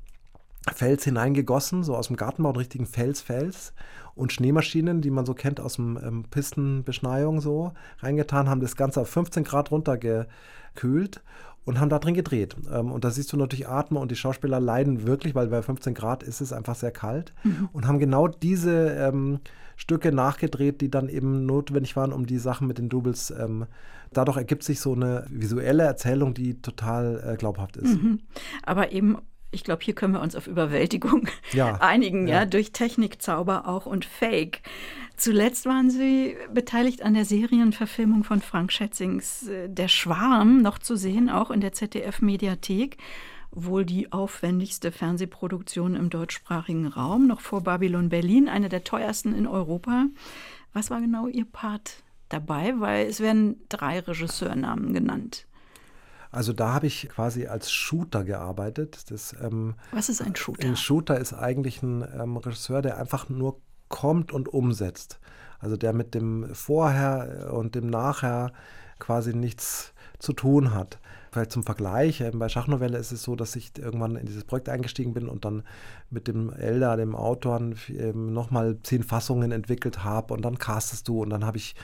Fels 0.72 1.02
hineingegossen, 1.02 1.82
so 1.82 1.96
aus 1.96 2.06
dem 2.06 2.16
Gartenbau, 2.16 2.50
einen 2.50 2.58
richtigen 2.58 2.86
Felsfels 2.86 3.72
und 4.14 4.32
Schneemaschinen, 4.32 5.00
die 5.00 5.10
man 5.10 5.26
so 5.26 5.34
kennt 5.34 5.58
aus 5.58 5.74
dem 5.74 5.98
ähm, 6.00 6.24
Pistenbeschneiung 6.30 7.40
so 7.40 7.72
reingetan, 7.98 8.48
haben 8.48 8.60
das 8.60 8.76
Ganze 8.76 9.00
auf 9.00 9.08
15 9.08 9.42
Grad 9.42 9.72
runtergekühlt 9.72 11.22
und 11.68 11.78
haben 11.78 11.90
da 11.90 11.98
drin 11.98 12.14
gedreht. 12.14 12.56
Ähm, 12.72 12.90
und 12.90 13.04
da 13.04 13.10
siehst 13.10 13.32
du 13.32 13.36
natürlich 13.36 13.68
Atmen 13.68 14.00
und 14.00 14.10
die 14.10 14.16
Schauspieler 14.16 14.58
leiden 14.58 15.06
wirklich, 15.06 15.34
weil 15.34 15.48
bei 15.48 15.62
15 15.62 15.94
Grad 15.94 16.22
ist 16.22 16.40
es 16.40 16.52
einfach 16.52 16.74
sehr 16.74 16.90
kalt 16.90 17.34
mhm. 17.44 17.68
und 17.72 17.86
haben 17.86 17.98
genau 17.98 18.26
diese 18.26 18.90
ähm, 18.90 19.40
Stücke 19.76 20.10
nachgedreht, 20.10 20.80
die 20.80 20.90
dann 20.90 21.08
eben 21.08 21.46
notwendig 21.46 21.94
waren, 21.94 22.12
um 22.12 22.26
die 22.26 22.38
Sachen 22.38 22.66
mit 22.66 22.78
den 22.78 22.88
Doubles. 22.88 23.30
Ähm, 23.30 23.66
dadurch 24.12 24.38
ergibt 24.38 24.64
sich 24.64 24.80
so 24.80 24.94
eine 24.94 25.26
visuelle 25.28 25.84
Erzählung, 25.84 26.32
die 26.32 26.60
total 26.60 27.22
äh, 27.24 27.36
glaubhaft 27.36 27.76
ist. 27.76 28.02
Mhm. 28.02 28.20
Aber 28.64 28.90
eben 28.90 29.18
ich 29.50 29.64
glaube, 29.64 29.82
hier 29.82 29.94
können 29.94 30.12
wir 30.12 30.20
uns 30.20 30.36
auf 30.36 30.46
Überwältigung 30.46 31.26
ja, 31.52 31.74
einigen, 31.80 32.28
ja. 32.28 32.40
ja, 32.40 32.44
durch 32.44 32.72
Technikzauber 32.72 33.66
auch 33.66 33.86
und 33.86 34.04
Fake. 34.04 34.60
Zuletzt 35.18 35.66
waren 35.66 35.90
Sie 35.90 36.36
beteiligt 36.54 37.02
an 37.02 37.14
der 37.14 37.24
Serienverfilmung 37.24 38.22
von 38.22 38.40
Frank 38.40 38.70
Schätzings 38.70 39.48
äh, 39.48 39.68
Der 39.68 39.88
Schwarm, 39.88 40.62
noch 40.62 40.78
zu 40.78 40.96
sehen, 40.96 41.28
auch 41.28 41.50
in 41.50 41.60
der 41.60 41.72
ZDF-Mediathek. 41.72 42.98
Wohl 43.50 43.84
die 43.84 44.12
aufwendigste 44.12 44.92
Fernsehproduktion 44.92 45.96
im 45.96 46.08
deutschsprachigen 46.08 46.86
Raum, 46.86 47.26
noch 47.26 47.40
vor 47.40 47.62
Babylon 47.62 48.10
Berlin, 48.10 48.48
eine 48.48 48.68
der 48.68 48.84
teuersten 48.84 49.34
in 49.34 49.48
Europa. 49.48 50.06
Was 50.72 50.88
war 50.90 51.00
genau 51.00 51.26
Ihr 51.26 51.46
Part 51.46 52.04
dabei? 52.28 52.74
Weil 52.78 53.06
es 53.06 53.18
werden 53.18 53.60
drei 53.68 53.98
Regisseurnamen 53.98 54.92
genannt. 54.92 55.46
Also 56.30 56.52
da 56.52 56.74
habe 56.74 56.86
ich 56.86 57.08
quasi 57.08 57.46
als 57.46 57.72
Shooter 57.72 58.22
gearbeitet. 58.22 59.10
Das, 59.10 59.34
ähm, 59.42 59.74
Was 59.90 60.10
ist 60.10 60.20
ein 60.20 60.36
Shooter? 60.36 60.68
Ein 60.68 60.76
Shooter 60.76 61.18
ist 61.18 61.32
eigentlich 61.32 61.82
ein 61.82 62.06
ähm, 62.16 62.36
Regisseur, 62.36 62.82
der 62.82 62.98
einfach 62.98 63.28
nur 63.28 63.60
kommt 63.88 64.32
und 64.32 64.48
umsetzt. 64.48 65.18
Also 65.60 65.76
der 65.76 65.92
mit 65.92 66.14
dem 66.14 66.54
Vorher 66.54 67.50
und 67.52 67.74
dem 67.74 67.88
Nachher 67.88 68.52
quasi 68.98 69.34
nichts 69.34 69.92
zu 70.18 70.32
tun 70.32 70.74
hat. 70.74 70.98
Vielleicht 71.30 71.52
zum 71.52 71.62
Vergleich, 71.62 72.20
äh, 72.20 72.30
bei 72.32 72.48
Schachnovelle 72.48 72.98
ist 72.98 73.12
es 73.12 73.22
so, 73.22 73.36
dass 73.36 73.54
ich 73.54 73.72
irgendwann 73.78 74.16
in 74.16 74.26
dieses 74.26 74.44
Projekt 74.44 74.68
eingestiegen 74.68 75.14
bin 75.14 75.28
und 75.28 75.44
dann 75.44 75.62
mit 76.10 76.26
dem 76.26 76.52
Elder, 76.52 76.96
dem 76.96 77.14
Autor, 77.14 77.60
nochmal 78.14 78.78
zehn 78.82 79.02
Fassungen 79.02 79.52
entwickelt 79.52 80.04
habe 80.04 80.34
und 80.34 80.42
dann 80.42 80.58
castest 80.58 81.06
du 81.06 81.22
und 81.22 81.30
dann 81.30 81.44
habe 81.44 81.58
ich 81.58 81.74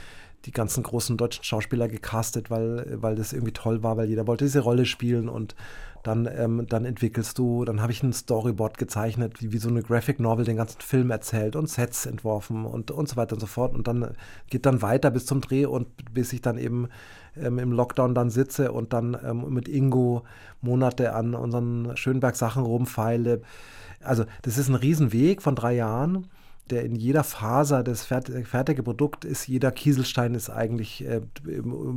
die 0.46 0.52
ganzen 0.52 0.82
großen 0.82 1.16
deutschen 1.16 1.44
Schauspieler 1.44 1.88
gecastet, 1.88 2.50
weil, 2.50 3.00
weil 3.00 3.16
das 3.16 3.32
irgendwie 3.32 3.52
toll 3.52 3.82
war, 3.82 3.96
weil 3.96 4.08
jeder 4.08 4.26
wollte 4.26 4.44
diese 4.44 4.60
Rolle 4.60 4.86
spielen 4.86 5.28
und 5.28 5.54
dann, 6.04 6.28
ähm, 6.30 6.66
dann 6.68 6.84
entwickelst 6.84 7.38
du, 7.38 7.64
dann 7.64 7.80
habe 7.80 7.90
ich 7.90 8.02
ein 8.02 8.12
Storyboard 8.12 8.76
gezeichnet, 8.76 9.40
wie, 9.40 9.52
wie 9.52 9.58
so 9.58 9.70
eine 9.70 9.82
Graphic 9.82 10.20
Novel 10.20 10.44
den 10.44 10.58
ganzen 10.58 10.80
Film 10.82 11.10
erzählt 11.10 11.56
und 11.56 11.68
Sets 11.68 12.04
entworfen 12.06 12.66
und, 12.66 12.90
und 12.90 13.08
so 13.08 13.16
weiter 13.16 13.32
und 13.32 13.40
so 13.40 13.46
fort 13.46 13.74
und 13.74 13.88
dann 13.88 14.14
geht 14.48 14.66
dann 14.66 14.82
weiter 14.82 15.10
bis 15.10 15.24
zum 15.24 15.40
Dreh 15.40 15.64
und 15.64 15.88
bis 16.12 16.32
ich 16.34 16.42
dann 16.42 16.58
eben 16.58 16.88
ähm, 17.36 17.58
im 17.58 17.72
Lockdown 17.72 18.14
dann 18.14 18.28
sitze 18.28 18.70
und 18.70 18.92
dann 18.92 19.16
ähm, 19.24 19.52
mit 19.52 19.66
Ingo 19.66 20.24
Monate 20.60 21.14
an 21.14 21.34
unseren 21.34 21.96
Schönberg-Sachen 21.96 22.62
rumfeile. 22.62 23.40
Also 24.02 24.24
das 24.42 24.58
ist 24.58 24.68
ein 24.68 24.74
Riesenweg 24.74 25.40
von 25.40 25.56
drei 25.56 25.74
Jahren 25.74 26.28
der 26.70 26.84
in 26.84 26.94
jeder 26.94 27.24
Faser 27.24 27.82
des 27.82 28.04
fertigen 28.04 28.84
Produkts 28.84 29.26
ist, 29.26 29.46
jeder 29.46 29.70
Kieselstein 29.70 30.34
ist 30.34 30.48
eigentlich 30.48 31.04
äh, 31.04 31.20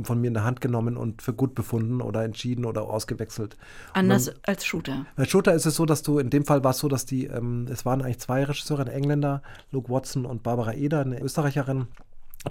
von 0.02 0.20
mir 0.20 0.28
in 0.28 0.34
der 0.34 0.44
Hand 0.44 0.60
genommen 0.60 0.96
und 0.96 1.22
für 1.22 1.32
gut 1.32 1.54
befunden 1.54 2.02
oder 2.02 2.22
entschieden 2.24 2.64
oder 2.64 2.82
ausgewechselt. 2.82 3.56
Anders 3.94 4.26
dann, 4.26 4.34
als 4.42 4.66
Shooter. 4.66 5.06
Als 5.16 5.30
Shooter 5.30 5.54
ist 5.54 5.66
es 5.66 5.76
so, 5.76 5.86
dass 5.86 6.02
du, 6.02 6.18
in 6.18 6.30
dem 6.30 6.44
Fall 6.44 6.64
war 6.64 6.72
es 6.72 6.78
so, 6.78 6.88
dass 6.88 7.06
die, 7.06 7.26
ähm, 7.26 7.66
es 7.70 7.86
waren 7.86 8.02
eigentlich 8.02 8.18
zwei 8.18 8.44
Regisseure, 8.44 8.82
ein 8.82 8.88
Engländer, 8.88 9.42
Luke 9.70 9.90
Watson 9.90 10.26
und 10.26 10.42
Barbara 10.42 10.74
Eder, 10.74 11.00
eine 11.00 11.20
Österreicherin, 11.20 11.86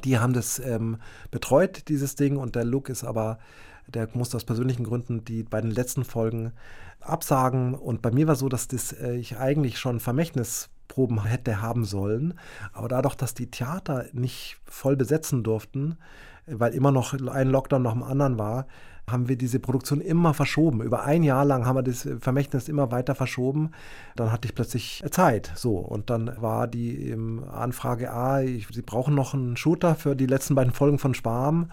die 0.03 0.17
haben 0.17 0.33
das 0.33 0.59
ähm, 0.59 0.97
betreut, 1.31 1.87
dieses 1.87 2.15
Ding, 2.15 2.37
und 2.37 2.55
der 2.55 2.65
Luke 2.65 2.91
ist 2.91 3.03
aber 3.03 3.37
der 3.87 4.09
musste 4.13 4.37
aus 4.37 4.43
persönlichen 4.43 4.83
Gründen 4.83 5.23
die 5.23 5.43
beiden 5.43 5.71
letzten 5.71 6.03
Folgen 6.03 6.51
absagen. 6.99 7.73
Und 7.73 8.01
bei 8.01 8.11
mir 8.11 8.27
war 8.27 8.35
so, 8.35 8.49
dass 8.49 8.67
das, 8.67 8.91
äh, 8.91 9.15
ich 9.15 9.37
eigentlich 9.37 9.79
schon 9.79 9.99
Vermächtnis 9.99 10.69
Proben 10.87 11.23
hätte 11.23 11.61
haben 11.61 11.85
sollen. 11.85 12.33
Aber 12.73 12.87
dadurch, 12.87 13.15
dass 13.15 13.33
die 13.33 13.51
Theater 13.51 14.05
nicht 14.13 14.57
voll 14.65 14.95
besetzen 14.95 15.43
durften, 15.43 15.97
weil 16.45 16.73
immer 16.73 16.91
noch 16.91 17.13
ein 17.13 17.49
Lockdown 17.49 17.81
nach 17.81 17.93
dem 17.93 18.03
anderen 18.03 18.39
war, 18.39 18.67
haben 19.09 19.29
wir 19.29 19.37
diese 19.37 19.59
Produktion 19.59 20.01
immer 20.01 20.33
verschoben. 20.33 20.81
Über 20.81 21.03
ein 21.05 21.23
Jahr 21.23 21.45
lang 21.45 21.65
haben 21.65 21.77
wir 21.77 21.83
das 21.83 22.07
Vermächtnis 22.19 22.67
immer 22.67 22.91
weiter 22.91 23.15
verschoben. 23.15 23.71
Dann 24.17 24.31
hatte 24.33 24.47
ich 24.47 24.55
plötzlich 24.55 25.01
Zeit. 25.11 25.51
So, 25.55 25.77
und 25.77 26.09
dann 26.09 26.31
war 26.41 26.67
die 26.67 27.15
Anfrage, 27.49 28.11
ah, 28.11 28.41
ich, 28.41 28.67
Sie 28.67 28.81
brauchen 28.81 29.15
noch 29.15 29.33
einen 29.33 29.55
Shooter 29.55 29.95
für 29.95 30.15
die 30.15 30.25
letzten 30.25 30.55
beiden 30.55 30.73
Folgen 30.73 30.99
von 30.99 31.13
Sparm. 31.13 31.71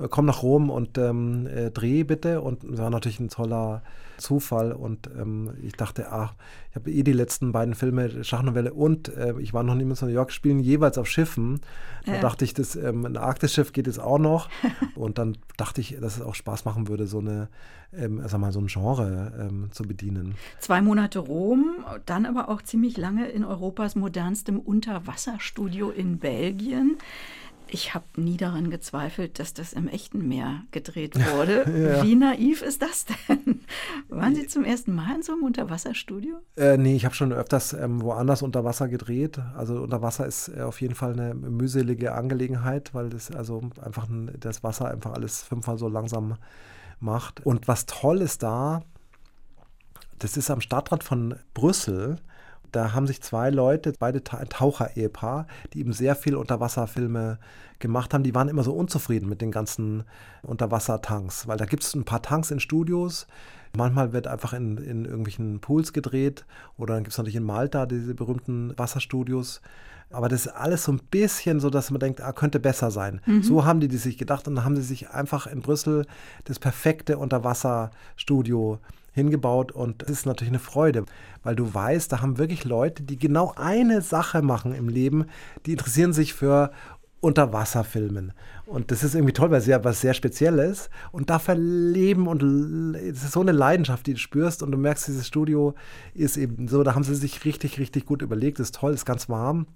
Äh, 0.00 0.08
komm 0.08 0.26
nach 0.26 0.42
Rom 0.42 0.70
und 0.70 0.98
ähm, 0.98 1.46
äh, 1.46 1.70
dreh 1.70 2.04
bitte. 2.04 2.40
Und 2.40 2.62
das 2.64 2.78
war 2.78 2.90
natürlich 2.90 3.20
ein 3.20 3.28
toller 3.28 3.82
Zufall. 4.18 4.72
Und 4.72 5.08
ähm, 5.18 5.50
ich 5.62 5.74
dachte, 5.74 6.10
ach, 6.10 6.34
ich 6.70 6.76
habe 6.76 6.90
eh 6.90 7.02
die 7.02 7.12
letzten 7.12 7.52
beiden 7.52 7.74
Filme, 7.74 8.24
Schachnovelle 8.24 8.72
und 8.72 9.08
äh, 9.08 9.34
ich 9.40 9.54
war 9.54 9.62
noch 9.62 9.74
nie 9.74 9.84
mit 9.84 10.00
New 10.00 10.08
York, 10.08 10.32
spielen 10.32 10.60
jeweils 10.60 10.98
auf 10.98 11.06
Schiffen. 11.06 11.60
Da 12.04 12.14
ja. 12.14 12.20
dachte 12.20 12.44
ich, 12.44 12.54
das, 12.54 12.76
ähm, 12.76 13.04
ein 13.04 13.16
Arktis-Schiff 13.16 13.72
geht 13.72 13.86
jetzt 13.86 14.00
auch 14.00 14.18
noch. 14.18 14.48
und 14.94 15.18
dann 15.18 15.38
dachte 15.56 15.80
ich, 15.80 15.96
dass 16.00 16.16
es 16.16 16.22
auch 16.22 16.34
Spaß 16.34 16.64
machen 16.64 16.88
würde, 16.88 17.06
so 17.06 17.18
eine, 17.18 17.48
ähm, 17.94 18.22
sag 18.26 18.40
mal, 18.40 18.52
so 18.52 18.60
ein 18.60 18.66
Genre 18.66 19.32
ähm, 19.38 19.68
zu 19.72 19.84
bedienen. 19.84 20.34
Zwei 20.58 20.82
Monate 20.82 21.18
Rom, 21.18 21.84
dann 22.04 22.26
aber 22.26 22.48
auch 22.48 22.62
ziemlich 22.62 22.96
lange 22.96 23.28
in 23.28 23.44
Europas 23.44 23.96
modernstem 23.96 24.58
Unterwasserstudio 24.58 25.90
in 25.90 26.18
Belgien. 26.18 26.96
Ich 27.68 27.94
habe 27.94 28.04
nie 28.16 28.36
daran 28.36 28.70
gezweifelt, 28.70 29.38
dass 29.40 29.52
das 29.52 29.72
im 29.72 29.88
echten 29.88 30.28
Meer 30.28 30.62
gedreht 30.70 31.16
wurde. 31.34 31.64
ja. 31.96 32.02
Wie 32.04 32.14
naiv 32.14 32.62
ist 32.62 32.82
das 32.82 33.06
denn? 33.06 33.60
Waren 34.08 34.34
Sie 34.34 34.46
zum 34.46 34.64
ersten 34.64 34.94
Mal 34.94 35.16
in 35.16 35.22
so 35.22 35.32
einem 35.32 35.42
Unterwasserstudio? 35.42 36.36
Äh, 36.56 36.76
nee, 36.76 36.94
ich 36.94 37.04
habe 37.04 37.14
schon 37.14 37.32
öfters 37.32 37.72
ähm, 37.72 38.02
woanders 38.02 38.42
unter 38.42 38.64
Wasser 38.64 38.88
gedreht. 38.88 39.40
Also 39.56 39.82
unter 39.82 40.00
Wasser 40.00 40.26
ist 40.26 40.48
äh, 40.48 40.62
auf 40.62 40.80
jeden 40.80 40.94
Fall 40.94 41.12
eine 41.12 41.34
mühselige 41.34 42.14
Angelegenheit, 42.14 42.94
weil 42.94 43.10
das 43.10 43.30
also 43.32 43.62
einfach 43.82 44.08
ein, 44.08 44.30
das 44.38 44.62
Wasser 44.62 44.88
einfach 44.88 45.12
alles 45.14 45.42
fünfmal 45.42 45.78
so 45.78 45.88
langsam 45.88 46.36
macht. 47.00 47.44
Und 47.44 47.68
was 47.68 47.86
toll 47.86 48.20
ist 48.20 48.42
da, 48.42 48.82
das 50.18 50.36
ist 50.36 50.50
am 50.50 50.60
Stadtrand 50.60 51.04
von 51.04 51.34
Brüssel 51.52 52.16
da 52.72 52.92
haben 52.92 53.06
sich 53.06 53.22
zwei 53.22 53.50
Leute, 53.50 53.92
beide 53.98 54.22
Taucher-Ehepaar, 54.22 55.46
die 55.72 55.80
eben 55.80 55.92
sehr 55.92 56.14
viel 56.16 56.36
Unterwasserfilme 56.36 57.38
gemacht 57.78 58.14
haben, 58.14 58.24
die 58.24 58.34
waren 58.34 58.48
immer 58.48 58.62
so 58.62 58.72
unzufrieden 58.72 59.28
mit 59.28 59.40
den 59.40 59.50
ganzen 59.50 60.04
Unterwassertanks, 60.42 61.46
weil 61.46 61.56
da 61.56 61.66
gibt 61.66 61.82
es 61.82 61.94
ein 61.94 62.04
paar 62.04 62.22
Tanks 62.22 62.50
in 62.50 62.60
Studios. 62.60 63.26
Manchmal 63.76 64.12
wird 64.12 64.26
einfach 64.26 64.54
in, 64.54 64.78
in 64.78 65.04
irgendwelchen 65.04 65.60
Pools 65.60 65.92
gedreht 65.92 66.46
oder 66.78 66.94
dann 66.94 67.04
gibt 67.04 67.12
es 67.12 67.18
natürlich 67.18 67.36
in 67.36 67.44
Malta 67.44 67.84
diese 67.84 68.14
berühmten 68.14 68.72
Wasserstudios. 68.78 69.60
Aber 70.10 70.28
das 70.28 70.46
ist 70.46 70.52
alles 70.52 70.84
so 70.84 70.92
ein 70.92 71.00
bisschen 71.10 71.58
so, 71.60 71.68
dass 71.68 71.90
man 71.90 71.98
denkt, 71.98 72.20
ah, 72.20 72.32
könnte 72.32 72.60
besser 72.60 72.90
sein. 72.90 73.20
Mhm. 73.26 73.42
So 73.42 73.64
haben 73.64 73.80
die, 73.80 73.88
die 73.88 73.96
sich 73.96 74.16
gedacht 74.16 74.46
und 74.46 74.54
dann 74.54 74.64
haben 74.64 74.76
sie 74.76 74.82
sich 74.82 75.10
einfach 75.10 75.46
in 75.46 75.62
Brüssel 75.62 76.06
das 76.44 76.58
perfekte 76.58 77.18
Unterwasserstudio 77.18 78.78
hingebaut 79.16 79.72
und 79.72 80.02
das 80.02 80.10
ist 80.10 80.26
natürlich 80.26 80.52
eine 80.52 80.60
Freude, 80.60 81.04
weil 81.42 81.56
du 81.56 81.72
weißt, 81.72 82.12
da 82.12 82.20
haben 82.20 82.38
wirklich 82.38 82.64
Leute, 82.64 83.02
die 83.02 83.18
genau 83.18 83.52
eine 83.56 84.02
Sache 84.02 84.42
machen 84.42 84.74
im 84.74 84.88
Leben, 84.88 85.24
die 85.64 85.72
interessieren 85.72 86.12
sich 86.12 86.34
für 86.34 86.70
Unterwasserfilmen. 87.20 88.32
Und 88.66 88.90
das 88.90 89.02
ist 89.02 89.14
irgendwie 89.14 89.32
toll, 89.32 89.50
weil 89.50 89.60
es 89.60 89.66
ja 89.66 89.82
was 89.82 90.02
sehr 90.02 90.12
Spezielles 90.12 90.90
und 91.12 91.30
da 91.30 91.38
verleben 91.38 92.28
und 92.28 92.94
es 92.94 93.24
ist 93.24 93.32
so 93.32 93.40
eine 93.40 93.52
Leidenschaft, 93.52 94.06
die 94.06 94.12
du 94.12 94.20
spürst 94.20 94.62
und 94.62 94.70
du 94.70 94.76
merkst, 94.76 95.08
dieses 95.08 95.26
Studio 95.26 95.74
ist 96.12 96.36
eben 96.36 96.68
so, 96.68 96.82
da 96.82 96.94
haben 96.94 97.02
sie 97.02 97.14
sich 97.14 97.44
richtig, 97.46 97.78
richtig 97.78 98.04
gut 98.04 98.20
überlegt, 98.20 98.60
ist 98.60 98.74
toll, 98.74 98.92
ist 98.92 99.06
ganz 99.06 99.28
warm. 99.30 99.66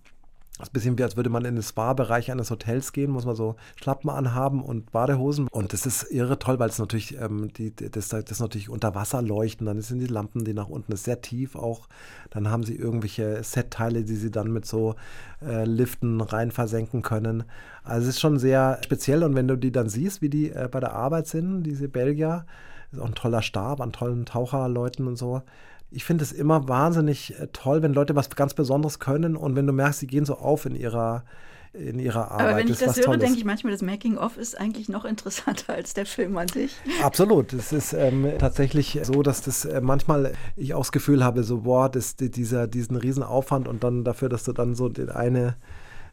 Das 0.61 0.69
ist 0.69 0.71
ein 0.71 0.75
bisschen 0.75 0.99
wie, 0.99 1.03
als 1.03 1.17
würde 1.17 1.31
man 1.31 1.45
in 1.45 1.55
den 1.57 1.63
Spa-Bereich 1.63 2.31
eines 2.31 2.51
Hotels 2.51 2.93
gehen, 2.93 3.11
muss 3.11 3.25
man 3.25 3.35
so 3.35 3.57
Schlappen 3.77 4.11
anhaben 4.11 4.63
und 4.63 4.93
Badehosen. 4.93 5.49
Und 5.49 5.73
das 5.73 5.87
ist 5.87 6.11
irre 6.11 6.39
toll, 6.39 6.59
weil 6.59 6.69
es 6.69 6.79
natürlich, 6.79 7.19
ähm, 7.19 7.53
die, 7.53 7.75
das, 7.75 8.09
das 8.09 8.41
natürlich 8.41 8.69
unter 8.69 8.95
Wasser 8.95 9.23
leuchten. 9.23 9.67
Dann 9.67 9.81
sind 9.81 10.01
die 10.01 10.07
Lampen, 10.07 10.45
die 10.45 10.55
nach 10.55 10.69
unten 10.69 10.93
ist 10.93 11.05
sehr 11.05 11.21
tief 11.21 11.57
auch. 11.57 11.89
Dann 12.31 12.51
haben 12.51 12.65
sie 12.65 12.77
irgendwelche 12.77 13.43
Set-Teile, 13.43 14.05
die 14.05 14.17
sie 14.17 14.31
dann 14.31 14.53
mit 14.53 14.67
so 14.67 14.95
äh, 15.43 15.65
Liften 15.65 16.21
rein 16.21 16.51
versenken 16.51 17.03
können. 17.03 17.45
Also 17.83 18.09
es 18.09 18.17
ist 18.17 18.21
schon 18.21 18.39
sehr 18.39 18.79
speziell. 18.85 19.25
Und 19.25 19.35
wenn 19.35 19.49
du 19.49 19.57
die 19.57 19.73
dann 19.73 19.89
siehst, 19.89 20.23
wie 20.23 20.29
die 20.29 20.51
äh, 20.51 20.69
bei 20.71 20.81
der 20.81 20.93
Arbeit 20.93 21.27
sind, 21.27 21.63
diese 21.63 21.89
Belgier, 21.89 22.45
ist 22.93 23.01
auch 23.01 23.07
ein 23.07 23.15
toller 23.15 23.43
Stab 23.43 23.81
an 23.81 23.93
tollen 23.93 24.27
Taucherleuten 24.27 25.07
und 25.07 25.17
so 25.17 25.43
ich 25.91 26.05
finde 26.05 26.24
es 26.24 26.32
immer 26.32 26.68
wahnsinnig 26.68 27.38
äh, 27.38 27.49
toll, 27.53 27.82
wenn 27.82 27.93
Leute 27.93 28.16
was 28.16 28.30
ganz 28.30 28.55
Besonderes 28.55 28.99
können 28.99 29.36
und 29.36 29.57
wenn 29.57 29.66
du 29.66 29.72
merkst, 29.72 30.01
sie 30.01 30.07
gehen 30.07 30.24
so 30.24 30.36
auf 30.36 30.66
in 30.66 30.74
ihrer 30.74 31.24
in 31.72 32.01
ihrer 32.01 32.32
Arbeit. 32.32 32.47
Aber 32.49 32.57
wenn 32.57 32.68
ich 32.68 32.78
das, 32.78 32.97
höre, 32.97 33.16
denke 33.16 33.38
ich 33.38 33.45
manchmal, 33.45 33.72
das 33.72 33.80
Making-of 33.80 34.36
ist 34.36 34.59
eigentlich 34.59 34.88
noch 34.88 35.05
interessanter 35.05 35.72
als 35.74 35.95
der 35.95 36.05
Film 36.05 36.36
an 36.36 36.49
sich. 36.49 36.74
Absolut. 37.01 37.53
Es 37.53 37.72
ist 37.72 37.93
ähm, 37.93 38.26
tatsächlich 38.38 38.99
so, 39.05 39.22
dass 39.22 39.43
das 39.43 39.66
äh, 39.66 39.80
manchmal 39.80 40.32
ich 40.57 40.74
auch 40.74 40.80
das 40.80 40.91
Gefühl 40.91 41.22
habe, 41.22 41.45
so, 41.45 41.59
boah, 41.59 41.88
das, 41.88 42.16
dieser, 42.16 42.66
diesen 42.66 42.97
riesen 42.97 43.22
Aufwand 43.22 43.68
und 43.68 43.84
dann 43.84 44.03
dafür, 44.03 44.28
dass 44.28 44.43
du 44.43 44.53
dann 44.53 44.74
so 44.74 44.88
den 44.88 45.11
eine 45.11 45.57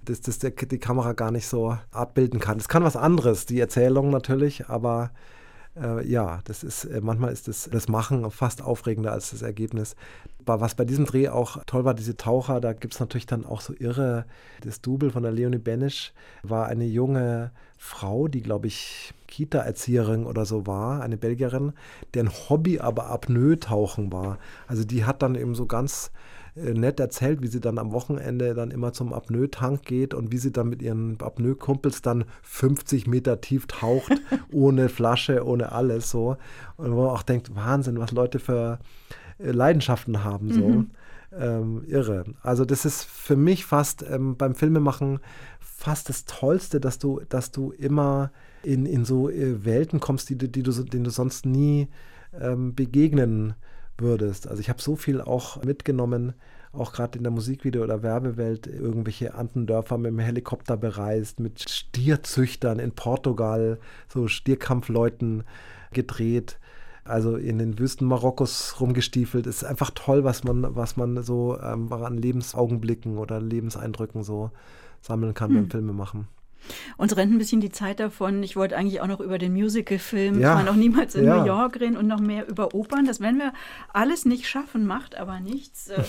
dass 0.05 0.21
das 0.21 0.39
die 0.39 0.77
Kamera 0.77 1.11
gar 1.11 1.31
nicht 1.31 1.47
so 1.47 1.77
abbilden 1.91 2.39
kann. 2.39 2.57
Es 2.57 2.69
kann 2.69 2.83
was 2.83 2.95
anderes, 2.95 3.45
die 3.45 3.59
Erzählung 3.59 4.09
natürlich, 4.09 4.69
aber 4.69 5.11
äh, 5.81 6.05
ja, 6.07 6.41
das 6.45 6.63
ist, 6.63 6.85
äh, 6.85 7.01
manchmal 7.01 7.31
ist 7.31 7.47
das, 7.47 7.69
das 7.71 7.87
Machen 7.87 8.29
fast 8.31 8.61
aufregender 8.61 9.11
als 9.11 9.31
das 9.31 9.41
Ergebnis. 9.41 9.95
Was 10.45 10.75
bei 10.75 10.85
diesem 10.85 11.05
Dreh 11.05 11.27
auch 11.27 11.63
toll 11.65 11.83
war, 11.83 11.93
diese 11.93 12.15
Taucher, 12.15 12.61
da 12.61 12.71
gibt 12.71 12.93
es 12.93 12.99
natürlich 13.01 13.25
dann 13.25 13.45
auch 13.45 13.59
so 13.59 13.73
irre, 13.77 14.25
das 14.63 14.81
Double 14.81 15.11
von 15.11 15.23
der 15.23 15.33
Leonie 15.33 15.57
Benisch 15.57 16.13
war 16.41 16.67
eine 16.67 16.85
junge 16.85 17.51
Frau, 17.77 18.29
die, 18.29 18.41
glaube 18.41 18.67
ich, 18.67 19.13
Kita-Erzieherin 19.27 20.25
oder 20.25 20.45
so 20.45 20.65
war, 20.65 21.01
eine 21.01 21.17
Belgierin, 21.17 21.73
deren 22.13 22.29
Hobby 22.29 22.79
aber 22.79 23.07
Apnoe-Tauchen 23.07 24.11
war. 24.11 24.39
Also 24.67 24.85
die 24.85 25.03
hat 25.03 25.21
dann 25.21 25.35
eben 25.35 25.53
so 25.53 25.65
ganz 25.65 26.11
nett 26.57 26.99
erzählt, 26.99 27.41
wie 27.41 27.47
sie 27.47 27.59
dann 27.59 27.77
am 27.77 27.91
Wochenende 27.91 28.53
dann 28.53 28.71
immer 28.71 28.93
zum 28.93 29.13
Apnoe-Tank 29.13 29.83
geht 29.83 30.13
und 30.13 30.31
wie 30.31 30.37
sie 30.37 30.51
dann 30.51 30.69
mit 30.69 30.81
ihren 30.81 31.17
Apnoe-Kumpels 31.21 32.01
dann 32.01 32.25
50 32.43 33.07
Meter 33.07 33.41
tief 33.41 33.67
taucht, 33.67 34.11
ohne 34.51 34.89
Flasche, 34.89 35.45
ohne 35.45 35.71
alles 35.71 36.09
so. 36.09 36.37
Und 36.77 36.91
wo 36.91 37.03
man 37.03 37.11
auch 37.11 37.23
denkt, 37.23 37.55
Wahnsinn, 37.55 37.99
was 37.99 38.11
Leute 38.11 38.39
für 38.39 38.79
äh, 39.39 39.51
Leidenschaften 39.51 40.23
haben 40.23 40.51
so. 40.51 40.67
Mhm. 40.67 40.91
Ähm, 41.37 41.83
irre. 41.87 42.23
Also 42.41 42.63
das 42.63 42.85
ist 42.85 43.03
für 43.03 43.35
mich 43.35 43.65
fast 43.65 44.03
ähm, 44.09 44.37
beim 44.37 44.55
Filmemachen 44.55 45.19
fast 45.59 46.07
das 46.07 46.23
Tollste, 46.25 46.79
dass 46.79 46.99
du, 46.99 47.21
dass 47.27 47.51
du 47.51 47.71
immer 47.71 48.31
in, 48.63 48.85
in 48.85 49.03
so 49.03 49.29
äh, 49.29 49.63
Welten 49.65 49.99
kommst, 49.99 50.29
die, 50.29 50.37
die 50.37 50.63
du, 50.63 50.71
denen 50.71 51.03
du 51.03 51.09
sonst 51.09 51.45
nie 51.45 51.89
ähm, 52.39 52.73
begegnen 52.75 53.55
würdest. 53.97 54.47
Also 54.47 54.61
ich 54.61 54.69
habe 54.69 54.81
so 54.81 54.95
viel 54.95 55.21
auch 55.21 55.63
mitgenommen, 55.63 56.33
auch 56.73 56.93
gerade 56.93 57.17
in 57.17 57.23
der 57.23 57.31
Musikvideo- 57.31 57.83
oder 57.83 58.03
Werbewelt, 58.03 58.67
irgendwelche 58.67 59.35
Antendörfer 59.35 59.97
mit 59.97 60.11
dem 60.11 60.19
Helikopter 60.19 60.77
bereist, 60.77 61.39
mit 61.39 61.69
Stierzüchtern 61.69 62.79
in 62.79 62.91
Portugal, 62.91 63.79
so 64.07 64.27
Stierkampfleuten 64.27 65.43
gedreht. 65.91 66.59
Also 67.03 67.37
in 67.37 67.57
den 67.57 67.79
Wüsten 67.79 68.05
Marokkos 68.05 68.81
rumgestiefelt. 68.81 69.47
Es 69.47 69.57
ist 69.57 69.63
einfach 69.63 69.91
toll, 69.91 70.25
was 70.25 70.43
man, 70.43 70.75
was 70.75 70.97
man 70.97 71.23
so 71.23 71.57
ähm, 71.57 71.91
an 71.91 72.17
Lebensaugenblicken 72.17 73.17
oder 73.17 73.39
Lebenseindrücken 73.39 74.23
so 74.23 74.51
sammeln 75.01 75.33
kann 75.33 75.51
hm. 75.51 75.55
beim 75.55 75.71
Filmemachen. 75.71 76.27
Uns 76.97 77.15
rennt 77.15 77.33
ein 77.33 77.37
bisschen 77.37 77.61
die 77.61 77.69
Zeit 77.69 77.99
davon. 77.99 78.43
Ich 78.43 78.55
wollte 78.55 78.77
eigentlich 78.77 79.01
auch 79.01 79.07
noch 79.07 79.19
über 79.19 79.37
den 79.37 79.53
Musical-Film 79.53 80.39
ja. 80.39 80.63
noch 80.63 80.75
niemals 80.75 81.15
in 81.15 81.25
ja. 81.25 81.39
New 81.39 81.45
York 81.45 81.79
reden 81.79 81.97
und 81.97 82.07
noch 82.07 82.19
mehr 82.19 82.47
über 82.47 82.73
Opern. 82.73 83.05
Das 83.05 83.19
werden 83.19 83.39
wir 83.39 83.53
alles 83.93 84.25
nicht 84.25 84.47
schaffen, 84.47 84.85
macht 84.85 85.15
aber 85.15 85.39
nichts. 85.39 85.89
Äh, 85.89 86.03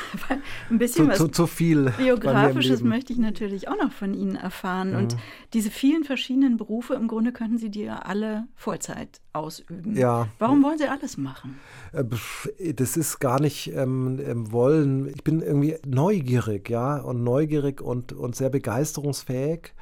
ein 0.70 0.78
bisschen 0.78 1.06
zu, 1.06 1.10
was 1.10 1.18
zu, 1.18 1.28
zu 1.28 1.46
viel 1.46 1.92
Biografisches 1.96 2.82
möchte 2.82 3.12
ich 3.12 3.18
natürlich 3.18 3.68
auch 3.68 3.76
noch 3.76 3.92
von 3.92 4.14
Ihnen 4.14 4.36
erfahren. 4.36 4.90
Mhm. 4.90 4.96
Und 4.96 5.16
diese 5.52 5.70
vielen 5.70 6.04
verschiedenen 6.04 6.56
Berufe, 6.56 6.94
im 6.94 7.08
Grunde 7.08 7.32
könnten 7.32 7.58
Sie 7.58 7.70
die 7.70 7.82
ja 7.82 7.98
alle 7.98 8.46
Vollzeit 8.54 9.20
ausüben. 9.32 9.96
Ja. 9.96 10.28
Warum 10.38 10.62
wollen 10.62 10.78
Sie 10.78 10.88
alles 10.88 11.16
machen? 11.16 11.58
Äh, 11.92 12.74
das 12.74 12.96
ist 12.96 13.18
gar 13.20 13.40
nicht 13.40 13.72
ähm, 13.74 14.20
ähm, 14.24 14.52
wollen. 14.52 15.08
Ich 15.08 15.24
bin 15.24 15.40
irgendwie 15.40 15.76
neugierig, 15.86 16.68
ja, 16.68 16.98
und 16.98 17.22
neugierig 17.22 17.80
und, 17.80 18.12
und 18.12 18.36
sehr 18.36 18.50
begeisterungsfähig 18.50 19.72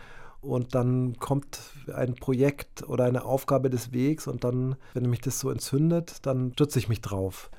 und 0.46 0.74
dann 0.74 1.18
kommt 1.18 1.58
ein 1.92 2.14
Projekt 2.14 2.88
oder 2.88 3.04
eine 3.04 3.24
Aufgabe 3.24 3.70
des 3.70 3.92
Wegs 3.92 4.26
und 4.26 4.44
dann, 4.44 4.76
wenn 4.94 5.10
mich 5.10 5.20
das 5.20 5.40
so 5.40 5.50
entzündet, 5.50 6.18
dann 6.22 6.52
stürze 6.52 6.78
ich 6.78 6.88
mich 6.88 7.00
drauf. 7.00 7.50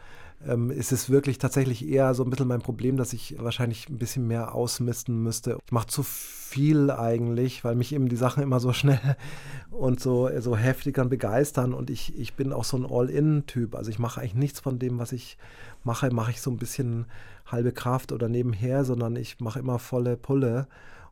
Ähm, 0.45 0.69
ist 0.69 1.09
wirklich 1.09 1.39
tatsächlich 1.39 1.87
eher 1.87 2.13
so 2.13 2.23
ein 2.23 2.29
bisschen 2.29 2.47
mein 2.47 2.61
Problem, 2.61 2.95
dass 2.95 3.11
ich 3.11 3.35
wahrscheinlich 3.39 3.89
ein 3.89 3.97
bisschen 3.97 4.27
mehr 4.27 4.53
ausmisten 4.53 5.23
müsste. 5.23 5.57
Ich 5.65 5.71
mache 5.71 5.87
zu 5.87 6.03
viel 6.03 6.91
eigentlich, 6.91 7.63
weil 7.63 7.75
mich 7.75 7.91
eben 7.93 8.07
die 8.07 8.15
Sachen 8.15 8.43
immer 8.43 8.59
so 8.59 8.71
schnell 8.71 9.17
und 9.71 9.99
so, 9.99 10.29
so 10.39 10.55
heftig 10.55 10.95
dann 10.95 11.09
begeistern 11.09 11.73
und 11.73 11.89
ich, 11.89 12.17
ich 12.17 12.35
bin 12.35 12.53
auch 12.53 12.65
so 12.65 12.77
ein 12.77 12.85
All-In-Typ. 12.85 13.75
Also 13.75 13.89
ich 13.89 13.97
mache 13.97 14.21
eigentlich 14.21 14.35
nichts 14.35 14.59
von 14.59 14.77
dem, 14.77 14.99
was 14.99 15.11
ich 15.11 15.37
mache, 15.83 16.11
mache 16.11 16.31
ich 16.31 16.41
so 16.41 16.51
ein 16.51 16.57
bisschen 16.57 17.05
halbe 17.47 17.71
Kraft 17.71 18.11
oder 18.11 18.29
nebenher, 18.29 18.85
sondern 18.85 19.15
ich 19.15 19.39
mache 19.39 19.59
immer 19.59 19.79
volle 19.79 20.17
Pulle 20.17 20.67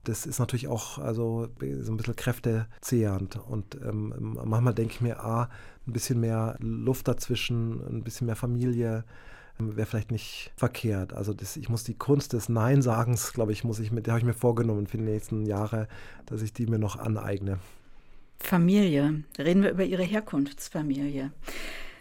das 0.06 0.26
ist 0.26 0.40
natürlich 0.40 0.68
auch 0.68 0.98
also 0.98 1.50
so 1.60 1.92
ein 1.92 1.98
bisschen 1.98 2.16
kräftezehrend. 2.16 3.38
Und 3.38 3.76
ähm, 3.84 4.38
manchmal 4.44 4.74
denke 4.74 4.94
ich 4.94 5.02
mir, 5.02 5.20
ah, 5.20 5.50
ein 5.88 5.94
bisschen 5.94 6.20
mehr 6.20 6.56
Luft 6.60 7.08
dazwischen, 7.08 7.82
ein 7.88 8.04
bisschen 8.04 8.28
mehr 8.28 8.36
Familie 8.36 9.04
ähm, 9.60 9.76
wäre 9.76 9.88
vielleicht 9.88 10.12
nicht 10.12 10.52
verkehrt. 10.56 11.14
Also 11.14 11.34
das, 11.34 11.58
ich 11.58 11.70
muss 11.70 11.84
die 11.84 11.94
Kunst 11.94 12.34
des 12.34 12.50
Nein-Sagens, 12.50 13.34
glaube 13.34 13.52
ich, 13.52 13.64
muss 13.64 13.80
ich 13.80 13.92
mit, 13.92 14.08
habe 14.08 14.20
ich 14.20 14.26
mir 14.26 14.34
vorgenommen 14.34 14.88
für 14.88 14.98
die 14.98 15.04
nächsten 15.04 15.46
Jahre, 15.46 15.88
dass 16.26 16.42
ich 16.42 16.54
die 16.54 16.68
mir 16.68 16.80
noch 16.80 16.98
aneigne. 16.98 17.60
Familie. 18.40 19.24
Reden 19.38 19.64
wir 19.64 19.72
über 19.72 19.84
Ihre 19.84 20.04
Herkunftsfamilie. 20.04 21.32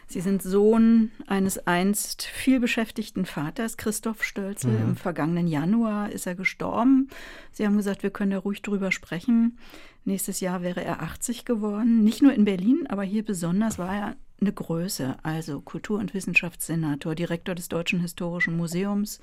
Sie 0.06 0.20
sind 0.20 0.42
Sohn 0.42 1.10
eines 1.26 1.66
einst 1.66 2.22
vielbeschäftigten 2.22 3.26
Vaters, 3.26 3.76
Christoph 3.76 4.22
Stölzel. 4.22 4.72
Mhm. 4.72 4.88
Im 4.90 4.96
vergangenen 4.96 5.46
Januar 5.46 6.10
ist 6.10 6.26
er 6.26 6.34
gestorben. 6.34 7.08
Sie 7.52 7.66
haben 7.66 7.76
gesagt, 7.76 8.02
wir 8.02 8.10
können 8.10 8.32
da 8.32 8.38
ruhig 8.38 8.62
drüber 8.62 8.92
sprechen. 8.92 9.58
Nächstes 10.04 10.40
Jahr 10.40 10.62
wäre 10.62 10.84
er 10.84 11.02
80 11.02 11.44
geworden. 11.44 12.04
Nicht 12.04 12.22
nur 12.22 12.32
in 12.32 12.44
Berlin, 12.44 12.86
aber 12.88 13.02
hier 13.02 13.24
besonders 13.24 13.78
war 13.78 13.94
er 13.94 14.16
eine 14.40 14.52
Größe. 14.52 15.16
Also 15.22 15.60
Kultur- 15.60 15.98
und 15.98 16.12
Wissenschaftssenator, 16.12 17.14
Direktor 17.14 17.54
des 17.54 17.68
Deutschen 17.68 18.00
Historischen 18.00 18.56
Museums, 18.56 19.20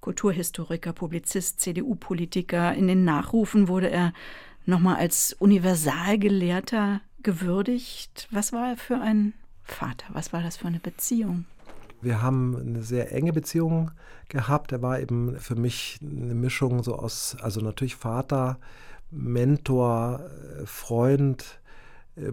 Kulturhistoriker, 0.00 0.92
Publizist, 0.92 1.60
CDU-Politiker. 1.60 2.74
In 2.74 2.88
den 2.88 3.04
Nachrufen 3.04 3.68
wurde 3.68 3.90
er 3.90 4.12
nochmal 4.64 4.96
als 4.96 5.32
Universalgelehrter 5.38 7.00
gewürdigt. 7.22 8.28
Was 8.30 8.52
war 8.52 8.70
er 8.70 8.76
für 8.76 9.00
ein 9.00 9.32
Vater? 9.66 10.06
Was 10.12 10.32
war 10.32 10.42
das 10.42 10.56
für 10.56 10.68
eine 10.68 10.80
Beziehung? 10.80 11.44
Wir 12.00 12.22
haben 12.22 12.56
eine 12.56 12.82
sehr 12.82 13.12
enge 13.12 13.32
Beziehung 13.32 13.90
gehabt. 14.28 14.72
Er 14.72 14.82
war 14.82 15.00
eben 15.00 15.38
für 15.38 15.56
mich 15.56 15.98
eine 16.02 16.34
Mischung 16.34 16.82
so 16.82 16.96
aus, 16.96 17.36
also 17.40 17.60
natürlich 17.60 17.96
Vater, 17.96 18.58
Mentor, 19.10 20.20
Freund, 20.64 21.60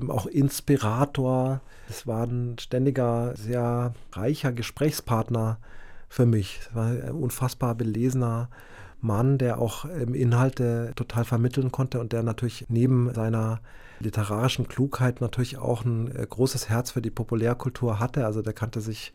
auch 0.07 0.25
Inspirator. 0.25 1.61
Es 1.89 2.07
war 2.07 2.25
ein 2.25 2.57
ständiger, 2.59 3.35
sehr 3.35 3.93
reicher 4.11 4.51
Gesprächspartner 4.51 5.59
für 6.09 6.25
mich. 6.25 6.59
Es 6.61 6.75
war 6.75 6.87
ein 6.87 7.11
unfassbar 7.11 7.75
belesener 7.75 8.49
Mann, 9.03 9.37
der 9.37 9.59
auch 9.59 9.85
Inhalte 9.85 10.93
total 10.95 11.25
vermitteln 11.25 11.71
konnte 11.71 11.99
und 11.99 12.13
der 12.13 12.23
natürlich 12.23 12.65
neben 12.69 13.13
seiner 13.13 13.59
literarischen 13.99 14.67
Klugheit 14.67 15.21
natürlich 15.21 15.57
auch 15.57 15.83
ein 15.85 16.13
äh, 16.15 16.25
großes 16.27 16.69
Herz 16.69 16.91
für 16.91 17.01
die 17.01 17.09
Populärkultur 17.09 17.99
hatte. 17.99 18.25
Also 18.25 18.41
der 18.41 18.53
kannte 18.53 18.81
sich 18.81 19.13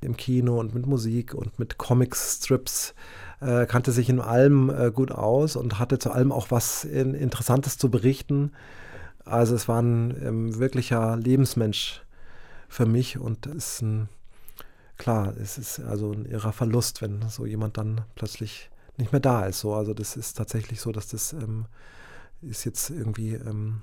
im 0.00 0.16
Kino 0.16 0.60
und 0.60 0.74
mit 0.74 0.86
Musik 0.86 1.34
und 1.34 1.58
mit 1.58 1.78
Comics, 1.78 2.36
Strips, 2.36 2.94
äh, 3.40 3.66
kannte 3.66 3.92
sich 3.92 4.08
in 4.08 4.20
allem 4.20 4.70
äh, 4.70 4.90
gut 4.90 5.10
aus 5.10 5.56
und 5.56 5.78
hatte 5.78 5.98
zu 5.98 6.10
allem 6.10 6.32
auch 6.32 6.50
was 6.50 6.84
in, 6.84 7.14
Interessantes 7.14 7.78
zu 7.78 7.90
berichten. 7.90 8.52
Also 9.24 9.54
es 9.54 9.68
war 9.68 9.80
ein 9.82 10.14
ähm, 10.22 10.58
wirklicher 10.58 11.16
Lebensmensch 11.16 12.02
für 12.68 12.86
mich 12.86 13.18
und 13.18 13.46
ist 13.46 13.82
ein, 13.82 14.08
klar, 14.98 15.34
es 15.40 15.58
ist 15.58 15.80
also 15.80 16.12
ein 16.12 16.26
irrer 16.26 16.52
Verlust, 16.52 17.02
wenn 17.02 17.22
so 17.28 17.46
jemand 17.46 17.78
dann 17.78 18.02
plötzlich 18.14 18.70
nicht 18.98 19.12
mehr 19.12 19.20
da 19.20 19.46
ist. 19.46 19.60
So. 19.60 19.74
Also 19.74 19.94
das 19.94 20.16
ist 20.16 20.34
tatsächlich 20.36 20.80
so, 20.80 20.92
dass 20.92 21.08
das 21.08 21.32
ähm, 21.32 21.66
ist 22.42 22.64
jetzt 22.64 22.90
irgendwie 22.90 23.34
ähm, 23.34 23.82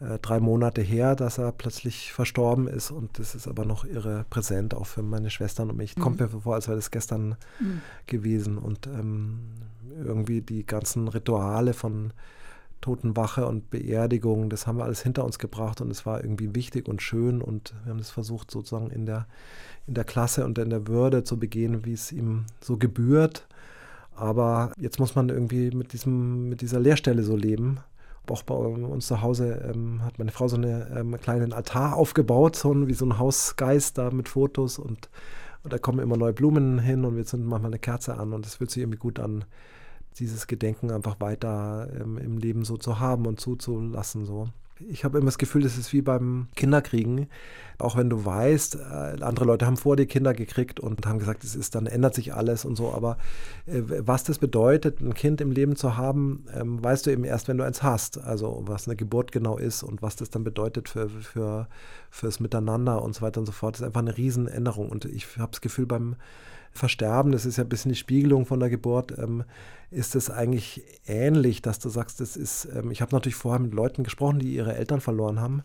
äh, 0.00 0.18
drei 0.20 0.40
Monate 0.40 0.82
her, 0.82 1.16
dass 1.16 1.38
er 1.38 1.52
plötzlich 1.52 2.12
verstorben 2.12 2.68
ist 2.68 2.90
und 2.90 3.18
das 3.18 3.34
ist 3.34 3.48
aber 3.48 3.64
noch 3.64 3.84
irre 3.84 4.24
präsent, 4.30 4.74
auch 4.74 4.86
für 4.86 5.02
meine 5.02 5.30
Schwestern 5.30 5.70
und 5.70 5.76
mich. 5.76 5.96
Mhm. 5.96 6.00
Kommt 6.00 6.20
mir 6.20 6.28
vor, 6.28 6.54
als 6.54 6.68
wäre 6.68 6.76
das 6.76 6.90
gestern 6.90 7.36
mhm. 7.58 7.80
gewesen 8.06 8.58
und 8.58 8.86
ähm, 8.86 9.40
irgendwie 10.04 10.40
die 10.40 10.64
ganzen 10.64 11.08
Rituale 11.08 11.74
von 11.74 12.12
Totenwache 12.80 13.46
und 13.46 13.70
Beerdigung, 13.70 14.50
das 14.50 14.66
haben 14.66 14.78
wir 14.78 14.84
alles 14.84 15.02
hinter 15.02 15.24
uns 15.24 15.40
gebracht 15.40 15.80
und 15.80 15.90
es 15.90 16.06
war 16.06 16.22
irgendwie 16.22 16.54
wichtig 16.54 16.88
und 16.88 17.02
schön 17.02 17.42
und 17.42 17.74
wir 17.82 17.90
haben 17.90 17.98
es 17.98 18.10
versucht 18.10 18.50
sozusagen 18.50 18.90
in 18.90 19.04
der, 19.04 19.26
in 19.88 19.94
der 19.94 20.04
Klasse 20.04 20.44
und 20.44 20.58
in 20.58 20.70
der 20.70 20.86
Würde 20.86 21.24
zu 21.24 21.38
begehen, 21.38 21.84
wie 21.84 21.94
es 21.94 22.12
ihm 22.12 22.44
so 22.60 22.76
gebührt. 22.76 23.48
Aber 24.18 24.72
jetzt 24.78 24.98
muss 24.98 25.14
man 25.14 25.28
irgendwie 25.28 25.70
mit, 25.70 25.92
diesem, 25.92 26.48
mit 26.48 26.60
dieser 26.60 26.80
Leerstelle 26.80 27.22
so 27.22 27.36
leben 27.36 27.80
auch 28.30 28.42
bei 28.42 28.54
uns 28.54 29.06
zu 29.06 29.22
Hause 29.22 29.70
ähm, 29.72 30.02
hat 30.02 30.18
meine 30.18 30.30
Frau 30.30 30.48
so 30.48 30.56
einen 30.56 30.86
ähm, 30.96 31.20
kleinen 31.20 31.52
Altar 31.52 31.96
aufgebaut, 31.96 32.56
so 32.56 32.88
wie 32.88 32.94
so 32.94 33.06
ein 33.06 33.18
Hausgeist 33.18 33.98
da 33.98 34.10
mit 34.10 34.28
Fotos 34.28 34.78
und, 34.78 35.08
und 35.62 35.72
da 35.72 35.78
kommen 35.78 36.00
immer 36.00 36.16
neue 36.16 36.32
Blumen 36.32 36.78
hin 36.78 37.04
und 37.04 37.16
wir 37.16 37.26
zünden 37.26 37.48
manchmal 37.48 37.70
eine 37.70 37.78
Kerze 37.78 38.16
an 38.18 38.32
und 38.32 38.46
es 38.46 38.56
fühlt 38.56 38.70
sich 38.70 38.82
irgendwie 38.82 38.98
gut 38.98 39.18
an, 39.18 39.44
dieses 40.18 40.46
Gedenken 40.46 40.90
einfach 40.90 41.20
weiter 41.20 41.88
ähm, 42.00 42.18
im 42.18 42.38
Leben 42.38 42.64
so 42.64 42.76
zu 42.76 42.98
haben 43.00 43.26
und 43.26 43.40
zuzulassen. 43.40 44.24
So. 44.24 44.48
Ich 44.80 45.04
habe 45.04 45.18
immer 45.18 45.26
das 45.26 45.38
Gefühl, 45.38 45.62
das 45.62 45.76
ist 45.76 45.92
wie 45.92 46.02
beim 46.02 46.48
Kinderkriegen. 46.54 47.28
Auch 47.78 47.96
wenn 47.96 48.10
du 48.10 48.24
weißt, 48.24 48.76
äh, 48.76 49.22
andere 49.22 49.44
Leute 49.44 49.66
haben 49.66 49.76
vor 49.76 49.96
dir 49.96 50.06
Kinder 50.06 50.34
gekriegt 50.34 50.80
und 50.80 51.06
haben 51.06 51.18
gesagt, 51.18 51.44
es 51.44 51.54
ist, 51.54 51.74
dann 51.74 51.86
ändert 51.86 52.14
sich 52.14 52.34
alles 52.34 52.64
und 52.64 52.76
so. 52.76 52.92
Aber 52.92 53.18
äh, 53.66 53.82
was 54.00 54.24
das 54.24 54.38
bedeutet, 54.38 55.00
ein 55.00 55.14
Kind 55.14 55.40
im 55.40 55.52
Leben 55.52 55.76
zu 55.76 55.96
haben, 55.96 56.44
ähm, 56.54 56.82
weißt 56.82 57.06
du 57.06 57.10
eben 57.10 57.24
erst, 57.24 57.48
wenn 57.48 57.58
du 57.58 57.64
eins 57.64 57.82
hast. 57.82 58.18
Also 58.18 58.62
was 58.66 58.88
eine 58.88 58.96
Geburt 58.96 59.32
genau 59.32 59.58
ist 59.58 59.82
und 59.82 60.02
was 60.02 60.16
das 60.16 60.30
dann 60.30 60.44
bedeutet 60.44 60.88
für, 60.88 61.08
für, 61.08 61.68
fürs 62.10 62.40
Miteinander 62.40 63.02
und 63.02 63.14
so 63.14 63.22
weiter 63.22 63.40
und 63.40 63.46
so 63.46 63.52
fort. 63.52 63.74
Das 63.74 63.80
ist 63.80 63.86
einfach 63.86 64.00
eine 64.00 64.16
Riesenänderung. 64.16 64.88
Und 64.88 65.04
ich 65.04 65.38
habe 65.38 65.52
das 65.52 65.60
Gefühl, 65.60 65.86
beim 65.86 66.16
versterben, 66.72 67.32
das 67.32 67.46
ist 67.46 67.56
ja 67.56 67.64
ein 67.64 67.68
bisschen 67.68 67.90
die 67.90 67.98
Spiegelung 67.98 68.46
von 68.46 68.60
der 68.60 68.70
Geburt, 68.70 69.16
ähm, 69.18 69.44
ist 69.90 70.14
es 70.14 70.30
eigentlich 70.30 70.82
ähnlich, 71.06 71.62
dass 71.62 71.78
du 71.78 71.88
sagst, 71.88 72.20
das 72.20 72.36
ist, 72.36 72.68
ähm, 72.74 72.90
ich 72.90 73.00
habe 73.00 73.14
natürlich 73.14 73.36
vorher 73.36 73.60
mit 73.60 73.72
Leuten 73.72 74.04
gesprochen, 74.04 74.38
die 74.38 74.54
ihre 74.54 74.76
Eltern 74.76 75.00
verloren 75.00 75.40
haben. 75.40 75.62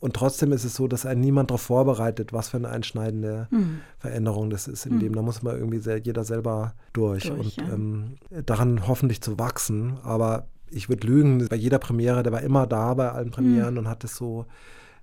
Und 0.00 0.14
trotzdem 0.14 0.52
ist 0.52 0.64
es 0.64 0.74
so, 0.74 0.86
dass 0.86 1.06
einen 1.06 1.22
niemand 1.22 1.50
darauf 1.50 1.62
vorbereitet, 1.62 2.34
was 2.34 2.50
für 2.50 2.58
eine 2.58 2.68
einschneidende 2.68 3.48
mhm. 3.50 3.80
Veränderung 3.98 4.50
das 4.50 4.68
ist 4.68 4.84
im 4.84 4.96
mhm. 4.96 5.00
Leben. 5.00 5.14
Da 5.14 5.22
muss 5.22 5.42
man 5.42 5.56
irgendwie 5.56 5.78
sehr, 5.78 5.96
jeder 5.96 6.24
selber 6.24 6.74
durch, 6.92 7.24
durch 7.24 7.38
und 7.38 7.56
ja. 7.56 7.72
ähm, 7.72 8.16
daran 8.44 8.86
hoffentlich 8.86 9.22
zu 9.22 9.38
wachsen. 9.38 9.96
Aber 10.02 10.46
ich 10.70 10.90
würde 10.90 11.06
lügen, 11.06 11.46
bei 11.48 11.56
jeder 11.56 11.78
Premiere, 11.78 12.22
der 12.22 12.32
war 12.32 12.42
immer 12.42 12.66
da 12.66 12.92
bei 12.92 13.10
allen 13.12 13.30
Premieren 13.30 13.74
mhm. 13.74 13.78
und 13.78 13.88
hat 13.88 14.04
es 14.04 14.14
so 14.14 14.44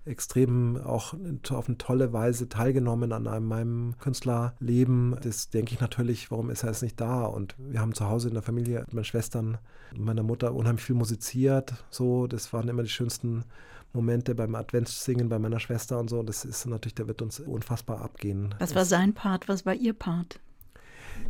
extrem 0.05 0.77
auch 0.77 1.13
auf 1.49 1.67
eine 1.67 1.77
tolle 1.77 2.13
Weise 2.13 2.49
teilgenommen 2.49 3.11
an 3.11 3.27
einem, 3.27 3.47
meinem 3.47 3.95
Künstlerleben. 3.99 5.15
Das 5.21 5.49
denke 5.49 5.73
ich 5.73 5.79
natürlich, 5.79 6.31
warum 6.31 6.49
ist 6.49 6.63
er 6.63 6.69
jetzt 6.69 6.81
nicht 6.81 6.99
da? 6.99 7.23
Und 7.25 7.55
wir 7.57 7.79
haben 7.79 7.93
zu 7.93 8.07
Hause 8.07 8.29
in 8.29 8.33
der 8.33 8.43
Familie 8.43 8.79
mit 8.81 8.93
meinen 8.93 9.03
Schwestern 9.03 9.57
und 9.91 10.05
meiner 10.05 10.23
Mutter 10.23 10.53
unheimlich 10.53 10.85
viel 10.85 10.95
musiziert. 10.95 11.73
So, 11.89 12.27
das 12.27 12.51
waren 12.53 12.67
immer 12.67 12.83
die 12.83 12.89
schönsten 12.89 13.43
Momente 13.93 14.35
beim 14.35 14.55
Adventssingen 14.55 15.29
bei 15.29 15.37
meiner 15.37 15.59
Schwester 15.59 15.99
und 15.99 16.09
so. 16.09 16.23
Das 16.23 16.45
ist 16.45 16.65
natürlich, 16.65 16.95
der 16.95 17.07
wird 17.07 17.21
uns 17.21 17.39
unfassbar 17.39 18.01
abgehen. 18.01 18.55
Was 18.59 18.75
war 18.75 18.85
sein 18.85 19.13
Part? 19.13 19.47
Was 19.47 19.65
war 19.65 19.75
Ihr 19.75 19.93
Part? 19.93 20.39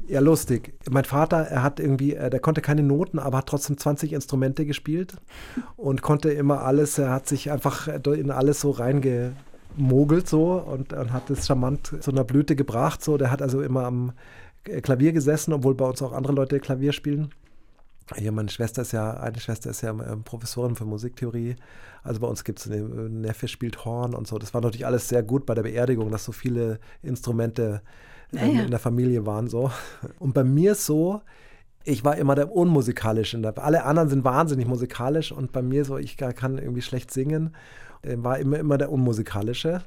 Ja, 0.08 0.20
lustig. 0.20 0.74
Mein 0.90 1.06
Vater, 1.06 1.38
er 1.38 1.64
hat 1.64 1.80
irgendwie, 1.80 2.16
äh, 2.16 2.30
der 2.30 2.40
konnte 2.40 2.62
keine 2.62 2.84
Noten, 2.84 3.20
aber 3.20 3.40
hat 3.40 3.48
trotzdem 3.48 3.78
20 3.78 4.14
Instrumente 4.14 4.66
gespielt 4.66 5.16
und 5.78 6.02
konnte 6.02 6.32
immer 6.32 6.64
alles, 6.64 6.98
er 6.98 7.12
hat 7.12 7.28
sich 7.28 7.52
einfach 7.52 7.88
in 7.88 8.32
alles 8.32 8.62
so 8.62 8.72
reingemogelt 8.72 10.28
so 10.28 10.54
und, 10.54 10.94
und 10.94 11.14
hat 11.14 11.30
es 11.30 11.48
charmant 11.48 11.96
zu 12.02 12.12
einer 12.12 12.24
Blüte 12.24 12.56
gebracht. 12.56 13.04
So, 13.04 13.18
der 13.18 13.32
hat 13.32 13.42
also 13.42 13.62
immer 13.62 13.86
am 13.86 14.12
Klavier 14.64 15.12
gesessen, 15.12 15.54
obwohl 15.54 15.76
bei 15.76 15.86
uns 15.86 16.02
auch 16.02 16.14
andere 16.14 16.34
Leute 16.34 16.60
Klavier 16.60 16.94
spielen. 16.94 17.34
Hier, 18.16 18.32
meine 18.32 18.50
Schwester 18.50 18.82
ist 18.82 18.92
ja, 18.92 19.14
eine 19.14 19.40
Schwester 19.40 19.70
ist 19.70 19.82
ja 19.82 19.92
ähm, 19.92 20.24
Professorin 20.24 20.76
für 20.76 20.86
Musiktheorie. 20.86 21.56
Also 22.04 22.20
bei 22.20 22.28
uns 22.28 22.44
gibt 22.44 22.60
es 22.60 22.70
eine 22.70 22.82
Neffe 22.82 23.48
spielt 23.48 23.86
Horn 23.86 24.14
und 24.14 24.28
so. 24.28 24.38
Das 24.38 24.54
war 24.54 24.62
natürlich 24.62 24.86
alles 24.86 25.08
sehr 25.08 25.24
gut 25.24 25.46
bei 25.46 25.54
der 25.54 25.64
Beerdigung, 25.64 26.12
dass 26.12 26.26
so 26.26 26.32
viele 26.32 26.80
Instrumente 27.04 27.82
ja, 28.32 28.46
ja. 28.46 28.62
in 28.64 28.72
der 28.72 28.80
Familie 28.80 29.26
waren 29.26 29.48
so. 29.48 29.72
Und 30.20 30.34
bei 30.34 30.44
mir 30.44 30.76
so, 30.76 31.22
ich 31.84 32.04
war 32.04 32.18
immer 32.18 32.36
der 32.36 32.52
Unmusikalische. 32.52 33.42
Alle 33.58 33.84
anderen 33.84 34.10
sind 34.10 34.24
wahnsinnig 34.24 34.68
musikalisch 34.68 35.32
und 35.32 35.52
bei 35.52 35.62
mir 35.62 35.86
so, 35.86 35.98
ich 35.98 36.18
kann 36.18 36.58
irgendwie 36.58 36.82
schlecht 36.82 37.12
singen, 37.12 37.56
war 38.04 38.40
immer, 38.40 38.60
immer 38.60 38.78
der 38.78 38.92
Unmusikalische 38.92 39.82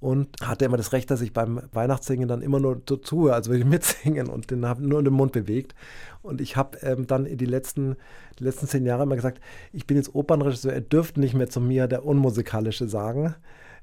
und 0.00 0.28
hatte 0.42 0.64
immer 0.64 0.76
das 0.76 0.92
Recht, 0.92 1.10
dass 1.10 1.20
ich 1.20 1.32
beim 1.32 1.60
Weihnachtssingen 1.72 2.28
dann 2.28 2.40
immer 2.40 2.60
nur 2.60 2.84
tue, 2.84 3.32
also 3.32 3.50
würde 3.50 3.60
ich 3.60 3.66
mitsingen 3.68 4.28
und 4.28 4.50
den 4.50 4.64
habe 4.66 4.86
nur 4.86 5.02
den 5.02 5.12
Mund 5.12 5.32
bewegt. 5.32 5.74
Und 6.22 6.40
ich 6.40 6.56
habe 6.56 6.78
ähm, 6.82 7.06
dann 7.06 7.24
die 7.24 7.44
letzten, 7.44 7.96
die 8.38 8.44
letzten 8.44 8.66
zehn 8.66 8.86
Jahre 8.86 9.02
immer 9.02 9.16
gesagt, 9.16 9.40
ich 9.72 9.86
bin 9.86 9.96
jetzt 9.96 10.14
Opernregisseur, 10.14 10.72
er 10.72 10.80
dürft 10.80 11.16
nicht 11.16 11.34
mehr 11.34 11.48
zu 11.48 11.60
mir 11.60 11.88
der 11.88 12.04
Unmusikalische 12.04 12.88
sagen. 12.88 13.34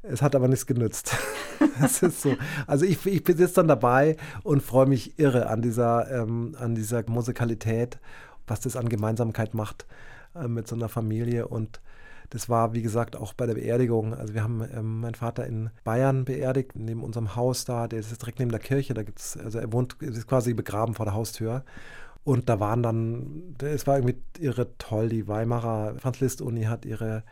Es 0.10 0.22
hat 0.22 0.36
aber 0.36 0.48
nichts 0.48 0.66
genützt. 0.66 1.16
das 1.82 2.02
ist 2.02 2.22
so. 2.22 2.36
Also 2.68 2.86
ich, 2.86 3.06
ich 3.06 3.24
bin 3.24 3.38
jetzt 3.38 3.58
dann 3.58 3.68
dabei 3.68 4.18
und 4.44 4.62
freue 4.62 4.86
mich 4.86 5.18
irre 5.20 5.48
an 5.48 5.62
dieser, 5.62 6.12
ähm, 6.12 6.56
an 6.60 6.76
dieser 6.76 7.04
Musikalität, 7.10 8.00
was 8.48 8.60
das 8.60 8.76
an 8.76 8.90
Gemeinsamkeit 8.90 9.54
macht 9.54 9.86
äh, 10.36 10.48
mit 10.48 10.68
so 10.68 10.76
einer 10.76 10.90
Familie. 10.90 11.48
Und 11.48 11.82
das 12.30 12.50
war, 12.50 12.74
wie 12.74 12.82
gesagt, 12.82 13.16
auch 13.16 13.34
bei 13.34 13.46
der 13.46 13.56
Beerdigung. 13.56 14.14
Also 14.14 14.34
wir 14.34 14.44
haben 14.44 14.68
ähm, 14.74 15.02
meinen 15.02 15.16
Vater 15.16 15.46
in 15.46 15.70
Bayern 15.84 16.26
beerdigt, 16.26 16.76
neben 16.76 17.04
unserem 17.04 17.36
Haus 17.36 17.66
da. 17.66 17.88
Der 17.88 18.00
ist 18.00 18.22
direkt 18.22 18.40
neben 18.40 18.52
der 18.52 18.60
Kirche. 18.60 18.94
Da 18.94 19.04
gibt's, 19.04 19.38
also 19.38 19.60
er 19.60 19.72
wohnt, 19.72 20.02
ist 20.02 20.28
quasi 20.28 20.54
begraben 20.54 20.94
vor 20.94 21.06
der 21.06 21.14
Haustür. 21.14 21.64
Und 22.24 22.50
da 22.50 22.60
waren 22.60 22.82
dann, 22.82 23.56
es 23.62 23.86
war 23.86 23.98
irgendwie 23.98 24.18
irre 24.40 24.76
toll. 24.78 25.10
Die 25.10 25.28
Weimarer 25.28 25.96
Franz 26.00 26.20
Liszt 26.20 26.42
Uni 26.42 26.64
hat 26.64 26.86
ihre 26.86 27.24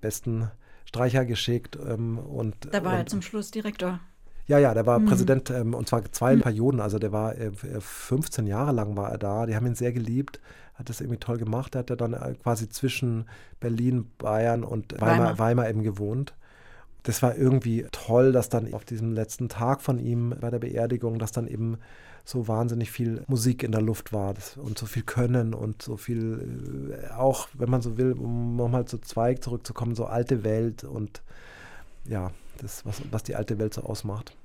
besten 0.00 0.50
Streicher 0.88 1.24
geschickt. 1.24 1.76
Ähm, 1.76 2.18
und, 2.18 2.56
da 2.72 2.84
war 2.84 2.96
er 2.96 3.06
zum 3.06 3.22
Schluss 3.22 3.50
Direktor. 3.50 4.00
Ja, 4.46 4.58
ja, 4.58 4.72
der 4.72 4.86
war 4.86 4.98
mhm. 4.98 5.06
Präsident 5.06 5.50
ähm, 5.50 5.74
und 5.74 5.88
zwar 5.88 6.10
zwei 6.12 6.34
mhm. 6.34 6.40
Perioden. 6.40 6.80
Also 6.80 6.98
der 6.98 7.12
war 7.12 7.36
äh, 7.36 7.50
15 7.52 8.46
Jahre 8.46 8.72
lang 8.72 8.96
war 8.96 9.10
er 9.10 9.18
da. 9.18 9.46
Die 9.46 9.54
haben 9.54 9.66
ihn 9.66 9.74
sehr 9.74 9.92
geliebt, 9.92 10.40
hat 10.74 10.88
das 10.88 11.00
irgendwie 11.00 11.18
toll 11.18 11.36
gemacht. 11.36 11.74
Er 11.74 11.80
hat 11.80 11.90
ja 11.90 11.96
dann 11.96 12.14
äh, 12.14 12.34
quasi 12.42 12.68
zwischen 12.68 13.26
Berlin, 13.60 14.10
Bayern 14.16 14.64
und 14.64 14.98
Weimar, 14.98 15.18
Weimar. 15.18 15.38
Weimar 15.38 15.68
eben 15.68 15.82
gewohnt 15.82 16.34
das 17.08 17.22
war 17.22 17.36
irgendwie 17.36 17.86
toll, 17.90 18.32
dass 18.32 18.50
dann 18.50 18.74
auf 18.74 18.84
diesem 18.84 19.12
letzten 19.12 19.48
Tag 19.48 19.80
von 19.80 19.98
ihm 19.98 20.34
bei 20.38 20.50
der 20.50 20.58
Beerdigung, 20.58 21.18
dass 21.18 21.32
dann 21.32 21.46
eben 21.46 21.78
so 22.28 22.46
wahnsinnig 22.46 22.90
viel 22.90 23.24
Musik 23.26 23.62
in 23.62 23.72
der 23.72 23.80
Luft 23.80 24.12
war 24.12 24.34
und 24.56 24.78
so 24.78 24.84
viel 24.84 25.02
Können 25.02 25.54
und 25.54 25.80
so 25.80 25.96
viel, 25.96 26.92
äh, 26.92 27.14
auch 27.14 27.48
wenn 27.54 27.70
man 27.70 27.80
so 27.80 27.96
will, 27.96 28.12
um 28.12 28.54
nochmal 28.54 28.84
zu 28.84 28.98
Zweig 28.98 29.42
zurückzukommen, 29.42 29.94
so 29.94 30.04
alte 30.04 30.44
Welt 30.44 30.84
und 30.84 31.22
ja, 32.04 32.30
das, 32.58 32.84
was, 32.84 33.00
was 33.10 33.22
die 33.22 33.34
alte 33.34 33.58
Welt 33.58 33.72
so 33.72 33.80
ausmacht. 33.80 34.36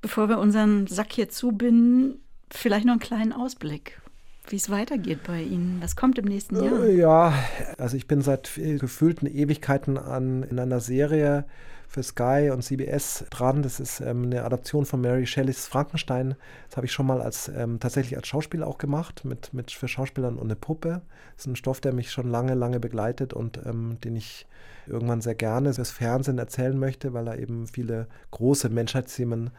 Bevor 0.00 0.30
wir 0.30 0.38
unseren 0.38 0.86
Sack 0.86 1.12
hier 1.12 1.28
zubinden, 1.28 2.20
vielleicht 2.50 2.86
noch 2.86 2.92
einen 2.92 3.00
kleinen 3.00 3.32
Ausblick 3.34 4.00
wie 4.48 4.56
es 4.56 4.68
weitergeht 4.68 5.20
bei 5.26 5.40
Ihnen. 5.40 5.78
Was 5.80 5.96
kommt 5.96 6.18
im 6.18 6.26
nächsten 6.26 6.62
Jahr? 6.62 6.84
Äh, 6.84 6.94
ja, 6.98 7.32
also 7.78 7.96
ich 7.96 8.06
bin 8.06 8.20
seit 8.20 8.50
gefühlten 8.56 9.26
Ewigkeiten 9.26 9.96
an, 9.96 10.42
in 10.42 10.58
einer 10.58 10.80
Serie 10.80 11.46
für 11.94 12.02
Sky 12.02 12.50
und 12.52 12.62
CBS 12.62 13.24
dran. 13.30 13.62
Das 13.62 13.78
ist 13.78 14.00
ähm, 14.00 14.24
eine 14.24 14.44
Adaption 14.44 14.84
von 14.84 15.00
Mary 15.00 15.26
Shelleys 15.26 15.68
Frankenstein. 15.68 16.34
Das 16.68 16.76
habe 16.76 16.86
ich 16.86 16.92
schon 16.92 17.06
mal 17.06 17.22
als 17.22 17.48
ähm, 17.48 17.78
tatsächlich 17.78 18.16
als 18.16 18.26
Schauspieler 18.26 18.66
auch 18.66 18.78
gemacht, 18.78 19.24
mit, 19.24 19.54
mit 19.54 19.70
für 19.70 19.86
Schauspielern 19.86 20.34
und 20.34 20.48
eine 20.48 20.56
Puppe. 20.56 21.02
Das 21.36 21.46
ist 21.46 21.52
ein 21.52 21.56
Stoff, 21.56 21.80
der 21.80 21.92
mich 21.92 22.10
schon 22.10 22.28
lange, 22.28 22.54
lange 22.54 22.80
begleitet 22.80 23.32
und 23.32 23.60
ähm, 23.64 23.98
den 24.02 24.16
ich 24.16 24.46
irgendwann 24.86 25.20
sehr 25.20 25.36
gerne 25.36 25.72
fürs 25.72 25.92
Fernsehen 25.92 26.38
erzählen 26.38 26.76
möchte, 26.76 27.14
weil 27.14 27.28
er 27.28 27.38
eben 27.38 27.68
viele 27.68 28.08
große 28.32 28.70
Menschheitsthemen 28.70 29.50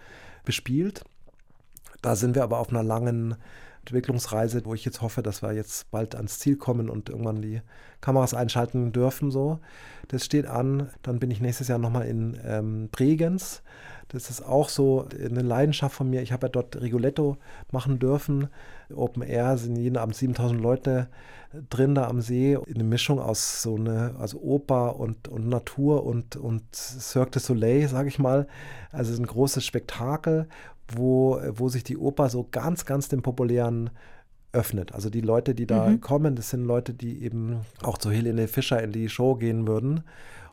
bespielt. 0.44 1.06
Da 2.02 2.18
sind 2.18 2.36
wir 2.36 2.44
aber 2.44 2.60
auf 2.60 2.70
einer 2.70 2.84
langen 2.84 3.36
Entwicklungsreise, 3.86 4.66
wo 4.66 4.74
ich 4.74 4.84
jetzt 4.84 5.02
hoffe, 5.02 5.22
dass 5.22 5.44
wir 5.44 5.54
jetzt 5.54 5.92
bald 5.92 6.16
ans 6.16 6.40
Ziel 6.40 6.58
kommen 6.58 6.90
und 6.90 7.10
irgendwann 7.10 7.42
die 7.42 7.62
Kameras 8.02 8.34
einschalten 8.34 8.92
dürfen. 8.92 9.30
So. 9.30 9.60
Das 10.08 10.26
steht 10.26 10.48
an. 10.48 10.90
Dann 11.04 11.20
bin 11.20 11.30
ich 11.30 11.40
nächstes 11.40 11.68
Jahr 11.68 11.78
nochmal 11.78 12.08
in 12.08 12.40
ähm, 12.44 12.90
Bregenz. 12.92 13.62
Das 14.08 14.30
ist 14.32 14.42
auch 14.42 14.70
so 14.70 15.08
eine 15.14 15.42
Leidenschaft 15.42 15.96
von 15.96 16.10
mir. 16.10 16.24
Ich 16.24 16.32
habe 16.32 16.48
ja 16.48 16.50
dort 16.50 16.82
Rigoletto 16.82 17.38
machen 17.72 18.00
dürfen. 18.00 18.48
Open 18.94 19.22
Air 19.22 19.58
sind 19.58 19.76
jeden 19.76 19.98
Abend 19.98 20.16
7000 20.16 20.60
Leute 20.60 21.08
drin 21.70 21.95
da 21.95 22.08
am 22.08 22.22
See. 22.22 22.58
Eine 22.58 22.84
Mischung 22.84 23.20
aus 23.20 23.62
so 23.62 23.76
eine, 23.76 24.16
also 24.20 24.39
Oper 24.41 24.97
und, 24.97 25.28
und 25.28 25.47
Natur 25.47 26.06
und, 26.06 26.36
und 26.36 26.64
Cirque 26.74 27.32
du 27.32 27.39
Soleil, 27.39 27.88
sage 27.88 28.10
ich 28.10 28.20
mal. 28.20 28.47
Also 28.91 29.20
ein 29.20 29.26
großes 29.26 29.66
Spektakel 29.66 30.47
wo, 30.88 31.39
wo 31.51 31.70
sich 31.70 31.84
die 31.84 31.97
Oper 31.97 32.30
so 32.30 32.47
ganz, 32.49 32.86
ganz 32.86 33.08
dem 33.08 33.22
populären 33.22 33.89
öffnet. 34.51 34.93
Also 34.93 35.10
die 35.10 35.22
Leute, 35.22 35.56
die 35.56 35.68
da 35.68 35.88
mhm. 35.88 36.01
kommen, 36.01 36.36
das 36.36 36.49
sind 36.49 36.66
Leute, 36.66 36.93
die 36.93 37.24
eben 37.24 37.62
auch 37.82 37.97
zu 37.97 38.12
Helene 38.12 38.47
Fischer 38.47 38.82
in 38.82 38.91
die 38.91 39.10
Show 39.10 39.36
gehen 39.36 39.68
würden. 39.68 40.03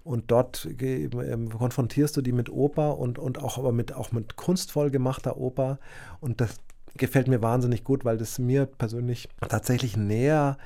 Und 0.04 0.32
dort 0.32 0.68
ähm, 0.80 1.50
konfrontierst 1.50 2.16
du 2.16 2.22
die 2.22 2.32
mit 2.32 2.50
Oper 2.50 2.98
und, 2.98 3.20
und 3.20 3.40
auch 3.40 3.56
aber 3.56 3.70
mit, 3.70 3.94
auch 3.94 4.10
mit 4.10 4.34
kunstvoll 4.34 4.90
gemachter 4.90 5.36
Oper. 5.36 5.78
Und 6.20 6.40
das 6.40 6.56
gefällt 6.96 7.28
mir 7.28 7.42
wahnsinnig 7.42 7.84
gut, 7.84 8.04
weil 8.04 8.18
das 8.18 8.38
mir 8.38 8.66
persönlich 8.66 9.28
tatsächlich 9.48 9.96
näher, 9.96 10.58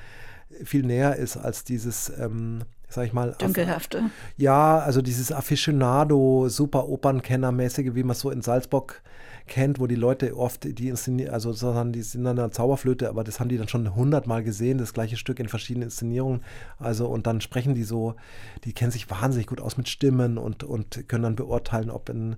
viel 0.63 0.83
näher 0.83 1.15
ist 1.15 1.37
als 1.37 1.63
dieses, 1.63 2.11
ähm, 2.19 2.63
sag 2.89 3.05
ich 3.05 3.13
mal. 3.13 3.35
Dunkelhafte. 3.37 4.03
Ja, 4.37 4.79
also 4.79 5.01
dieses 5.01 5.31
Aficionado, 5.31 6.49
super 6.49 6.87
Opernkennermäßige, 6.87 7.95
wie 7.95 8.03
man 8.03 8.11
es 8.11 8.19
so 8.19 8.31
in 8.31 8.41
Salzburg 8.41 9.01
kennt, 9.47 9.79
wo 9.79 9.87
die 9.87 9.95
Leute 9.95 10.35
oft, 10.37 10.63
die 10.63 10.89
inszenieren, 10.89 11.33
also 11.33 11.51
sozusagen, 11.51 11.91
die 11.91 12.01
sind 12.01 12.23
dann 12.23 12.37
eine 12.37 12.51
Zauberflöte, 12.51 13.09
aber 13.09 13.23
das 13.23 13.39
haben 13.39 13.49
die 13.49 13.57
dann 13.57 13.67
schon 13.67 13.95
hundertmal 13.95 14.43
gesehen, 14.43 14.77
das 14.77 14.93
gleiche 14.93 15.17
Stück 15.17 15.39
in 15.39 15.49
verschiedenen 15.49 15.87
Inszenierungen. 15.87 16.41
Also 16.79 17.07
und 17.07 17.27
dann 17.27 17.41
sprechen 17.41 17.73
die 17.73 17.83
so, 17.83 18.15
die 18.63 18.73
kennen 18.73 18.91
sich 18.91 19.09
wahnsinnig 19.09 19.47
gut 19.47 19.61
aus 19.61 19.77
mit 19.77 19.89
Stimmen 19.89 20.37
und, 20.37 20.63
und 20.63 21.07
können 21.07 21.23
dann 21.23 21.35
beurteilen, 21.35 21.89
ob 21.89 22.09
ein 22.09 22.35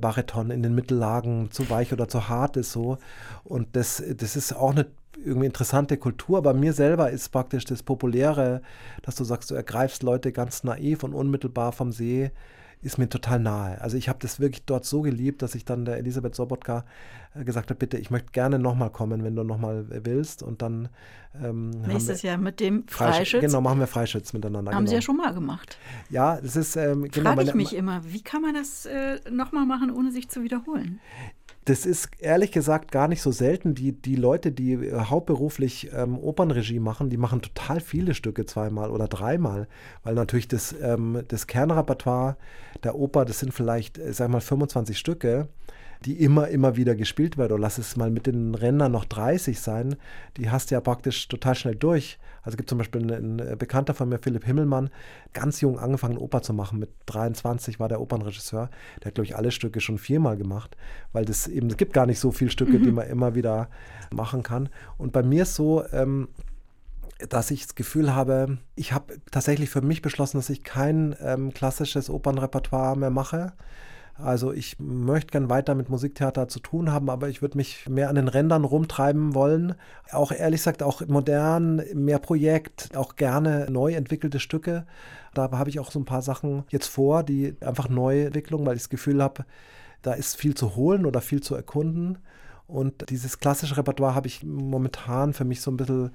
Bariton 0.00 0.50
in 0.50 0.62
den 0.62 0.74
Mittellagen 0.74 1.50
zu 1.50 1.68
weich 1.70 1.92
oder 1.92 2.08
zu 2.08 2.28
hart 2.28 2.56
ist 2.56 2.72
so. 2.72 2.98
Und 3.44 3.68
das, 3.72 4.02
das 4.16 4.36
ist 4.36 4.52
auch 4.52 4.70
eine 4.70 4.86
irgendwie 5.24 5.46
interessante 5.46 5.96
Kultur, 5.96 6.38
aber 6.38 6.54
mir 6.54 6.72
selber 6.72 7.10
ist 7.10 7.28
praktisch 7.30 7.64
das 7.64 7.82
Populäre, 7.82 8.62
dass 9.02 9.16
du 9.16 9.24
sagst, 9.24 9.50
du 9.50 9.54
ergreifst 9.54 10.02
Leute 10.02 10.32
ganz 10.32 10.64
naiv 10.64 11.02
und 11.02 11.14
unmittelbar 11.14 11.72
vom 11.72 11.92
See 11.92 12.30
ist 12.82 12.98
mir 12.98 13.08
total 13.08 13.40
nahe. 13.40 13.80
Also 13.80 13.96
ich 13.96 14.08
habe 14.08 14.18
das 14.20 14.40
wirklich 14.40 14.64
dort 14.64 14.84
so 14.84 15.02
geliebt, 15.02 15.42
dass 15.42 15.54
ich 15.54 15.64
dann 15.64 15.84
der 15.84 15.98
Elisabeth 15.98 16.34
Sobotka 16.34 16.84
äh, 17.34 17.44
gesagt 17.44 17.70
habe, 17.70 17.78
bitte, 17.78 17.98
ich 17.98 18.10
möchte 18.10 18.32
gerne 18.32 18.58
nochmal 18.58 18.90
kommen, 18.90 19.22
wenn 19.22 19.36
du 19.36 19.44
nochmal 19.44 19.86
willst. 20.04 20.42
Und 20.42 20.62
dann 20.62 20.88
ähm, 21.42 21.70
nächstes 21.70 22.22
Jahr 22.22 22.38
mit 22.38 22.58
dem 22.58 22.88
Freischütz. 22.88 23.42
Genau, 23.42 23.60
machen 23.60 23.80
wir 23.80 23.86
Freischütz 23.86 24.32
miteinander. 24.32 24.72
Haben 24.72 24.78
genau. 24.78 24.88
Sie 24.88 24.94
ja 24.94 25.02
schon 25.02 25.16
mal 25.16 25.34
gemacht. 25.34 25.76
Ja, 26.08 26.40
das 26.40 26.56
ist 26.56 26.76
ähm, 26.76 27.08
genau. 27.10 27.34
Frage 27.34 27.42
ich 27.48 27.54
mich 27.54 27.76
immer, 27.76 28.00
wie 28.04 28.22
kann 28.22 28.40
man 28.40 28.54
das 28.54 28.86
äh, 28.86 29.20
nochmal 29.30 29.66
machen, 29.66 29.90
ohne 29.90 30.10
sich 30.10 30.28
zu 30.30 30.42
wiederholen? 30.42 31.00
Das 31.70 31.86
ist 31.86 32.08
ehrlich 32.18 32.50
gesagt 32.50 32.90
gar 32.90 33.06
nicht 33.06 33.22
so 33.22 33.30
selten. 33.30 33.76
Die, 33.76 33.92
die 33.92 34.16
Leute, 34.16 34.50
die 34.50 34.72
äh, 34.72 35.04
hauptberuflich 35.04 35.90
ähm, 35.94 36.18
Opernregie 36.18 36.80
machen, 36.80 37.10
die 37.10 37.16
machen 37.16 37.42
total 37.42 37.78
viele 37.78 38.14
Stücke 38.14 38.44
zweimal 38.44 38.90
oder 38.90 39.06
dreimal, 39.06 39.68
weil 40.02 40.14
natürlich 40.14 40.48
das, 40.48 40.74
ähm, 40.82 41.22
das 41.28 41.46
Kernrepertoire 41.46 42.36
der 42.82 42.96
Oper, 42.96 43.24
das 43.24 43.38
sind 43.38 43.54
vielleicht, 43.54 43.98
äh, 43.98 44.12
sag 44.12 44.30
mal, 44.30 44.40
25 44.40 44.98
Stücke 44.98 45.46
die 46.04 46.22
immer, 46.22 46.48
immer 46.48 46.76
wieder 46.76 46.94
gespielt 46.94 47.36
wird. 47.36 47.52
Oder 47.52 47.60
lass 47.60 47.78
es 47.78 47.96
mal 47.96 48.10
mit 48.10 48.26
den 48.26 48.54
Rändern 48.54 48.92
noch 48.92 49.04
30 49.04 49.60
sein. 49.60 49.96
Die 50.36 50.50
hast 50.50 50.70
du 50.70 50.74
ja 50.74 50.80
praktisch 50.80 51.28
total 51.28 51.54
schnell 51.54 51.74
durch. 51.74 52.18
Also 52.42 52.56
gibt 52.56 52.70
zum 52.70 52.78
Beispiel 52.78 53.02
einen, 53.02 53.40
einen 53.40 53.58
Bekannter 53.58 53.92
von 53.92 54.08
mir, 54.08 54.18
Philipp 54.18 54.44
Himmelmann, 54.44 54.90
ganz 55.32 55.60
jung 55.60 55.78
angefangen, 55.78 56.16
Oper 56.16 56.42
zu 56.42 56.54
machen. 56.54 56.78
Mit 56.78 56.90
23 57.06 57.78
war 57.78 57.88
der 57.88 58.00
Opernregisseur. 58.00 58.70
Der 59.00 59.06
hat, 59.06 59.14
glaube 59.14 59.26
ich, 59.26 59.36
alle 59.36 59.50
Stücke 59.50 59.80
schon 59.80 59.98
viermal 59.98 60.36
gemacht, 60.36 60.76
weil 61.12 61.24
das 61.24 61.46
eben, 61.46 61.68
es 61.68 61.76
gibt 61.76 61.92
gar 61.92 62.06
nicht 62.06 62.18
so 62.18 62.32
viele 62.32 62.50
Stücke, 62.50 62.78
mhm. 62.78 62.82
die 62.84 62.92
man 62.92 63.08
immer 63.08 63.34
wieder 63.34 63.68
machen 64.10 64.42
kann. 64.42 64.70
Und 64.96 65.12
bei 65.12 65.22
mir 65.22 65.42
ist 65.42 65.54
so, 65.54 65.84
ähm, 65.92 66.28
dass 67.28 67.50
ich 67.50 67.62
das 67.62 67.74
Gefühl 67.74 68.14
habe, 68.14 68.58
ich 68.74 68.92
habe 68.92 69.20
tatsächlich 69.30 69.68
für 69.68 69.82
mich 69.82 70.00
beschlossen, 70.00 70.38
dass 70.38 70.48
ich 70.48 70.64
kein 70.64 71.14
ähm, 71.20 71.52
klassisches 71.52 72.08
Opernrepertoire 72.08 72.96
mehr 72.96 73.10
mache, 73.10 73.52
also 74.22 74.52
ich 74.52 74.78
möchte 74.78 75.32
gern 75.32 75.50
weiter 75.50 75.74
mit 75.74 75.88
Musiktheater 75.88 76.48
zu 76.48 76.60
tun 76.60 76.92
haben, 76.92 77.10
aber 77.10 77.28
ich 77.28 77.42
würde 77.42 77.56
mich 77.56 77.88
mehr 77.88 78.08
an 78.08 78.16
den 78.16 78.28
Rändern 78.28 78.64
rumtreiben 78.64 79.34
wollen. 79.34 79.74
Auch 80.12 80.32
ehrlich 80.32 80.60
gesagt, 80.60 80.82
auch 80.82 81.06
modern, 81.06 81.82
mehr 81.94 82.18
Projekt, 82.18 82.96
auch 82.96 83.16
gerne 83.16 83.66
neu 83.70 83.94
entwickelte 83.94 84.40
Stücke. 84.40 84.86
Da 85.34 85.50
habe 85.52 85.70
ich 85.70 85.80
auch 85.80 85.90
so 85.90 85.98
ein 85.98 86.04
paar 86.04 86.22
Sachen 86.22 86.64
jetzt 86.70 86.88
vor, 86.88 87.22
die 87.22 87.56
einfach 87.60 87.88
Neuentwicklung, 87.88 88.66
weil 88.66 88.76
ich 88.76 88.82
das 88.82 88.90
Gefühl 88.90 89.22
habe, 89.22 89.44
da 90.02 90.12
ist 90.12 90.36
viel 90.36 90.54
zu 90.54 90.76
holen 90.76 91.06
oder 91.06 91.20
viel 91.20 91.42
zu 91.42 91.54
erkunden. 91.54 92.18
Und 92.66 93.10
dieses 93.10 93.38
klassische 93.38 93.76
Repertoire 93.76 94.14
habe 94.14 94.28
ich 94.28 94.44
momentan 94.44 95.32
für 95.32 95.44
mich 95.44 95.60
so 95.60 95.70
ein 95.70 95.76
bisschen 95.76 96.10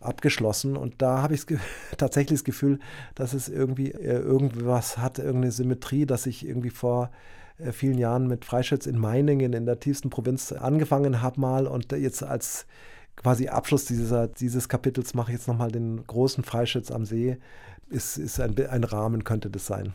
abgeschlossen. 0.00 0.76
Und 0.76 1.02
da 1.02 1.22
habe 1.22 1.34
ich 1.34 1.44
tatsächlich 1.96 2.40
das 2.40 2.44
Gefühl, 2.44 2.78
dass 3.14 3.34
es 3.34 3.48
irgendwie 3.48 3.90
äh, 3.90 4.18
irgendwas 4.18 4.98
hat, 4.98 5.18
irgendeine 5.18 5.52
Symmetrie, 5.52 6.06
dass 6.06 6.26
ich 6.26 6.46
irgendwie 6.46 6.70
vor 6.70 7.10
vielen 7.72 7.98
Jahren 7.98 8.26
mit 8.26 8.44
Freischütz 8.44 8.86
in 8.86 8.98
Meiningen 8.98 9.52
in 9.52 9.66
der 9.66 9.80
tiefsten 9.80 10.10
Provinz 10.10 10.52
angefangen 10.52 11.22
habe 11.22 11.40
mal 11.40 11.66
und 11.66 11.92
jetzt 11.92 12.22
als 12.22 12.66
quasi 13.16 13.48
Abschluss 13.48 13.86
dieser, 13.86 14.28
dieses 14.28 14.68
Kapitels 14.68 15.14
mache 15.14 15.32
ich 15.32 15.38
jetzt 15.38 15.48
nochmal 15.48 15.70
den 15.70 16.06
großen 16.06 16.44
Freischütz 16.44 16.90
am 16.90 17.04
See. 17.04 17.38
Ist, 17.88 18.18
ist 18.18 18.40
ein, 18.40 18.54
ein 18.68 18.84
Rahmen, 18.84 19.24
könnte 19.24 19.48
das 19.48 19.66
sein. 19.66 19.94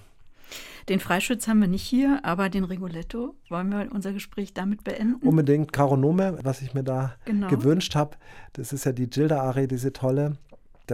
Den 0.90 1.00
Freischütz 1.00 1.48
haben 1.48 1.60
wir 1.60 1.68
nicht 1.68 1.84
hier, 1.84 2.20
aber 2.24 2.50
den 2.50 2.64
Rigoletto. 2.64 3.36
Wollen 3.50 3.70
wir 3.70 3.90
unser 3.94 4.14
Gespräch 4.14 4.54
damit 4.54 4.84
beenden? 4.84 5.26
Unbedingt. 5.26 5.72
Caronome, 5.72 6.40
was 6.44 6.62
ich 6.62 6.74
mir 6.74 6.84
da 6.84 7.16
genau. 7.26 7.48
gewünscht 7.48 7.96
habe, 7.96 8.18
das 8.54 8.74
ist 8.74 8.86
ja 8.86 8.92
die 8.92 9.10
Gilda-Arie, 9.10 9.68
diese 9.68 9.94
tolle. 9.94 10.38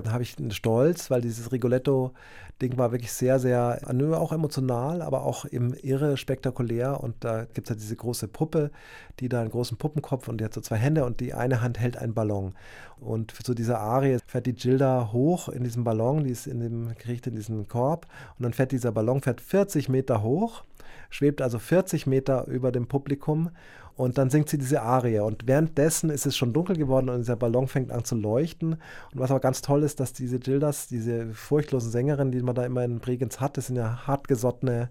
Da 0.02 0.12
habe 0.12 0.24
ich 0.24 0.38
einen 0.38 0.52
Stolz, 0.52 1.10
weil 1.10 1.22
dieses 1.22 1.52
Rigoletto 1.52 2.14
Ding 2.62 2.78
war 2.78 2.92
wirklich 2.92 3.12
sehr, 3.12 3.40
sehr, 3.40 3.80
auch 4.16 4.32
emotional, 4.32 5.02
aber 5.02 5.24
auch 5.24 5.46
eben 5.46 5.74
irre 5.74 6.18
spektakulär. 6.18 7.04
Und 7.04 7.16
da 7.20 7.46
gibt 7.46 7.68
es 7.68 7.70
ja 7.70 7.76
diese 7.76 7.96
große 7.96 8.28
Puppe, 8.28 8.72
die 9.20 9.30
da 9.30 9.42
einen 9.42 9.52
großen 9.52 9.78
Puppenkopf 9.78 10.28
und 10.28 10.40
die 10.40 10.46
hat 10.46 10.54
so 10.54 10.62
zwei 10.62 10.78
Hände 10.78 11.06
und 11.06 11.20
die 11.20 11.34
eine 11.34 11.62
Hand 11.62 11.80
hält 11.80 11.98
einen 11.98 12.16
Ballon. 12.16 12.56
Und 13.00 13.32
zu 13.32 13.54
dieser 13.54 13.80
Arie 13.80 14.18
fährt 14.26 14.48
die 14.48 14.56
Gilda 14.56 15.12
hoch 15.12 15.50
in 15.50 15.64
diesem 15.64 15.84
Ballon, 15.84 16.24
die 16.24 16.32
ist 16.32 16.48
in 16.48 16.60
dem, 16.60 16.96
kriegt 16.98 17.28
in 17.28 17.36
diesen 17.36 17.68
Korb 17.68 18.08
und 18.40 18.44
dann 18.44 18.54
fährt 18.54 18.72
dieser 18.72 18.92
Ballon, 18.92 19.22
fährt 19.22 19.40
40 19.40 19.88
Meter 19.88 20.24
hoch, 20.24 20.64
schwebt 21.10 21.42
also 21.42 21.60
40 21.60 22.08
Meter 22.08 22.48
über 22.48 22.72
dem 22.72 22.88
Publikum 22.88 23.52
und 23.98 24.20
dann 24.20 24.30
singt 24.30 24.48
sie 24.48 24.60
diese 24.60 24.84
Arie. 24.84 25.20
Und 25.20 25.48
währenddessen 25.48 26.12
ist 26.12 26.28
es 26.28 26.38
schon 26.38 26.54
dunkel 26.54 26.78
geworden 26.78 27.10
und 27.10 27.18
dieser 27.18 27.36
Ballon 27.36 27.68
fängt 27.68 27.92
an 27.92 28.06
zu 28.06 28.16
leuchten. 28.16 28.74
Und 28.74 29.20
was 29.20 29.32
aber 29.32 29.40
ganz 29.40 29.62
toll 29.62 29.82
ist, 29.82 30.00
dass 30.00 30.14
diese 30.14 30.38
Gildas, 30.38 30.88
diese 30.88 31.34
furchtlosen 31.34 31.90
Sängerinnen, 31.90 32.32
die 32.32 32.44
man 32.44 32.54
da 32.54 32.64
immer 32.64 32.84
in 32.84 33.00
Bregenz 33.00 33.40
hat, 33.40 33.58
das 33.58 33.68
sind 33.68 33.76
ja 33.76 34.06
hartgesottene 34.06 34.90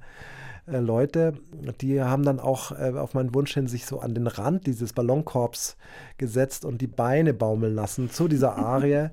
äh, 0.67 0.79
Leute, 0.79 1.35
die 1.81 2.03
haben 2.03 2.25
dann 2.25 2.41
auch 2.41 2.73
äh, 2.73 2.93
auf 2.99 3.15
meinen 3.15 3.33
Wunsch 3.33 3.55
hin 3.55 3.69
sich 3.69 3.87
so 3.87 4.01
an 4.01 4.15
den 4.15 4.27
Rand 4.27 4.67
dieses 4.67 4.93
Ballonkorbs 4.93 5.77
gesetzt 6.19 6.65
und 6.65 6.81
die 6.81 6.89
Beine 6.89 7.33
baumeln 7.33 7.77
lassen 7.77 8.11
zu 8.11 8.27
dieser 8.27 8.57
Arie. 8.59 9.11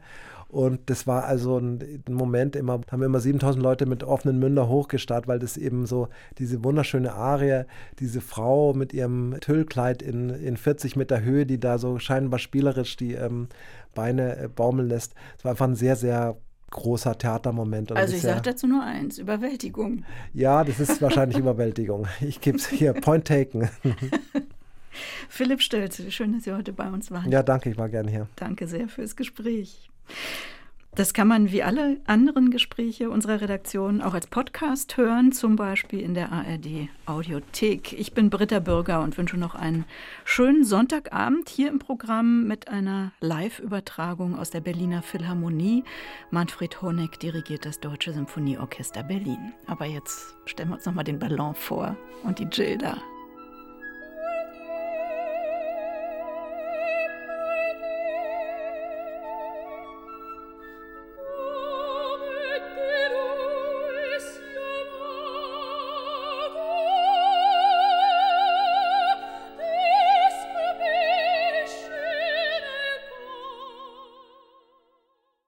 Und 0.54 0.82
das 0.92 1.08
war 1.08 1.24
also 1.26 1.58
ein, 1.58 2.04
ein 2.08 2.14
Moment, 2.14 2.56
immer 2.56 2.74
haben 2.92 3.00
wir 3.00 3.08
immer 3.08 3.20
7000 3.20 3.64
Leute 3.64 3.88
mit 3.88 4.04
offenen 4.04 4.38
Münder 4.38 4.70
hochgestarrt, 4.70 5.28
weil 5.28 5.40
das 5.40 5.58
eben 5.58 5.88
so 5.88 6.10
diese 6.38 6.64
wunderschöne 6.64 7.12
Arie, 7.12 7.64
diese 7.98 8.22
Frau 8.22 8.76
mit 8.76 8.94
ihrem 8.94 9.36
Tüllkleid 9.42 10.04
in, 10.04 10.30
in 10.30 10.56
40 10.56 10.96
Meter 10.96 11.24
Höhe, 11.24 11.48
die 11.48 11.60
da 11.60 11.80
so 11.80 11.98
scheinbar 11.98 12.38
spielerisch 12.38 12.98
die 12.98 13.14
ähm, 13.14 13.48
Beine 13.96 14.38
äh, 14.38 14.48
baumeln 14.48 14.90
lässt. 14.90 15.16
Es 15.40 15.44
war 15.44 15.54
einfach 15.54 15.68
ein 15.68 15.76
sehr, 15.76 15.96
sehr 15.96 16.38
großer 16.70 17.18
Theatermoment. 17.18 17.92
also 17.92 18.16
ich 18.16 18.22
sage 18.22 18.42
dazu 18.44 18.68
nur 18.68 18.84
eins, 18.84 19.18
Überwältigung. 19.18 20.06
Ja, 20.36 20.64
das 20.64 20.80
ist 20.80 21.02
wahrscheinlich 21.02 21.40
Überwältigung. 21.40 22.06
Ich 22.22 22.42
gebe 22.42 22.60
es 22.60 22.68
hier, 22.68 22.94
Point 22.94 23.26
taken. 23.26 23.70
Philipp 25.30 25.64
Stölze, 25.64 26.12
schön, 26.12 26.34
dass 26.34 26.44
Sie 26.44 26.54
heute 26.54 26.74
bei 26.74 26.88
uns 26.90 27.10
waren. 27.10 27.32
Ja, 27.32 27.42
danke, 27.42 27.72
ich 27.72 27.78
war 27.78 27.90
gerne 27.90 28.12
hier. 28.12 28.28
Danke 28.36 28.68
sehr 28.68 28.88
fürs 28.88 29.16
Gespräch. 29.16 29.90
Das 30.96 31.16
kann 31.16 31.28
man 31.28 31.52
wie 31.52 31.64
alle 31.64 31.98
anderen 32.06 32.52
Gespräche 32.52 33.10
unserer 33.10 33.42
Redaktion 33.42 34.00
auch 34.00 34.14
als 34.14 34.28
Podcast 34.28 34.96
hören, 34.96 35.32
zum 35.32 35.56
Beispiel 35.56 36.00
in 36.00 36.14
der 36.14 36.32
ARD 36.32 36.88
Audiothek. 37.08 37.94
Ich 37.94 38.14
bin 38.14 38.30
Britta 38.30 38.60
Bürger 38.60 39.02
und 39.02 39.18
wünsche 39.18 39.38
noch 39.38 39.56
einen 39.56 39.86
schönen 40.24 40.64
Sonntagabend 40.64 41.50
hier 41.50 41.70
im 41.70 41.80
Programm 41.80 42.44
mit 42.48 42.68
einer 42.68 43.12
Live-Übertragung 43.22 44.38
aus 44.38 44.52
der 44.52 44.62
Berliner 44.62 45.02
Philharmonie. 45.02 45.84
Manfred 46.30 46.84
Honeck 46.84 47.20
dirigiert 47.20 47.66
das 47.66 47.80
Deutsche 47.80 48.14
Symphonieorchester 48.14 49.02
Berlin. 49.02 49.52
Aber 49.66 49.86
jetzt 49.86 50.36
stellen 50.46 50.70
wir 50.70 50.76
uns 50.76 50.86
noch 50.86 50.94
mal 50.94 51.04
den 51.04 51.18
Ballon 51.18 51.56
vor 51.56 51.98
und 52.24 52.38
die 52.38 52.46
Gilda. 52.46 52.98